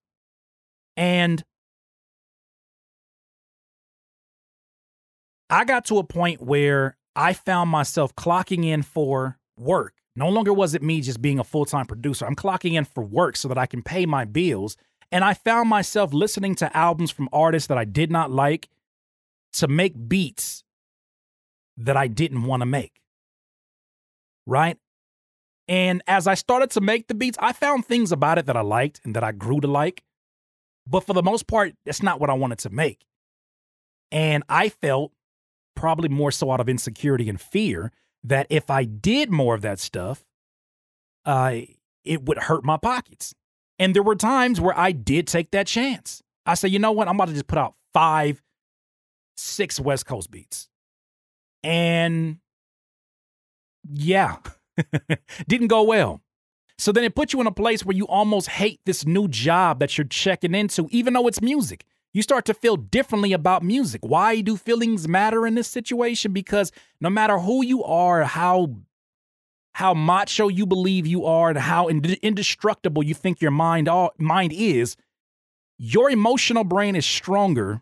And 0.97 1.43
I 5.49 5.65
got 5.65 5.85
to 5.85 5.97
a 5.97 6.03
point 6.03 6.41
where 6.41 6.97
I 7.15 7.33
found 7.33 7.69
myself 7.69 8.15
clocking 8.15 8.65
in 8.65 8.83
for 8.83 9.37
work. 9.57 9.95
No 10.15 10.29
longer 10.29 10.53
was 10.53 10.73
it 10.73 10.83
me 10.83 11.01
just 11.01 11.21
being 11.21 11.39
a 11.39 11.43
full 11.43 11.65
time 11.65 11.85
producer. 11.85 12.25
I'm 12.25 12.35
clocking 12.35 12.73
in 12.73 12.85
for 12.85 13.03
work 13.03 13.35
so 13.35 13.47
that 13.47 13.57
I 13.57 13.65
can 13.65 13.81
pay 13.81 14.05
my 14.05 14.25
bills. 14.25 14.77
And 15.11 15.23
I 15.23 15.33
found 15.33 15.69
myself 15.69 16.13
listening 16.13 16.55
to 16.55 16.77
albums 16.77 17.09
from 17.09 17.29
artists 17.33 17.67
that 17.67 17.77
I 17.77 17.85
did 17.85 18.11
not 18.11 18.29
like 18.29 18.69
to 19.53 19.67
make 19.67 20.07
beats 20.07 20.63
that 21.77 21.97
I 21.97 22.07
didn't 22.07 22.43
want 22.43 22.61
to 22.61 22.65
make. 22.65 23.01
Right? 24.45 24.77
And 25.67 26.01
as 26.07 26.27
I 26.27 26.33
started 26.33 26.71
to 26.71 26.81
make 26.81 27.07
the 27.07 27.13
beats, 27.13 27.37
I 27.39 27.53
found 27.53 27.85
things 27.85 28.11
about 28.11 28.37
it 28.37 28.47
that 28.47 28.57
I 28.57 28.61
liked 28.61 29.01
and 29.03 29.15
that 29.15 29.23
I 29.23 29.31
grew 29.31 29.59
to 29.61 29.67
like. 29.67 30.03
But 30.87 31.05
for 31.05 31.13
the 31.13 31.23
most 31.23 31.47
part, 31.47 31.73
that's 31.85 32.01
not 32.01 32.19
what 32.19 32.29
I 32.29 32.33
wanted 32.33 32.59
to 32.59 32.69
make. 32.69 33.05
And 34.11 34.43
I 34.49 34.69
felt, 34.69 35.11
probably 35.79 36.09
more 36.09 36.29
so 36.31 36.51
out 36.51 36.59
of 36.59 36.67
insecurity 36.67 37.29
and 37.29 37.39
fear, 37.39 37.91
that 38.23 38.45
if 38.49 38.69
I 38.69 38.83
did 38.83 39.31
more 39.31 39.55
of 39.55 39.61
that 39.61 39.79
stuff, 39.79 40.25
uh, 41.25 41.55
it 42.03 42.25
would 42.25 42.37
hurt 42.37 42.65
my 42.65 42.75
pockets. 42.75 43.33
And 43.79 43.95
there 43.95 44.03
were 44.03 44.15
times 44.15 44.59
where 44.59 44.77
I 44.77 44.91
did 44.91 45.25
take 45.25 45.51
that 45.51 45.67
chance. 45.67 46.21
I 46.45 46.55
said, 46.55 46.71
you 46.71 46.79
know 46.79 46.91
what? 46.91 47.07
I'm 47.07 47.15
about 47.15 47.29
to 47.29 47.33
just 47.33 47.47
put 47.47 47.57
out 47.57 47.75
five 47.93 48.41
six 49.37 49.79
West 49.79 50.05
Coast 50.05 50.29
beats. 50.29 50.67
And 51.63 52.39
yeah, 53.89 54.37
didn't 55.47 55.67
go 55.67 55.83
well. 55.83 56.21
So 56.77 56.91
then 56.91 57.05
it 57.05 57.15
puts 57.15 57.33
you 57.33 57.41
in 57.41 57.47
a 57.47 57.51
place 57.51 57.85
where 57.85 57.95
you 57.95 58.05
almost 58.07 58.49
hate 58.49 58.81
this 58.85 59.05
new 59.05 59.27
job 59.27 59.79
that 59.79 59.97
you're 59.97 60.07
checking 60.07 60.55
into, 60.55 60.87
even 60.91 61.13
though 61.13 61.27
it's 61.27 61.41
music. 61.41 61.85
You 62.13 62.21
start 62.23 62.45
to 62.45 62.53
feel 62.53 62.75
differently 62.75 63.33
about 63.33 63.63
music. 63.63 64.01
Why 64.03 64.41
do 64.41 64.57
feelings 64.57 65.07
matter 65.07 65.45
in 65.45 65.55
this 65.55 65.67
situation? 65.67 66.33
Because 66.33 66.71
no 66.99 67.09
matter 67.09 67.37
who 67.37 67.63
you 67.63 67.83
are, 67.83 68.23
how 68.23 68.75
how 69.73 69.93
macho 69.93 70.47
you 70.47 70.65
believe 70.65 71.05
you 71.05 71.25
are, 71.25 71.49
and 71.49 71.59
how 71.59 71.87
indestructible 71.87 73.03
you 73.03 73.13
think 73.13 73.41
your 73.41 73.51
mind 73.51 73.87
all, 73.87 74.11
mind 74.17 74.51
is, 74.51 74.97
your 75.77 76.09
emotional 76.09 76.63
brain 76.63 76.95
is 76.95 77.05
stronger 77.05 77.81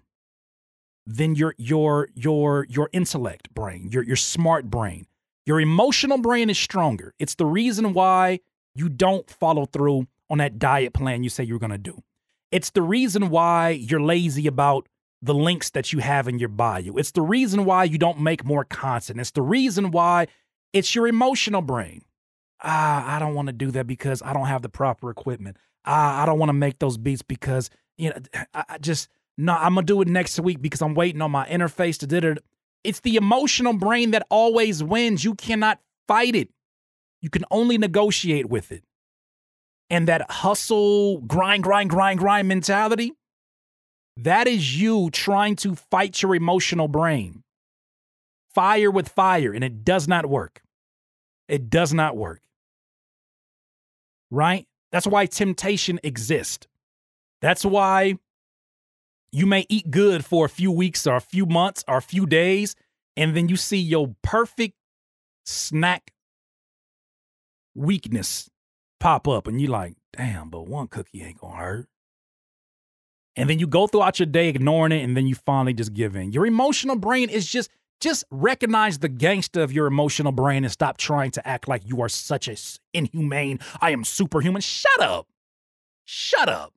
than 1.05 1.35
your 1.35 1.55
your 1.57 2.09
your 2.13 2.67
your 2.69 2.89
intellect 2.91 3.53
brain, 3.55 3.89
your 3.91 4.03
your 4.03 4.17
smart 4.17 4.69
brain. 4.69 5.07
Your 5.45 5.61
emotional 5.61 6.17
brain 6.17 6.49
is 6.49 6.59
stronger. 6.59 7.13
It's 7.17 7.35
the 7.35 7.45
reason 7.45 7.93
why 7.93 8.41
you 8.75 8.89
don't 8.89 9.29
follow 9.29 9.65
through 9.65 10.07
on 10.29 10.39
that 10.39 10.59
diet 10.59 10.93
plan 10.93 11.23
you 11.23 11.29
say 11.29 11.45
you're 11.45 11.57
going 11.57 11.71
to 11.71 11.77
do. 11.77 12.03
It's 12.51 12.69
the 12.69 12.81
reason 12.81 13.29
why 13.29 13.69
you're 13.69 14.01
lazy 14.01 14.47
about 14.47 14.87
the 15.21 15.33
links 15.33 15.71
that 15.71 15.91
you 15.91 15.99
have 15.99 16.27
in 16.27 16.39
your 16.39 16.49
bio. 16.49 16.95
It's 16.95 17.11
the 17.11 17.21
reason 17.21 17.65
why 17.65 17.83
you 17.85 17.97
don't 17.97 18.19
make 18.19 18.45
more 18.45 18.63
content. 18.63 19.19
It's 19.19 19.31
the 19.31 19.41
reason 19.41 19.91
why 19.91 20.27
it's 20.73 20.93
your 20.93 21.07
emotional 21.07 21.61
brain. 21.61 22.03
Ah, 22.63 23.15
I 23.15 23.19
don't 23.19 23.35
want 23.35 23.47
to 23.47 23.53
do 23.53 23.71
that 23.71 23.87
because 23.87 24.21
I 24.21 24.33
don't 24.33 24.47
have 24.47 24.61
the 24.61 24.69
proper 24.69 25.09
equipment. 25.09 25.57
Ah, 25.85 26.21
I 26.21 26.25
don't 26.25 26.39
want 26.39 26.49
to 26.49 26.53
make 26.53 26.79
those 26.79 26.97
beats 26.97 27.21
because 27.21 27.69
you 27.97 28.09
know 28.09 28.17
I 28.53 28.77
just 28.79 29.09
no, 29.37 29.53
I'm 29.53 29.75
gonna 29.75 29.85
do 29.85 30.01
it 30.01 30.07
next 30.07 30.39
week 30.39 30.61
because 30.61 30.81
I'm 30.81 30.95
waiting 30.95 31.21
on 31.21 31.31
my 31.31 31.47
interface 31.47 31.97
to 31.99 32.07
do 32.07 32.17
it. 32.17 32.43
It's 32.83 32.99
the 33.01 33.15
emotional 33.15 33.73
brain 33.73 34.11
that 34.11 34.25
always 34.29 34.83
wins. 34.83 35.23
You 35.23 35.35
cannot 35.35 35.79
fight 36.07 36.35
it. 36.35 36.49
You 37.21 37.29
can 37.29 37.43
only 37.51 37.77
negotiate 37.77 38.47
with 38.47 38.71
it. 38.71 38.83
And 39.89 40.07
that 40.07 40.29
hustle, 40.29 41.19
grind, 41.21 41.63
grind, 41.63 41.89
grind, 41.89 42.19
grind 42.19 42.47
mentality, 42.47 43.13
that 44.17 44.47
is 44.47 44.79
you 44.79 45.09
trying 45.11 45.55
to 45.57 45.75
fight 45.75 46.21
your 46.21 46.35
emotional 46.35 46.87
brain. 46.87 47.43
Fire 48.53 48.89
with 48.89 49.07
fire, 49.07 49.53
and 49.53 49.63
it 49.63 49.85
does 49.85 50.07
not 50.07 50.25
work. 50.25 50.61
It 51.47 51.69
does 51.69 51.93
not 51.93 52.17
work. 52.17 52.41
Right? 54.31 54.67
That's 54.91 55.07
why 55.07 55.25
temptation 55.27 55.99
exists. 56.03 56.67
That's 57.41 57.63
why 57.63 58.15
you 59.31 59.45
may 59.45 59.65
eat 59.69 59.91
good 59.91 60.25
for 60.25 60.45
a 60.45 60.49
few 60.49 60.71
weeks 60.71 61.05
or 61.05 61.15
a 61.15 61.21
few 61.21 61.45
months 61.45 61.83
or 61.87 61.97
a 61.97 62.01
few 62.01 62.25
days, 62.25 62.75
and 63.15 63.35
then 63.35 63.49
you 63.49 63.55
see 63.55 63.77
your 63.77 64.15
perfect 64.23 64.75
snack 65.45 66.11
weakness 67.75 68.49
pop 68.99 69.27
up, 69.27 69.47
and 69.47 69.61
you're 69.61 69.71
like, 69.71 69.95
damn, 70.15 70.49
but 70.49 70.67
one 70.67 70.87
cookie 70.87 71.23
ain't 71.23 71.39
gonna 71.39 71.57
hurt. 71.57 71.87
And 73.35 73.49
then 73.49 73.59
you 73.59 73.67
go 73.67 73.85
throughout 73.85 74.19
your 74.19 74.25
day 74.25 74.49
ignoring 74.49 74.91
it, 74.91 75.03
and 75.03 75.15
then 75.15 75.27
you 75.27 75.35
finally 75.35 75.73
just 75.73 75.93
give 75.93 76.15
in. 76.15 76.31
Your 76.31 76.45
emotional 76.45 76.95
brain 76.95 77.29
is 77.29 77.47
just 77.47 77.69
just 77.99 78.23
recognize 78.29 78.99
the 78.99 79.09
gangster 79.09 79.61
of 79.61 79.71
your 79.71 79.87
emotional 79.87 80.31
brain 80.31 80.63
and 80.63 80.71
stop 80.71 80.97
trying 80.97 81.31
to 81.31 81.47
act 81.47 81.67
like 81.67 81.81
you 81.85 82.01
are 82.01 82.09
such 82.09 82.47
a 82.47 82.55
inhumane, 82.93 83.59
I 83.81 83.91
am 83.91 84.03
superhuman. 84.03 84.61
Shut 84.61 84.99
up. 84.99 85.27
Shut 86.05 86.47
up. 86.47 86.73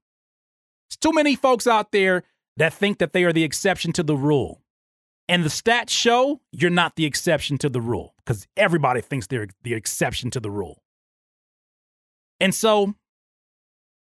There's 0.89 0.97
too 0.97 1.13
many 1.13 1.37
folks 1.37 1.67
out 1.67 1.93
there 1.93 2.25
that 2.57 2.73
think 2.73 2.99
that 2.99 3.13
they 3.13 3.25
are 3.25 3.33
the 3.33 3.45
exception 3.45 3.93
to 3.93 4.03
the 4.03 4.17
rule. 4.17 4.63
And 5.29 5.45
the 5.45 5.49
stats 5.49 5.91
show 5.91 6.41
you're 6.53 6.71
not 6.71 6.97
the 6.97 7.05
exception 7.05 7.59
to 7.59 7.69
the 7.69 7.81
rule 7.81 8.15
because 8.19 8.49
everybody 8.57 9.01
thinks 9.01 9.27
they're 9.27 9.49
the 9.63 9.75
exception 9.75 10.31
to 10.31 10.41
the 10.41 10.51
rule. 10.51 10.83
And 12.41 12.55
so, 12.55 12.95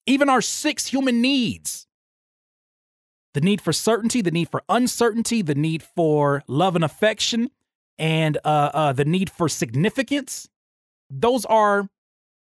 even 0.07 0.28
our 0.28 0.43
six 0.43 0.87
human 0.89 1.20
needs 1.20 1.87
the 3.32 3.41
need 3.41 3.61
for 3.61 3.72
certainty, 3.72 4.20
the 4.20 4.30
need 4.30 4.49
for 4.49 4.62
uncertainty, 4.68 5.43
the 5.43 5.57
need 5.57 5.82
for 5.82 6.43
love 6.47 6.76
and 6.76 6.85
affection, 6.85 7.51
and 7.99 8.39
uh, 8.45 8.70
uh, 8.74 8.93
the 8.93 9.05
need 9.05 9.30
for 9.30 9.49
significance 9.49 10.49
those 11.11 11.45
are 11.45 11.89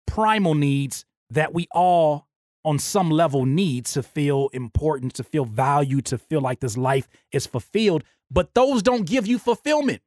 primal 0.05 0.55
needs 0.55 1.05
that 1.29 1.53
we 1.53 1.67
all 1.71 2.27
on 2.65 2.79
some 2.79 3.09
level 3.09 3.45
need 3.45 3.85
to 3.85 4.03
feel 4.03 4.49
important, 4.51 5.13
to 5.15 5.23
feel 5.23 5.45
valued, 5.45 6.05
to 6.05 6.17
feel 6.17 6.41
like 6.41 6.59
this 6.59 6.77
life 6.77 7.07
is 7.31 7.45
fulfilled. 7.45 8.03
But 8.29 8.53
those 8.53 8.83
don't 8.83 9.05
give 9.05 9.25
you 9.25 9.39
fulfillment. 9.39 10.01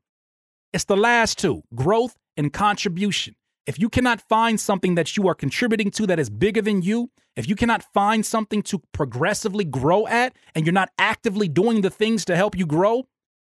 It's 0.73 0.85
the 0.85 0.97
last 0.97 1.39
two 1.39 1.63
growth 1.75 2.17
and 2.37 2.53
contribution. 2.53 3.35
If 3.67 3.79
you 3.79 3.89
cannot 3.89 4.21
find 4.21 4.59
something 4.59 4.95
that 4.95 5.17
you 5.17 5.29
are 5.29 5.35
contributing 5.35 5.91
to 5.93 6.07
that 6.07 6.19
is 6.19 6.31
bigger 6.31 6.63
than 6.63 6.83
you, 6.83 7.11
if 7.37 7.49
you 7.49 7.55
cannot 7.55 7.85
find 7.95 8.25
something 8.25 8.63
to 8.65 8.83
progressively 8.93 9.65
grow 9.65 10.07
at, 10.07 10.35
and 10.55 10.67
you're 10.67 10.73
not 10.73 10.91
actively 10.99 11.49
doing 11.49 11.83
the 11.83 11.91
things 11.91 12.25
to 12.25 12.37
help 12.37 12.57
you 12.57 12.67
grow, 12.67 13.07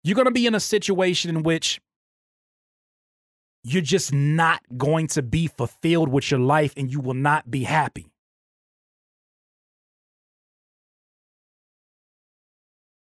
you're 0.03 0.15
going 0.15 0.25
to 0.25 0.31
be 0.31 0.47
in 0.47 0.55
a 0.55 0.59
situation 0.59 1.35
in 1.35 1.43
which 1.43 1.81
you're 3.63 3.81
just 3.81 4.13
not 4.13 4.61
going 4.77 5.07
to 5.07 5.23
be 5.23 5.47
fulfilled 5.47 6.09
with 6.09 6.29
your 6.29 6.39
life 6.39 6.73
and 6.77 6.91
you 6.91 6.99
will 6.99 7.15
not 7.15 7.49
be 7.49 7.63
happy. 7.63 8.05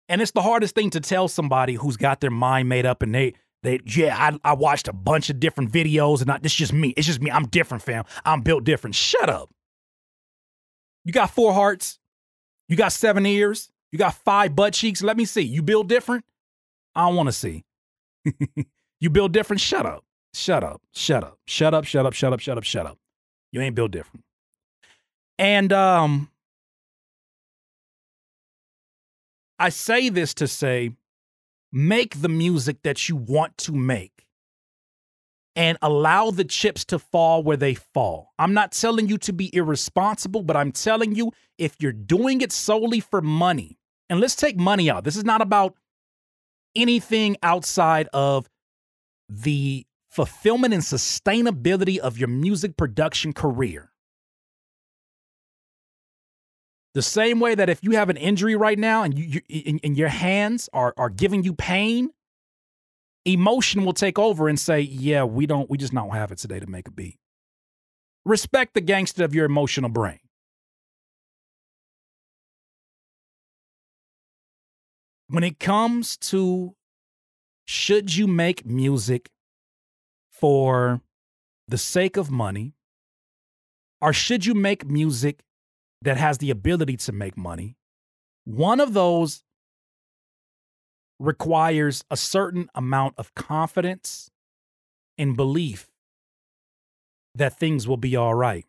And 0.09 0.23
it's 0.23 0.31
the 0.31 0.43
hardest 0.43 0.75
thing 0.75 0.91
to 0.91 1.01
tell 1.01 1.27
somebody 1.27 1.75
who's 1.75 1.97
got 1.97 2.21
their 2.21 2.31
mind 2.31 2.69
made 2.69 2.87
up 2.87 3.03
and 3.03 3.15
they 3.15 3.35
They, 3.63 3.81
yeah, 3.87 4.17
I, 4.19 4.51
I 4.51 4.55
watched 4.55 4.89
a 4.89 4.93
bunch 4.93 5.31
of 5.31 5.39
different 5.39 5.71
videos 5.71 6.21
and 6.21 6.31
I, 6.31 6.41
it's 6.43 6.55
just 6.55 6.73
me. 6.73 6.89
It's 6.97 7.07
just 7.07 7.21
me. 7.21 7.31
I'm 7.31 7.47
different, 7.47 7.83
fam. 7.83 8.05
I'm 8.25 8.41
built 8.41 8.65
different. 8.65 8.97
Shut 8.97 9.29
up. 9.29 9.51
You 11.05 11.13
got 11.13 11.31
four 11.31 11.53
hearts. 11.53 11.99
You 12.69 12.77
got 12.77 12.93
seven 12.93 13.25
ears. 13.25 13.71
You 13.93 13.99
got 13.99 14.15
five 14.15 14.57
butt 14.57 14.73
cheeks. 14.73 15.03
Let 15.03 15.17
me 15.17 15.25
see. 15.25 15.43
You 15.43 15.63
build 15.63 15.89
different? 15.89 16.25
I 16.95 17.07
don't 17.07 17.17
want 17.17 17.29
to 17.29 17.33
see. 17.33 17.65
you 19.01 19.11
build 19.11 19.33
different? 19.33 19.61
Shut 19.61 19.87
up. 19.87 20.05
Shut 20.35 20.65
up. 20.65 20.81
Shut 20.93 21.23
up. 21.23 21.39
Shut 21.47 21.75
up. 21.75 21.85
Shut 21.85 22.07
up. 22.07 22.15
Shut 22.15 22.33
up. 22.33 22.41
Shut 22.41 22.59
up. 22.59 22.65
Shut 22.65 22.87
up. 22.87 22.99
You 23.53 23.61
ain't 23.61 23.75
built 23.75 23.91
different. 23.91 24.25
And 25.39 25.73
um 25.73 26.31
I 29.59 29.69
say 29.69 30.09
this 30.09 30.35
to 30.35 30.49
say 30.49 30.93
make 31.73 32.21
the 32.21 32.29
music 32.29 32.83
that 32.83 33.09
you 33.09 33.17
want 33.17 33.57
to 33.59 33.73
make 33.73 34.27
and 35.55 35.77
allow 35.83 36.31
the 36.31 36.45
chips 36.45 36.85
to 36.87 36.99
fall 36.99 37.43
where 37.43 37.57
they 37.57 37.75
fall. 37.75 38.33
I'm 38.39 38.55
not 38.55 38.73
telling 38.73 39.09
you 39.09 39.19
to 39.19 39.33
be 39.33 39.55
irresponsible, 39.55 40.43
but 40.43 40.57
I'm 40.57 40.73
telling 40.73 41.15
you 41.15 41.33
if 41.59 41.77
you're 41.79 41.93
doing 41.93 42.41
it 42.41 42.53
solely 42.53 43.01
for 43.01 43.21
money, 43.21 43.79
and 44.09 44.21
let's 44.21 44.37
take 44.37 44.59
money 44.59 44.91
out. 44.91 45.05
This 45.05 45.17
is 45.17 45.25
not 45.25 45.41
about 45.41 45.75
anything 46.75 47.37
outside 47.43 48.09
of 48.13 48.49
the 49.29 49.87
fulfillment 50.09 50.75
and 50.75 50.83
sustainability 50.83 51.99
of 51.99 52.19
your 52.19 52.29
music 52.29 52.77
production 52.77 53.33
career. 53.33 53.92
The 56.95 57.03
same 57.03 57.41
way 57.41 57.55
that 57.55 57.71
if 57.71 57.83
you 57.83 57.93
have 57.93 58.11
an 58.11 58.19
injury 58.19 58.55
right 58.55 58.79
now 58.79 59.03
and 59.03 59.19
you, 59.19 59.41
you 59.49 59.79
and, 59.83 59.97
your 59.97 60.09
hands 60.09 60.69
are 60.73 60.93
are 60.97 61.09
giving 61.09 61.43
you 61.43 61.55
pain, 61.55 62.11
emotion 63.25 63.85
will 63.85 63.95
take 63.95 64.19
over 64.19 64.49
and 64.49 64.61
say, 64.61 64.81
"Yeah, 64.81 65.25
we 65.25 65.47
don't 65.47 65.71
we 65.71 65.79
just 65.79 65.95
don't 65.95 66.11
have 66.11 66.33
it 66.33 66.39
today 66.39 66.61
to 66.61 66.67
make 66.67 66.89
a 66.89 66.91
beat." 66.91 67.19
Respect 68.25 68.75
the 68.75 68.81
gangster 68.83 69.25
of 69.25 69.35
your 69.35 69.47
emotional 69.47 69.89
brain. 69.89 70.21
When 75.29 75.45
it 75.45 75.59
comes 75.59 76.19
to 76.19 76.75
should 77.65 78.15
you 78.15 78.27
make 78.27 78.67
music 78.67 79.31
for 80.31 81.01
the 81.69 81.79
sake 81.79 82.19
of 82.19 82.31
money? 82.31 82.75
Or 84.03 84.13
should 84.13 84.45
you 84.45 84.53
make 84.53 84.85
music 84.85 85.43
that 86.03 86.17
has 86.17 86.39
the 86.39 86.51
ability 86.51 86.97
to 86.99 87.13
make 87.13 87.37
money? 87.37 87.77
One 88.45 88.81
of 88.81 88.93
those 88.93 89.45
requires 91.19 92.05
a 92.11 92.17
certain 92.17 92.69
amount 92.75 93.15
of 93.17 93.35
confidence 93.35 94.31
and 95.17 95.37
belief 95.37 95.89
that 97.35 97.59
things 97.59 97.87
will 97.87 97.97
be 97.97 98.17
all 98.17 98.35
right. 98.35 98.67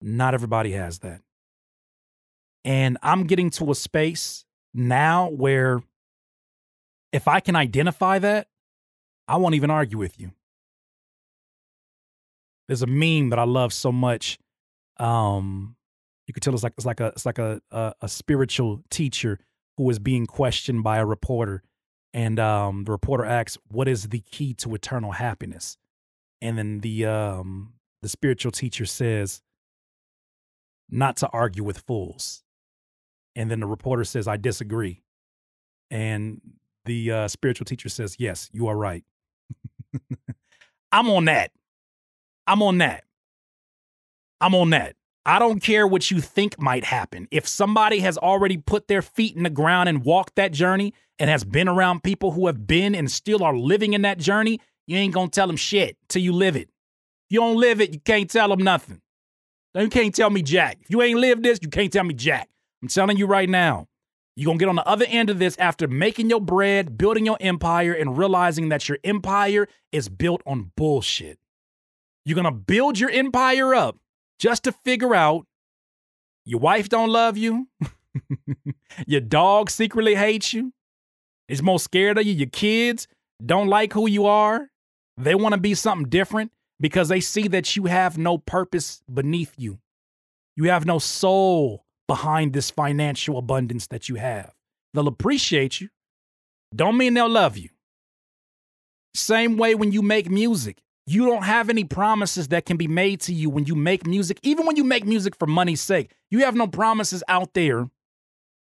Not 0.00 0.34
everybody 0.34 0.72
has 0.72 1.00
that. 1.00 1.22
And 2.64 2.98
I'm 3.02 3.26
getting 3.26 3.50
to 3.50 3.70
a 3.70 3.74
space 3.74 4.44
now 4.74 5.28
where 5.30 5.80
if 7.12 7.28
I 7.28 7.40
can 7.40 7.56
identify 7.56 8.18
that, 8.18 8.48
I 9.26 9.36
won't 9.36 9.54
even 9.54 9.70
argue 9.70 9.98
with 9.98 10.18
you. 10.20 10.32
There's 12.66 12.82
a 12.82 12.86
meme 12.86 13.30
that 13.30 13.38
I 13.38 13.44
love 13.44 13.72
so 13.72 13.90
much. 13.90 14.38
Um, 14.98 15.76
you 16.28 16.34
could 16.34 16.42
tell 16.42 16.54
it's 16.54 16.62
like 16.62 16.74
it's 16.76 16.86
like 16.86 17.00
a 17.00 17.06
it's 17.06 17.26
like 17.26 17.38
a 17.38 17.60
a, 17.72 17.94
a 18.02 18.08
spiritual 18.08 18.84
teacher 18.90 19.40
who 19.78 19.88
is 19.90 19.98
being 19.98 20.26
questioned 20.26 20.84
by 20.84 20.98
a 20.98 21.06
reporter, 21.06 21.62
and 22.12 22.38
um, 22.38 22.84
the 22.84 22.92
reporter 22.92 23.24
asks, 23.24 23.56
"What 23.68 23.88
is 23.88 24.08
the 24.10 24.20
key 24.20 24.52
to 24.54 24.74
eternal 24.74 25.12
happiness?" 25.12 25.78
And 26.42 26.58
then 26.58 26.80
the 26.80 27.06
um, 27.06 27.72
the 28.02 28.10
spiritual 28.10 28.52
teacher 28.52 28.84
says, 28.84 29.40
"Not 30.90 31.16
to 31.16 31.28
argue 31.28 31.64
with 31.64 31.78
fools." 31.78 32.44
And 33.34 33.50
then 33.50 33.60
the 33.60 33.66
reporter 33.66 34.04
says, 34.04 34.28
"I 34.28 34.36
disagree." 34.36 35.02
And 35.90 36.42
the 36.84 37.10
uh, 37.10 37.28
spiritual 37.28 37.64
teacher 37.64 37.88
says, 37.88 38.16
"Yes, 38.18 38.50
you 38.52 38.66
are 38.66 38.76
right." 38.76 39.04
I'm 40.92 41.08
on 41.08 41.24
that. 41.24 41.52
I'm 42.46 42.62
on 42.62 42.78
that. 42.78 43.04
I'm 44.42 44.54
on 44.54 44.70
that. 44.70 44.94
I 45.28 45.38
don't 45.38 45.60
care 45.60 45.86
what 45.86 46.10
you 46.10 46.22
think 46.22 46.58
might 46.58 46.86
happen. 46.86 47.28
If 47.30 47.46
somebody 47.46 47.98
has 47.98 48.16
already 48.16 48.56
put 48.56 48.88
their 48.88 49.02
feet 49.02 49.36
in 49.36 49.42
the 49.42 49.50
ground 49.50 49.86
and 49.86 50.02
walked 50.02 50.36
that 50.36 50.52
journey 50.52 50.94
and 51.18 51.28
has 51.28 51.44
been 51.44 51.68
around 51.68 52.02
people 52.02 52.32
who 52.32 52.46
have 52.46 52.66
been 52.66 52.94
and 52.94 53.10
still 53.10 53.44
are 53.44 53.54
living 53.54 53.92
in 53.92 54.00
that 54.02 54.16
journey, 54.16 54.58
you 54.86 54.96
ain't 54.96 55.12
gonna 55.12 55.28
tell 55.28 55.46
them 55.46 55.58
shit 55.58 55.98
till 56.08 56.22
you 56.22 56.32
live 56.32 56.56
it. 56.56 56.70
If 56.70 57.32
you 57.34 57.40
don't 57.40 57.58
live 57.58 57.82
it, 57.82 57.92
you 57.92 58.00
can't 58.00 58.30
tell 58.30 58.48
them 58.48 58.64
nothing. 58.64 59.02
You 59.74 59.90
can't 59.90 60.14
tell 60.14 60.30
me 60.30 60.40
jack. 60.40 60.78
If 60.80 60.88
you 60.88 61.02
ain't 61.02 61.18
lived 61.18 61.42
this, 61.42 61.58
you 61.60 61.68
can't 61.68 61.92
tell 61.92 62.04
me 62.04 62.14
jack. 62.14 62.48
I'm 62.80 62.88
telling 62.88 63.18
you 63.18 63.26
right 63.26 63.50
now. 63.50 63.86
You're 64.34 64.46
gonna 64.46 64.58
get 64.58 64.70
on 64.70 64.76
the 64.76 64.88
other 64.88 65.04
end 65.10 65.28
of 65.28 65.38
this 65.38 65.58
after 65.58 65.86
making 65.86 66.30
your 66.30 66.40
bread, 66.40 66.96
building 66.96 67.26
your 67.26 67.36
empire, 67.38 67.92
and 67.92 68.16
realizing 68.16 68.70
that 68.70 68.88
your 68.88 68.96
empire 69.04 69.68
is 69.92 70.08
built 70.08 70.40
on 70.46 70.72
bullshit. 70.74 71.38
You're 72.24 72.34
going 72.34 72.44
to 72.44 72.50
build 72.50 72.98
your 72.98 73.10
empire 73.10 73.74
up 73.74 73.98
just 74.38 74.64
to 74.64 74.72
figure 74.72 75.14
out 75.14 75.46
your 76.44 76.60
wife 76.60 76.88
don't 76.88 77.10
love 77.10 77.36
you. 77.36 77.68
your 79.06 79.20
dog 79.20 79.70
secretly 79.70 80.14
hates 80.14 80.54
you. 80.54 80.72
Is 81.48 81.62
more 81.62 81.78
scared 81.78 82.18
of 82.18 82.26
you. 82.26 82.32
Your 82.32 82.48
kids 82.48 83.08
don't 83.44 83.68
like 83.68 83.92
who 83.92 84.08
you 84.08 84.26
are. 84.26 84.68
They 85.16 85.34
want 85.34 85.54
to 85.54 85.60
be 85.60 85.74
something 85.74 86.08
different 86.08 86.52
because 86.80 87.08
they 87.08 87.20
see 87.20 87.48
that 87.48 87.74
you 87.76 87.86
have 87.86 88.18
no 88.18 88.38
purpose 88.38 89.02
beneath 89.12 89.54
you. 89.56 89.78
You 90.56 90.64
have 90.64 90.86
no 90.86 90.98
soul 90.98 91.84
behind 92.06 92.52
this 92.52 92.70
financial 92.70 93.38
abundance 93.38 93.86
that 93.88 94.08
you 94.08 94.16
have. 94.16 94.52
They'll 94.94 95.08
appreciate 95.08 95.80
you. 95.80 95.88
Don't 96.74 96.96
mean 96.96 97.14
they'll 97.14 97.28
love 97.28 97.56
you. 97.56 97.70
Same 99.14 99.56
way 99.56 99.74
when 99.74 99.92
you 99.92 100.02
make 100.02 100.30
music. 100.30 100.78
You 101.10 101.24
don't 101.24 101.44
have 101.44 101.70
any 101.70 101.84
promises 101.84 102.48
that 102.48 102.66
can 102.66 102.76
be 102.76 102.86
made 102.86 103.22
to 103.22 103.32
you 103.32 103.48
when 103.48 103.64
you 103.64 103.74
make 103.74 104.06
music, 104.06 104.38
even 104.42 104.66
when 104.66 104.76
you 104.76 104.84
make 104.84 105.06
music 105.06 105.34
for 105.38 105.46
money's 105.46 105.80
sake. 105.80 106.10
You 106.30 106.40
have 106.40 106.54
no 106.54 106.66
promises 106.66 107.24
out 107.28 107.54
there 107.54 107.88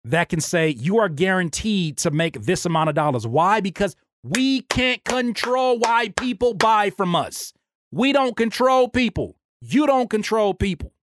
that 0.04 0.30
can 0.30 0.40
say 0.40 0.70
you 0.70 0.98
are 1.00 1.10
guaranteed 1.10 1.98
to 1.98 2.10
make 2.10 2.40
this 2.40 2.64
amount 2.64 2.88
of 2.88 2.94
dollars. 2.94 3.26
Why? 3.26 3.60
Because 3.60 3.94
we 4.22 4.62
can't 4.62 5.04
control 5.04 5.78
why 5.78 6.08
people 6.16 6.54
buy 6.54 6.88
from 6.88 7.14
us. 7.14 7.52
We 7.92 8.10
don't 8.10 8.34
control 8.34 8.88
people. 8.88 9.36
You 9.60 9.86
don't 9.86 10.08
control 10.08 10.54
people. 10.54 10.94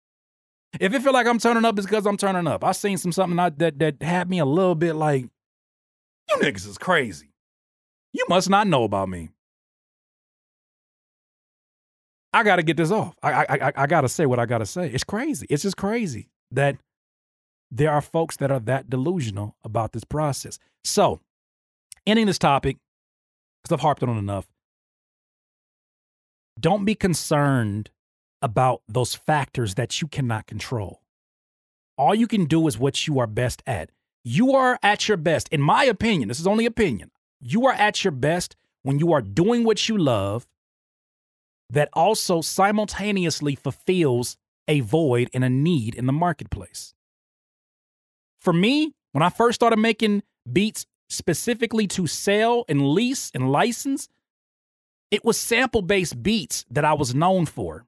If 0.80 0.92
it 0.96 1.04
feel 1.04 1.14
like 1.14 1.28
I'm 1.28 1.38
turning 1.38 1.66
up, 1.66 1.78
it's 1.78 1.86
because 1.86 2.08
I'm 2.08 2.18
turning 2.18 2.48
up. 2.48 2.64
I 2.64 2.72
seen 2.72 2.98
some 2.98 3.12
something 3.12 3.38
that 3.38 3.78
that 3.78 4.02
had 4.02 4.28
me 4.28 4.40
a 4.40 4.46
little 4.46 4.74
bit 4.74 4.94
like, 4.94 5.22
you 6.30 6.36
niggas 6.38 6.68
is 6.68 6.80
crazy. 6.80 7.30
You 8.12 8.26
must 8.28 8.50
not 8.50 8.66
know 8.66 8.84
about 8.86 9.10
me. 9.10 9.30
I 12.34 12.44
got 12.44 12.58
to 12.58 12.64
get 12.64 12.78
this 12.78 12.92
off. 12.92 13.16
I, 13.24 13.32
I, 13.32 13.46
I, 13.50 13.74
I 13.76 13.88
got 13.88 14.02
to 14.02 14.10
say 14.10 14.26
what 14.26 14.40
I 14.40 14.46
got 14.46 14.60
to 14.60 14.66
say. 14.66 14.90
It's 14.90 15.04
crazy. 15.04 15.48
It's 15.50 15.64
just 15.64 15.78
crazy 15.78 16.30
that 16.52 16.78
there 17.72 17.92
are 17.92 18.02
folks 18.02 18.38
that 18.38 18.52
are 18.52 18.60
that 18.62 18.90
delusional 18.90 19.56
about 19.64 19.94
this 19.94 20.04
process. 20.04 20.60
So, 20.84 21.20
ending 22.06 22.28
this 22.28 22.40
topic, 22.40 22.78
because 23.62 23.74
I've 23.74 23.82
harped 23.82 24.04
on 24.04 24.18
enough, 24.18 24.48
don't 26.60 26.86
be 26.86 26.96
concerned 26.96 27.90
about 28.42 28.82
those 28.88 29.16
factors 29.16 29.76
that 29.76 30.02
you 30.02 30.08
cannot 30.08 30.48
control. 30.48 31.02
All 31.98 32.14
you 32.14 32.28
can 32.28 32.46
do 32.46 32.68
is 32.68 32.78
what 32.78 33.08
you 33.08 33.20
are 33.20 33.28
best 33.28 33.64
at. 33.66 33.90
You 34.24 34.54
are 34.54 34.78
at 34.84 35.08
your 35.08 35.18
best, 35.18 35.48
in 35.50 35.62
my 35.62 35.86
opinion, 35.86 36.28
this 36.28 36.40
is 36.40 36.48
only 36.48 36.66
opinion. 36.66 37.12
You 37.42 37.66
are 37.66 37.74
at 37.74 38.04
your 38.04 38.12
best 38.12 38.56
when 38.84 39.00
you 39.00 39.12
are 39.14 39.22
doing 39.22 39.64
what 39.64 39.88
you 39.90 39.98
love 39.98 40.48
that 41.70 41.90
also 41.94 42.42
simultaneously 42.42 43.56
fulfills 43.56 44.38
a 44.68 44.82
void 44.82 45.30
and 45.34 45.44
a 45.44 45.50
need 45.50 45.96
in 45.96 46.06
the 46.06 46.14
marketplace. 46.14 46.94
For 48.40 48.54
me, 48.54 48.94
when 49.12 49.24
I 49.24 49.30
first 49.30 49.56
started 49.56 49.78
making 49.78 50.24
beats 50.52 50.86
specifically 51.10 51.88
to 51.88 52.08
sell 52.08 52.66
and 52.68 52.90
lease 52.90 53.32
and 53.34 53.52
license, 53.52 54.08
it 55.12 55.24
was 55.24 55.40
sample 55.40 55.82
based 55.82 56.22
beats 56.22 56.66
that 56.70 56.86
I 56.86 56.94
was 56.94 57.16
known 57.16 57.46
for. 57.46 57.86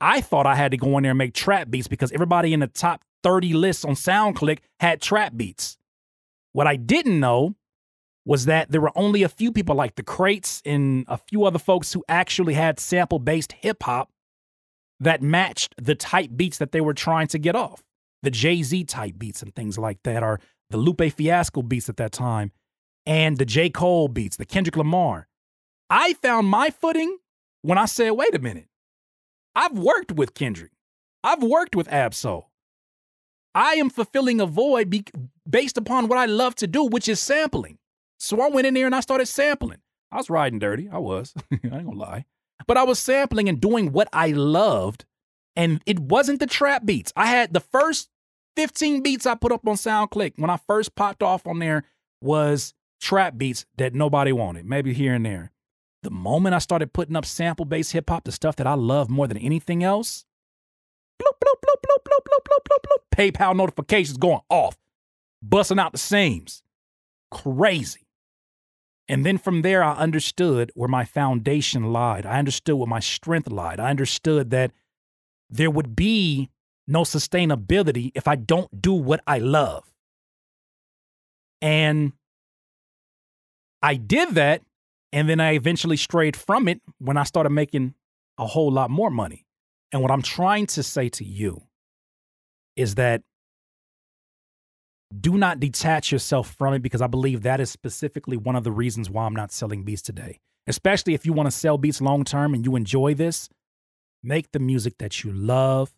I 0.00 0.20
thought 0.20 0.46
I 0.46 0.54
had 0.54 0.70
to 0.70 0.76
go 0.76 0.96
in 0.96 1.02
there 1.02 1.10
and 1.10 1.18
make 1.18 1.34
trap 1.34 1.70
beats 1.70 1.88
because 1.88 2.12
everybody 2.12 2.52
in 2.52 2.60
the 2.60 2.66
top 2.66 3.02
30 3.22 3.52
lists 3.54 3.84
on 3.84 3.94
SoundClick 3.94 4.60
had 4.78 5.00
trap 5.00 5.36
beats. 5.36 5.76
What 6.52 6.66
I 6.66 6.76
didn't 6.76 7.20
know 7.20 7.54
was 8.24 8.44
that 8.44 8.70
there 8.70 8.80
were 8.80 8.92
only 8.96 9.22
a 9.22 9.28
few 9.28 9.52
people 9.52 9.74
like 9.74 9.94
the 9.94 10.02
Crates 10.02 10.62
and 10.64 11.04
a 11.08 11.16
few 11.16 11.44
other 11.44 11.58
folks 11.58 11.92
who 11.92 12.04
actually 12.08 12.54
had 12.54 12.78
sample 12.78 13.18
based 13.18 13.52
hip 13.52 13.82
hop 13.82 14.10
that 15.00 15.22
matched 15.22 15.74
the 15.82 15.94
type 15.94 16.30
beats 16.36 16.58
that 16.58 16.72
they 16.72 16.80
were 16.80 16.94
trying 16.94 17.26
to 17.28 17.38
get 17.38 17.56
off. 17.56 17.82
The 18.22 18.30
Jay 18.30 18.62
Z 18.62 18.84
type 18.84 19.18
beats 19.18 19.42
and 19.42 19.54
things 19.54 19.78
like 19.78 20.02
that, 20.04 20.22
or 20.22 20.40
the 20.68 20.76
Lupe 20.76 21.12
Fiasco 21.12 21.62
beats 21.62 21.88
at 21.88 21.96
that 21.96 22.12
time, 22.12 22.52
and 23.06 23.38
the 23.38 23.46
J. 23.46 23.70
Cole 23.70 24.08
beats, 24.08 24.36
the 24.36 24.44
Kendrick 24.44 24.76
Lamar. 24.76 25.26
I 25.88 26.12
found 26.14 26.46
my 26.46 26.70
footing 26.70 27.16
when 27.62 27.78
I 27.78 27.86
said, 27.86 28.10
wait 28.10 28.34
a 28.34 28.38
minute, 28.38 28.68
I've 29.56 29.76
worked 29.76 30.12
with 30.12 30.34
Kendrick, 30.34 30.72
I've 31.24 31.42
worked 31.42 31.74
with 31.74 31.88
Ab-Soul. 31.88 32.50
I 33.54 33.74
am 33.74 33.90
fulfilling 33.90 34.40
a 34.40 34.46
void 34.46 34.90
be- 34.90 35.06
based 35.48 35.76
upon 35.76 36.06
what 36.06 36.18
I 36.18 36.26
love 36.26 36.54
to 36.56 36.68
do, 36.68 36.84
which 36.84 37.08
is 37.08 37.18
sampling. 37.18 37.78
So 38.20 38.40
I 38.40 38.48
went 38.48 38.66
in 38.66 38.74
there 38.74 38.86
and 38.86 38.94
I 38.94 39.00
started 39.00 39.26
sampling. 39.26 39.78
I 40.12 40.16
was 40.18 40.28
riding 40.30 40.58
dirty. 40.58 40.88
I 40.92 40.98
was. 40.98 41.32
I 41.52 41.54
ain't 41.54 41.72
gonna 41.72 41.92
lie. 41.92 42.26
But 42.66 42.76
I 42.76 42.82
was 42.84 42.98
sampling 42.98 43.48
and 43.48 43.60
doing 43.60 43.92
what 43.92 44.08
I 44.12 44.28
loved. 44.28 45.06
And 45.56 45.80
it 45.86 45.98
wasn't 45.98 46.38
the 46.38 46.46
trap 46.46 46.84
beats. 46.84 47.12
I 47.16 47.26
had 47.26 47.54
the 47.54 47.60
first 47.60 48.10
15 48.56 49.02
beats 49.02 49.26
I 49.26 49.34
put 49.34 49.52
up 49.52 49.66
on 49.66 49.76
SoundClick 49.76 50.34
when 50.36 50.50
I 50.50 50.58
first 50.66 50.94
popped 50.94 51.22
off 51.22 51.46
on 51.46 51.58
there 51.58 51.84
was 52.20 52.74
trap 53.00 53.38
beats 53.38 53.64
that 53.78 53.94
nobody 53.94 54.32
wanted, 54.32 54.66
maybe 54.66 54.92
here 54.92 55.14
and 55.14 55.24
there. 55.24 55.50
The 56.02 56.10
moment 56.10 56.54
I 56.54 56.58
started 56.58 56.92
putting 56.92 57.16
up 57.16 57.24
sample 57.24 57.64
based 57.64 57.92
hip 57.92 58.10
hop, 58.10 58.24
the 58.24 58.32
stuff 58.32 58.56
that 58.56 58.66
I 58.66 58.74
love 58.74 59.08
more 59.08 59.28
than 59.28 59.38
anything 59.38 59.82
else, 59.82 60.24
bloop, 61.20 61.38
bloop, 61.42 61.60
bloop, 61.64 61.82
bloop, 61.86 62.04
bloop, 62.04 62.24
bloop, 62.26 62.44
bloop, 62.44 62.66
bloop, 62.68 62.84
bloop, 62.84 63.32
PayPal 63.32 63.56
notifications 63.56 64.18
going 64.18 64.40
off, 64.50 64.76
busting 65.42 65.78
out 65.78 65.92
the 65.92 65.98
seams. 65.98 66.62
Crazy. 67.30 68.06
And 69.10 69.26
then 69.26 69.38
from 69.38 69.62
there, 69.62 69.82
I 69.82 69.94
understood 69.94 70.70
where 70.76 70.88
my 70.88 71.04
foundation 71.04 71.92
lied. 71.92 72.24
I 72.24 72.38
understood 72.38 72.76
where 72.76 72.86
my 72.86 73.00
strength 73.00 73.50
lied. 73.50 73.80
I 73.80 73.90
understood 73.90 74.50
that 74.50 74.70
there 75.50 75.68
would 75.68 75.96
be 75.96 76.48
no 76.86 77.02
sustainability 77.02 78.12
if 78.14 78.28
I 78.28 78.36
don't 78.36 78.80
do 78.80 78.92
what 78.92 79.20
I 79.26 79.38
love. 79.38 79.92
And 81.60 82.12
I 83.82 83.96
did 83.96 84.36
that. 84.36 84.62
And 85.12 85.28
then 85.28 85.40
I 85.40 85.54
eventually 85.54 85.96
strayed 85.96 86.36
from 86.36 86.68
it 86.68 86.80
when 86.98 87.16
I 87.16 87.24
started 87.24 87.50
making 87.50 87.94
a 88.38 88.46
whole 88.46 88.70
lot 88.70 88.90
more 88.90 89.10
money. 89.10 89.44
And 89.90 90.02
what 90.02 90.12
I'm 90.12 90.22
trying 90.22 90.68
to 90.68 90.84
say 90.84 91.08
to 91.08 91.24
you 91.24 91.62
is 92.76 92.94
that 92.94 93.22
do 95.18 95.36
not 95.36 95.58
detach 95.58 96.12
yourself 96.12 96.54
from 96.54 96.74
it 96.74 96.82
because 96.82 97.02
I 97.02 97.06
believe 97.06 97.42
that 97.42 97.60
is 97.60 97.70
specifically 97.70 98.36
one 98.36 98.56
of 98.56 98.64
the 98.64 98.72
reasons 98.72 99.10
why 99.10 99.26
I'm 99.26 99.34
not 99.34 99.52
selling 99.52 99.82
beats 99.82 100.02
today. 100.02 100.38
Especially 100.66 101.14
if 101.14 101.26
you 101.26 101.32
want 101.32 101.46
to 101.48 101.50
sell 101.50 101.78
beats 101.78 102.00
long 102.00 102.24
term 102.24 102.54
and 102.54 102.64
you 102.64 102.76
enjoy 102.76 103.14
this, 103.14 103.48
make 104.22 104.52
the 104.52 104.60
music 104.60 104.98
that 104.98 105.24
you 105.24 105.32
love 105.32 105.92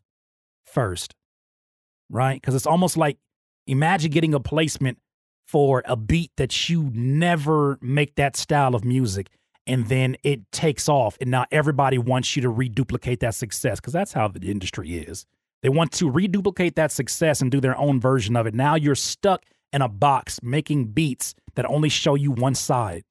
first, 0.64 1.14
right? 2.08 2.40
Because 2.40 2.54
it's 2.54 2.66
almost 2.66 2.96
like 2.96 3.18
imagine 3.66 4.10
getting 4.10 4.34
a 4.34 4.40
placement 4.40 4.98
for 5.44 5.82
a 5.84 5.96
beat 5.96 6.30
that 6.36 6.68
you 6.68 6.90
never 6.94 7.78
make 7.82 8.14
that 8.14 8.36
style 8.36 8.74
of 8.74 8.84
music 8.84 9.28
and 9.66 9.86
then 9.88 10.16
it 10.22 10.40
takes 10.52 10.88
off 10.88 11.18
and 11.20 11.30
now 11.30 11.44
everybody 11.50 11.98
wants 11.98 12.34
you 12.34 12.42
to 12.42 12.48
reduplicate 12.48 13.20
that 13.20 13.34
success 13.34 13.78
because 13.78 13.92
that's 13.92 14.12
how 14.12 14.28
the 14.28 14.50
industry 14.50 14.96
is 14.96 15.26
they 15.62 15.68
want 15.68 15.92
to 15.92 16.10
reduplicate 16.10 16.74
that 16.76 16.92
success 16.92 17.40
and 17.40 17.50
do 17.50 17.60
their 17.60 17.76
own 17.78 18.00
version 18.00 18.36
of 18.36 18.46
it 18.46 18.54
now 18.54 18.74
you're 18.74 18.94
stuck 18.94 19.44
in 19.72 19.82
a 19.82 19.88
box 19.88 20.40
making 20.42 20.86
beats 20.86 21.34
that 21.54 21.66
only 21.66 21.88
show 21.88 22.14
you 22.14 22.30
one 22.30 22.54
side 22.54 23.04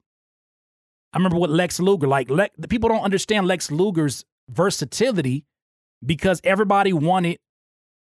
i 1.12 1.18
remember 1.18 1.36
what 1.38 1.50
lex 1.50 1.80
luger 1.80 2.06
like 2.06 2.30
Le- 2.30 2.48
people 2.68 2.88
don't 2.88 3.02
understand 3.02 3.46
lex 3.46 3.70
luger's 3.70 4.24
versatility 4.48 5.44
because 6.04 6.40
everybody 6.44 6.92
wanted 6.92 7.38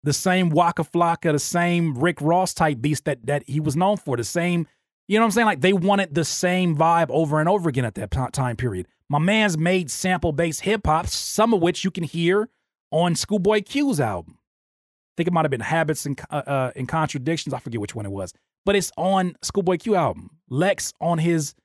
the 0.05 0.13
same 0.13 0.49
Waka 0.51 0.83
Flocka, 0.83 1.31
the 1.31 1.39
same 1.39 1.95
Rick 1.95 2.21
Ross 2.21 2.53
type 2.53 2.79
beast 2.79 3.05
that 3.05 3.25
that 3.25 3.43
he 3.47 3.59
was 3.59 3.75
known 3.75 3.97
for, 3.97 4.15
the 4.15 4.23
same, 4.23 4.67
you 5.07 5.17
know 5.17 5.23
what 5.23 5.27
I'm 5.27 5.31
saying? 5.31 5.45
Like 5.47 5.61
they 5.61 5.73
wanted 5.73 6.13
the 6.13 6.23
same 6.23 6.77
vibe 6.77 7.07
over 7.09 7.39
and 7.39 7.49
over 7.49 7.67
again 7.67 7.85
at 7.85 7.95
that 7.95 8.11
time 8.31 8.55
period. 8.55 8.87
My 9.09 9.19
man's 9.19 9.57
made 9.57 9.91
sample 9.91 10.31
based 10.31 10.61
hip 10.61 10.85
hop, 10.85 11.07
some 11.07 11.53
of 11.53 11.61
which 11.61 11.83
you 11.83 11.91
can 11.91 12.03
hear 12.03 12.49
on 12.91 13.15
Schoolboy 13.15 13.61
Q's 13.61 13.99
album. 13.99 14.37
I 14.37 15.13
think 15.17 15.27
it 15.27 15.33
might 15.33 15.45
have 15.45 15.51
been 15.51 15.61
Habits 15.61 16.05
and 16.05 16.19
uh, 16.29 16.43
uh, 16.45 16.71
and 16.75 16.87
Contradictions. 16.87 17.53
I 17.53 17.59
forget 17.59 17.79
which 17.79 17.95
one 17.95 18.05
it 18.05 18.11
was, 18.11 18.33
but 18.65 18.75
it's 18.75 18.91
on 18.97 19.35
Schoolboy 19.41 19.77
Q 19.77 19.95
album. 19.95 20.29
Lex 20.49 20.93
on 20.99 21.17
his 21.17 21.55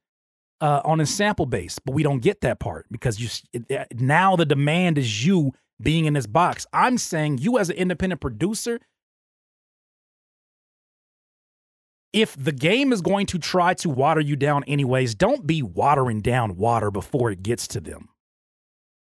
uh, 0.61 0.81
on 0.85 0.99
his 0.99 1.13
sample 1.13 1.47
base, 1.47 1.79
but 1.79 1.95
we 1.95 2.03
don't 2.03 2.21
get 2.21 2.43
that 2.43 2.61
part 2.61 2.87
because 2.91 3.19
you 3.21 3.29
now 3.95 4.37
the 4.37 4.45
demand 4.45 4.99
is 4.99 5.25
you 5.25 5.53
being 5.81 6.05
in 6.05 6.15
this 6.15 6.27
box. 6.27 6.67
I'm 6.73 6.99
saying 6.99 7.39
you 7.39 7.59
as 7.59 7.71
an 7.71 7.77
independent 7.77 8.21
producer, 8.21 8.79
if 12.13 12.37
the 12.37 12.53
game 12.53 12.93
is 12.93 13.01
going 13.01 13.27
to 13.27 13.39
try 13.39 13.75
to 13.75 13.89
water 13.89 14.21
you 14.21 14.37
down 14.37 14.65
anyways, 14.65 15.15
don't 15.15 15.47
be 15.47 15.63
watering 15.63 16.21
down 16.21 16.57
water 16.57 16.91
before 16.91 17.31
it 17.31 17.43
gets 17.43 17.67
to 17.69 17.81
them. 17.81 18.09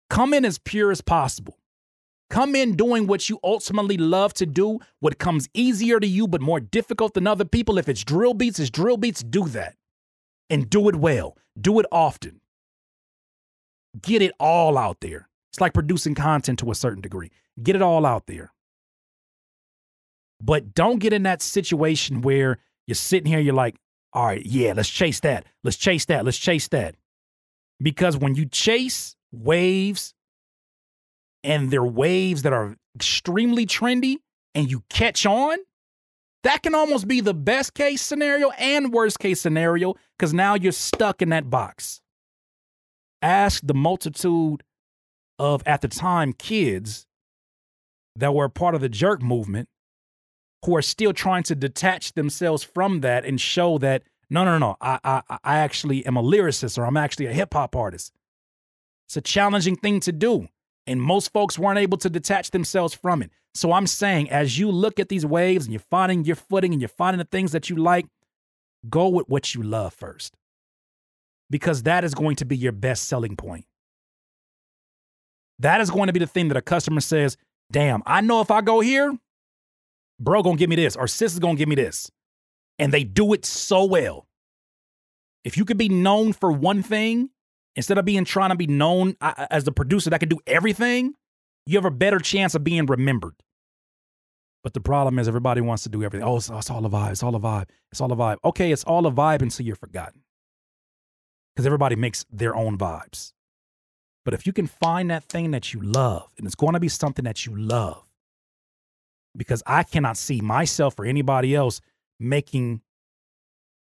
Come 0.09 0.35
in 0.35 0.45
as 0.45 0.59
pure 0.59 0.91
as 0.91 1.01
possible. 1.01 1.60
Come 2.31 2.55
in 2.55 2.77
doing 2.77 3.09
what 3.09 3.29
you 3.29 3.41
ultimately 3.43 3.97
love 3.97 4.33
to 4.35 4.47
do, 4.47 4.79
what 5.01 5.19
comes 5.19 5.49
easier 5.53 5.99
to 5.99 6.07
you 6.07 6.29
but 6.29 6.41
more 6.41 6.61
difficult 6.61 7.15
than 7.15 7.27
other 7.27 7.45
people. 7.45 7.77
If 7.77 7.89
it's 7.89 8.05
drill 8.05 8.35
beats, 8.35 8.61
it's 8.61 8.71
drill 8.71 8.97
beats, 8.97 9.23
do 9.23 9.49
that. 9.49 9.75
And 10.49 10.71
do 10.71 10.89
it 10.89 10.97
well. 10.97 11.37
Do 11.61 11.81
it 11.81 11.87
often. 11.91 12.41
Get 14.01 14.23
it 14.23 14.33
all 14.39 14.79
out 14.79 15.01
there. 15.01 15.29
It's 15.53 15.61
like 15.61 15.75
producing 15.75 16.15
content 16.15 16.61
to 16.61 16.71
a 16.71 16.75
certain 16.77 17.01
degree. 17.03 17.33
Get 17.61 17.75
it 17.75 17.83
all 17.83 18.07
out 18.07 18.27
there. 18.27 18.53
But 20.41 20.73
don't 20.73 21.01
get 21.01 21.13
in 21.13 21.25
that 21.25 21.43
situation 21.43 22.23
where 22.23 22.59
you're 22.87 22.95
sitting 22.95 23.27
here, 23.27 23.41
you're 23.41 23.55
like, 23.55 23.77
all 24.13 24.27
right, 24.27 24.45
yeah, 24.45 24.73
let's 24.75 24.89
chase 24.89 25.21
that. 25.21 25.47
Let's 25.65 25.77
chase 25.77 26.05
that. 26.07 26.25
Let's 26.25 26.39
chase 26.39 26.69
that. 26.69 26.95
Because 27.83 28.17
when 28.17 28.37
you 28.37 28.47
chase 28.47 29.17
waves 29.33 30.15
and 31.43 31.71
they're 31.71 31.85
waves 31.85 32.43
that 32.43 32.53
are 32.53 32.77
extremely 32.95 33.67
trendy 33.67 34.17
and 34.55 34.71
you 34.71 34.83
catch 34.91 35.27
on, 35.27 35.59
that 36.43 36.63
can 36.63 36.75
almost 36.75 37.07
be 37.07 37.21
the 37.21 37.35
best 37.35 37.75
case 37.75 38.03
scenario 38.03 38.51
and 38.51 38.93
worst 38.93 39.19
case 39.19 39.41
scenario 39.41 39.95
because 40.19 40.33
now 40.33 40.55
you're 40.55 40.73
stuck 40.73 41.23
in 41.23 41.29
that 41.31 41.51
box. 41.51 42.01
Ask 43.23 43.63
the 43.65 43.75
multitude 43.75 44.63
of, 45.39 45.63
at 45.67 45.83
the 45.83 45.89
time, 45.89 46.33
kids 46.33 47.07
that 48.17 48.35
were 48.35 48.49
part 48.49 48.75
of 48.75 48.81
the 48.81 48.89
jerk 48.89 49.23
movement 49.23 49.69
who 50.65 50.77
are 50.77 50.83
still 50.83 51.13
trying 51.13 51.43
to 51.45 51.55
detach 51.55 52.13
themselves 52.15 52.63
from 52.63 53.01
that 53.01 53.25
and 53.25 53.41
show 53.41 53.79
that 53.79 54.03
no, 54.33 54.45
no, 54.45 54.59
no, 54.59 54.77
I, 54.81 55.01
I, 55.03 55.23
I 55.43 55.59
actually 55.59 56.07
am 56.07 56.17
a 56.17 56.23
lyricist 56.23 56.79
or 56.79 56.87
I'm 56.87 56.97
actually 56.97 57.27
a 57.27 57.33
hip 57.33 57.53
hop 57.53 57.75
artist. 57.75 58.13
It's 59.09 59.17
a 59.17 59.21
challenging 59.21 59.75
thing 59.75 59.99
to 60.01 60.13
do. 60.13 60.47
And 60.91 61.01
most 61.01 61.33
folks 61.33 61.57
weren't 61.57 61.79
able 61.79 61.99
to 61.99 62.11
detach 62.11 62.51
themselves 62.51 62.95
from 62.95 63.23
it. 63.23 63.31
So 63.55 63.71
I'm 63.71 63.87
saying, 63.87 64.29
as 64.29 64.59
you 64.59 64.73
look 64.73 64.99
at 64.99 65.09
these 65.09 65.25
waves 65.25 65.67
and 65.67 65.73
you're 65.73 65.85
finding 65.89 66.25
your 66.25 66.35
footing 66.35 66.73
and 66.73 66.83
you're 66.83 66.89
finding 66.89 67.19
the 67.19 67.29
things 67.31 67.53
that 67.53 67.71
you 67.71 67.77
like, 67.77 68.07
go 68.89 69.09
with 69.09 69.29
what 69.29 69.55
you 69.55 69.63
love 69.63 69.95
first. 69.95 70.35
Because 71.49 71.85
that 71.85 72.03
is 72.03 72.13
going 72.13 72.35
to 72.37 72.45
be 72.45 72.57
your 72.57 72.73
best 72.73 73.05
selling 73.05 73.37
point. 73.37 73.67
That 75.61 75.81
is 75.81 75.91
going 75.91 76.09
to 76.09 76.13
be 76.13 76.19
the 76.19 76.27
thing 76.27 76.49
that 76.49 76.57
a 76.57 76.63
customer 76.63 77.01
says, 77.01 77.37
damn, 77.71 78.03
I 78.05 78.21
know 78.21 78.41
if 78.41 78.51
I 78.51 78.61
go 78.61 78.81
here, 78.81 79.17
bro 80.19 80.43
gonna 80.43 80.57
give 80.57 80.71
me 80.71 80.77
this 80.77 80.97
or 80.97 81.07
sis 81.07 81.35
is 81.35 81.39
gonna 81.39 81.55
give 81.55 81.69
me 81.69 81.77
this. 81.77 82.11
And 82.81 82.93
they 82.93 83.05
do 83.05 83.33
it 83.33 83.45
so 83.45 83.85
well. 83.85 84.27
If 85.45 85.57
you 85.57 85.65
could 85.65 85.79
be 85.79 85.89
known 85.89 86.33
for 86.33 86.51
one 86.51 86.83
thing 86.83 87.31
instead 87.77 87.99
of 87.99 88.05
being 88.05 88.25
trying 88.25 88.51
to 88.51 88.57
be 88.57 88.67
known 88.67 89.17
as 89.21 89.65
the 89.65 89.73
producer 89.73 90.11
that 90.11 90.21
can 90.21 90.29
do 90.29 90.39
everything, 90.47 91.15
you 91.67 91.79
have 91.79 91.85
a 91.85 91.91
better 91.91 92.19
chance 92.19 92.55
of 92.55 92.65
being 92.65 92.87
remembered. 92.87 93.35
But 94.63 94.75
the 94.75 94.81
problem 94.81 95.19
is 95.19 95.29
everybody 95.29 95.61
wants 95.61 95.85
to 95.85 95.89
do 95.89 96.03
everything. 96.03 96.27
Oh, 96.27 96.37
it's, 96.37 96.51
oh, 96.51 96.59
it's 96.59 96.71
all 96.71 96.85
a 96.85 96.91
vibe. 96.91 97.13
It's 97.13 97.23
all 97.23 97.35
a 97.35 97.41
vibe. 97.41 97.69
It's 97.91 98.01
all 98.01 98.13
a 98.13 98.17
vibe. 98.17 98.37
Okay, 98.45 98.73
it's 98.73 98.85
all 98.85 99.07
a 99.07 99.11
vibe 99.11 99.43
until 99.43 99.65
you're 99.65 99.77
forgotten. 99.77 100.23
Because 101.55 101.67
everybody 101.67 101.97
makes 101.97 102.27
their 102.31 102.55
own 102.55 102.77
vibes. 102.77 103.33
But 104.25 104.35
if 104.35 104.47
you 104.47 104.53
can 104.53 104.67
find 104.67 105.11
that 105.11 105.25
thing 105.25 105.51
that 105.53 105.73
you 105.73 105.81
love, 105.81 106.29
and 106.37 106.47
it's 106.47 106.55
going 106.55 106.75
to 106.75 106.81
be 106.81 106.89
something 106.89 107.25
that 107.25 107.47
you 107.47 107.57
love, 107.57 108.05
because 109.37 109.63
I 109.67 109.83
cannot 109.83 110.17
see 110.17 110.41
myself 110.41 110.99
or 110.99 111.07
anybody 111.07 111.55
else 111.55 111.81
making 112.19 112.83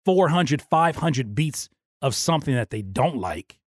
400, 0.05 0.61
500 0.61 1.33
beats 1.33 1.69
of 2.01 2.13
something 2.13 2.53
that 2.53 2.69
they 2.69 2.83
don't 2.83 3.17
like 3.17 3.59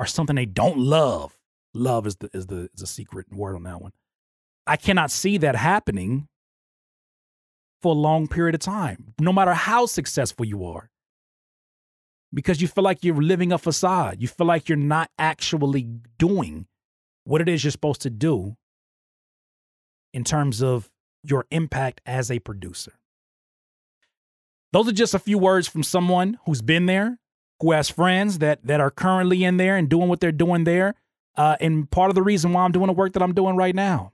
or 0.00 0.06
something 0.06 0.34
they 0.34 0.46
don't 0.46 0.78
love. 0.78 1.38
Love 1.72 2.06
is 2.08 2.16
the 2.16 2.28
is 2.32 2.46
the 2.46 2.68
is 2.74 2.82
a 2.82 2.86
secret 2.86 3.26
word 3.32 3.54
on 3.54 3.62
that 3.62 3.80
one. 3.80 3.92
I 4.66 4.76
cannot 4.76 5.12
see 5.12 5.38
that 5.38 5.54
happening 5.54 6.26
for 7.80 7.92
a 7.92 7.98
long 7.98 8.26
period 8.26 8.54
of 8.56 8.60
time, 8.60 9.14
no 9.20 9.32
matter 9.32 9.54
how 9.54 9.86
successful 9.86 10.44
you 10.44 10.64
are 10.64 10.90
because 12.32 12.60
you 12.60 12.68
feel 12.68 12.84
like 12.84 13.04
you're 13.04 13.20
living 13.20 13.52
a 13.52 13.58
facade. 13.58 14.20
You 14.20 14.28
feel 14.28 14.46
like 14.46 14.68
you're 14.68 14.78
not 14.78 15.10
actually 15.18 15.88
doing 16.18 16.66
what 17.24 17.40
it 17.40 17.48
is 17.48 17.64
you're 17.64 17.70
supposed 17.70 18.02
to 18.02 18.10
do 18.10 18.56
in 20.12 20.24
terms 20.24 20.62
of 20.62 20.90
your 21.22 21.46
impact 21.50 22.00
as 22.06 22.30
a 22.30 22.38
producer. 22.38 22.92
Those 24.72 24.88
are 24.88 24.92
just 24.92 25.14
a 25.14 25.18
few 25.18 25.38
words 25.38 25.66
from 25.68 25.82
someone 25.82 26.38
who's 26.46 26.62
been 26.62 26.86
there, 26.86 27.18
who 27.60 27.72
has 27.72 27.88
friends 27.90 28.38
that 28.38 28.64
that 28.64 28.80
are 28.80 28.90
currently 28.90 29.44
in 29.44 29.56
there 29.56 29.76
and 29.76 29.88
doing 29.88 30.08
what 30.08 30.20
they're 30.20 30.32
doing 30.32 30.64
there. 30.64 30.94
Uh, 31.36 31.56
and 31.60 31.90
part 31.90 32.10
of 32.10 32.14
the 32.14 32.22
reason 32.22 32.52
why 32.52 32.64
I'm 32.64 32.72
doing 32.72 32.88
the 32.88 32.92
work 32.92 33.12
that 33.12 33.22
I'm 33.22 33.34
doing 33.34 33.56
right 33.56 33.74
now. 33.74 34.12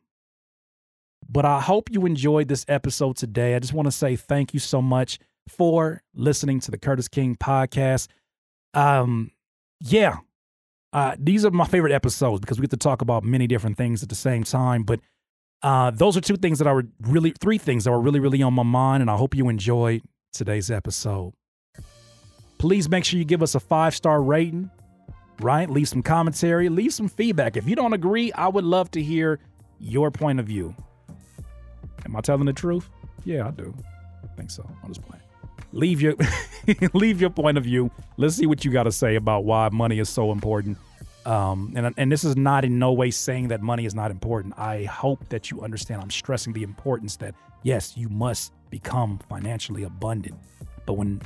But 1.28 1.44
I 1.44 1.60
hope 1.60 1.90
you 1.90 2.06
enjoyed 2.06 2.48
this 2.48 2.64
episode 2.68 3.16
today. 3.16 3.54
I 3.54 3.58
just 3.58 3.72
want 3.72 3.86
to 3.86 3.92
say 3.92 4.16
thank 4.16 4.54
you 4.54 4.60
so 4.60 4.80
much 4.80 5.18
for 5.48 6.02
listening 6.14 6.60
to 6.60 6.70
the 6.70 6.78
Curtiss 6.78 7.08
King 7.08 7.34
podcast. 7.34 8.08
Um, 8.74 9.32
yeah, 9.80 10.18
uh, 10.92 11.16
these 11.18 11.44
are 11.44 11.50
my 11.50 11.66
favorite 11.66 11.92
episodes 11.92 12.40
because 12.40 12.58
we 12.58 12.62
get 12.62 12.70
to 12.70 12.76
talk 12.76 13.02
about 13.02 13.24
many 13.24 13.46
different 13.46 13.76
things 13.76 14.02
at 14.02 14.08
the 14.08 14.14
same 14.14 14.44
time. 14.44 14.82
But 14.82 15.00
uh, 15.62 15.90
those 15.90 16.16
are 16.16 16.20
two 16.20 16.36
things 16.36 16.58
that 16.58 16.66
are 16.66 16.84
really, 17.00 17.32
three 17.40 17.58
things 17.58 17.84
that 17.84 17.90
were 17.90 18.00
really, 18.00 18.20
really 18.20 18.42
on 18.42 18.54
my 18.54 18.62
mind. 18.62 19.00
And 19.00 19.10
I 19.10 19.16
hope 19.16 19.34
you 19.34 19.48
enjoyed 19.48 20.02
today's 20.32 20.70
episode. 20.70 21.32
Please 22.58 22.88
make 22.88 23.04
sure 23.04 23.18
you 23.18 23.24
give 23.24 23.42
us 23.42 23.54
a 23.54 23.60
five 23.60 23.94
star 23.94 24.22
rating, 24.22 24.70
right? 25.40 25.68
Leave 25.68 25.88
some 25.88 26.02
commentary, 26.02 26.68
leave 26.68 26.92
some 26.92 27.08
feedback. 27.08 27.56
If 27.56 27.68
you 27.68 27.76
don't 27.76 27.92
agree, 27.92 28.32
I 28.32 28.48
would 28.48 28.64
love 28.64 28.90
to 28.92 29.02
hear 29.02 29.38
your 29.78 30.10
point 30.10 30.40
of 30.40 30.46
view. 30.46 30.74
Am 32.04 32.16
I 32.16 32.20
telling 32.20 32.46
the 32.46 32.52
truth? 32.52 32.88
Yeah, 33.24 33.48
I 33.48 33.50
do. 33.50 33.74
I 34.22 34.28
think 34.36 34.50
so. 34.50 34.68
I'm 34.82 34.92
just 34.92 35.06
playing. 35.06 35.22
Leave 35.72 36.00
your 36.00 36.14
leave 36.94 37.20
your 37.20 37.30
point 37.30 37.58
of 37.58 37.64
view. 37.64 37.90
Let's 38.16 38.36
see 38.36 38.46
what 38.46 38.64
you 38.64 38.70
got 38.70 38.84
to 38.84 38.92
say 38.92 39.16
about 39.16 39.44
why 39.44 39.68
money 39.70 39.98
is 39.98 40.08
so 40.08 40.32
important. 40.32 40.78
Um, 41.26 41.72
and 41.76 41.92
and 41.96 42.10
this 42.10 42.22
is 42.22 42.36
not 42.36 42.64
in 42.64 42.78
no 42.78 42.92
way 42.92 43.10
saying 43.10 43.48
that 43.48 43.60
money 43.60 43.84
is 43.84 43.94
not 43.94 44.10
important. 44.10 44.58
I 44.58 44.84
hope 44.84 45.28
that 45.28 45.50
you 45.50 45.62
understand. 45.62 46.00
I'm 46.00 46.10
stressing 46.10 46.52
the 46.52 46.62
importance 46.62 47.16
that 47.16 47.34
yes, 47.64 47.96
you 47.96 48.08
must 48.08 48.52
become 48.70 49.18
financially 49.28 49.82
abundant. 49.82 50.36
But 50.86 50.94
when 50.94 51.20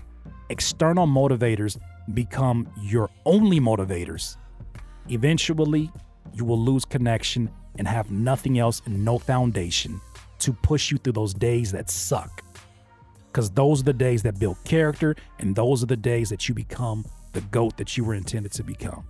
external 0.50 1.06
motivators 1.06 1.80
become 2.12 2.68
your 2.82 3.08
only 3.24 3.60
motivators, 3.60 4.36
eventually 5.08 5.90
you 6.34 6.44
will 6.44 6.58
lose 6.58 6.84
connection 6.84 7.50
and 7.78 7.86
have 7.88 8.10
nothing 8.10 8.58
else 8.58 8.82
and 8.84 9.04
no 9.04 9.18
foundation 9.18 10.00
to 10.40 10.52
push 10.52 10.90
you 10.90 10.98
through 10.98 11.12
those 11.12 11.32
days 11.32 11.72
that 11.72 11.88
suck. 11.88 12.42
Because 13.30 13.50
those 13.50 13.80
are 13.80 13.84
the 13.84 13.92
days 13.92 14.22
that 14.24 14.38
build 14.38 14.56
character, 14.64 15.14
and 15.38 15.54
those 15.54 15.82
are 15.82 15.86
the 15.86 15.96
days 15.96 16.28
that 16.30 16.48
you 16.48 16.54
become 16.54 17.04
the 17.32 17.40
GOAT 17.42 17.76
that 17.76 17.96
you 17.96 18.04
were 18.04 18.14
intended 18.14 18.50
to 18.52 18.64
become. 18.64 19.04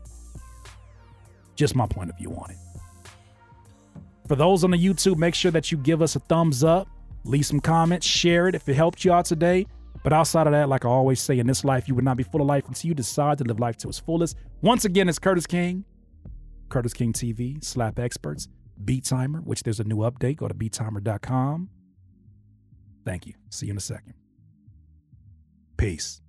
Just 1.56 1.74
my 1.74 1.86
point 1.86 2.10
of 2.10 2.18
view 2.18 2.32
on 2.34 2.50
it. 2.50 2.56
For 4.28 4.36
those 4.36 4.62
on 4.62 4.72
the 4.72 4.76
YouTube, 4.76 5.16
make 5.16 5.34
sure 5.34 5.50
that 5.50 5.72
you 5.72 5.78
give 5.78 6.02
us 6.02 6.16
a 6.16 6.20
thumbs 6.20 6.62
up, 6.62 6.86
leave 7.24 7.46
some 7.46 7.60
comments, 7.60 8.06
share 8.06 8.46
it 8.46 8.54
if 8.54 8.68
it 8.68 8.74
helped 8.74 9.04
you 9.04 9.12
out 9.12 9.24
today. 9.24 9.66
But 10.02 10.12
outside 10.12 10.46
of 10.46 10.52
that, 10.52 10.68
like 10.68 10.84
I 10.84 10.88
always 10.88 11.20
say, 11.20 11.38
in 11.38 11.46
this 11.46 11.64
life, 11.64 11.88
you 11.88 11.94
would 11.94 12.04
not 12.04 12.16
be 12.16 12.22
full 12.22 12.40
of 12.40 12.46
life 12.46 12.66
until 12.66 12.88
you 12.88 12.94
decide 12.94 13.38
to 13.38 13.44
live 13.44 13.60
life 13.60 13.76
to 13.78 13.88
its 13.88 13.98
fullest. 13.98 14.36
Once 14.62 14.84
again, 14.84 15.08
it's 15.08 15.18
Curtiss 15.18 15.46
King, 15.46 15.84
Curtiss 16.70 16.94
King 16.94 17.12
TV, 17.12 17.62
Slap 17.62 17.98
Experts. 17.98 18.48
BeatTimer, 18.84 19.44
which 19.44 19.62
there's 19.62 19.80
a 19.80 19.84
new 19.84 19.98
update. 19.98 20.36
Go 20.36 20.48
to 20.48 20.54
beattimer.com. 20.54 21.68
Thank 23.04 23.26
you. 23.26 23.34
See 23.50 23.66
you 23.66 23.72
in 23.72 23.76
a 23.76 23.80
second. 23.80 24.14
Peace. 25.76 26.20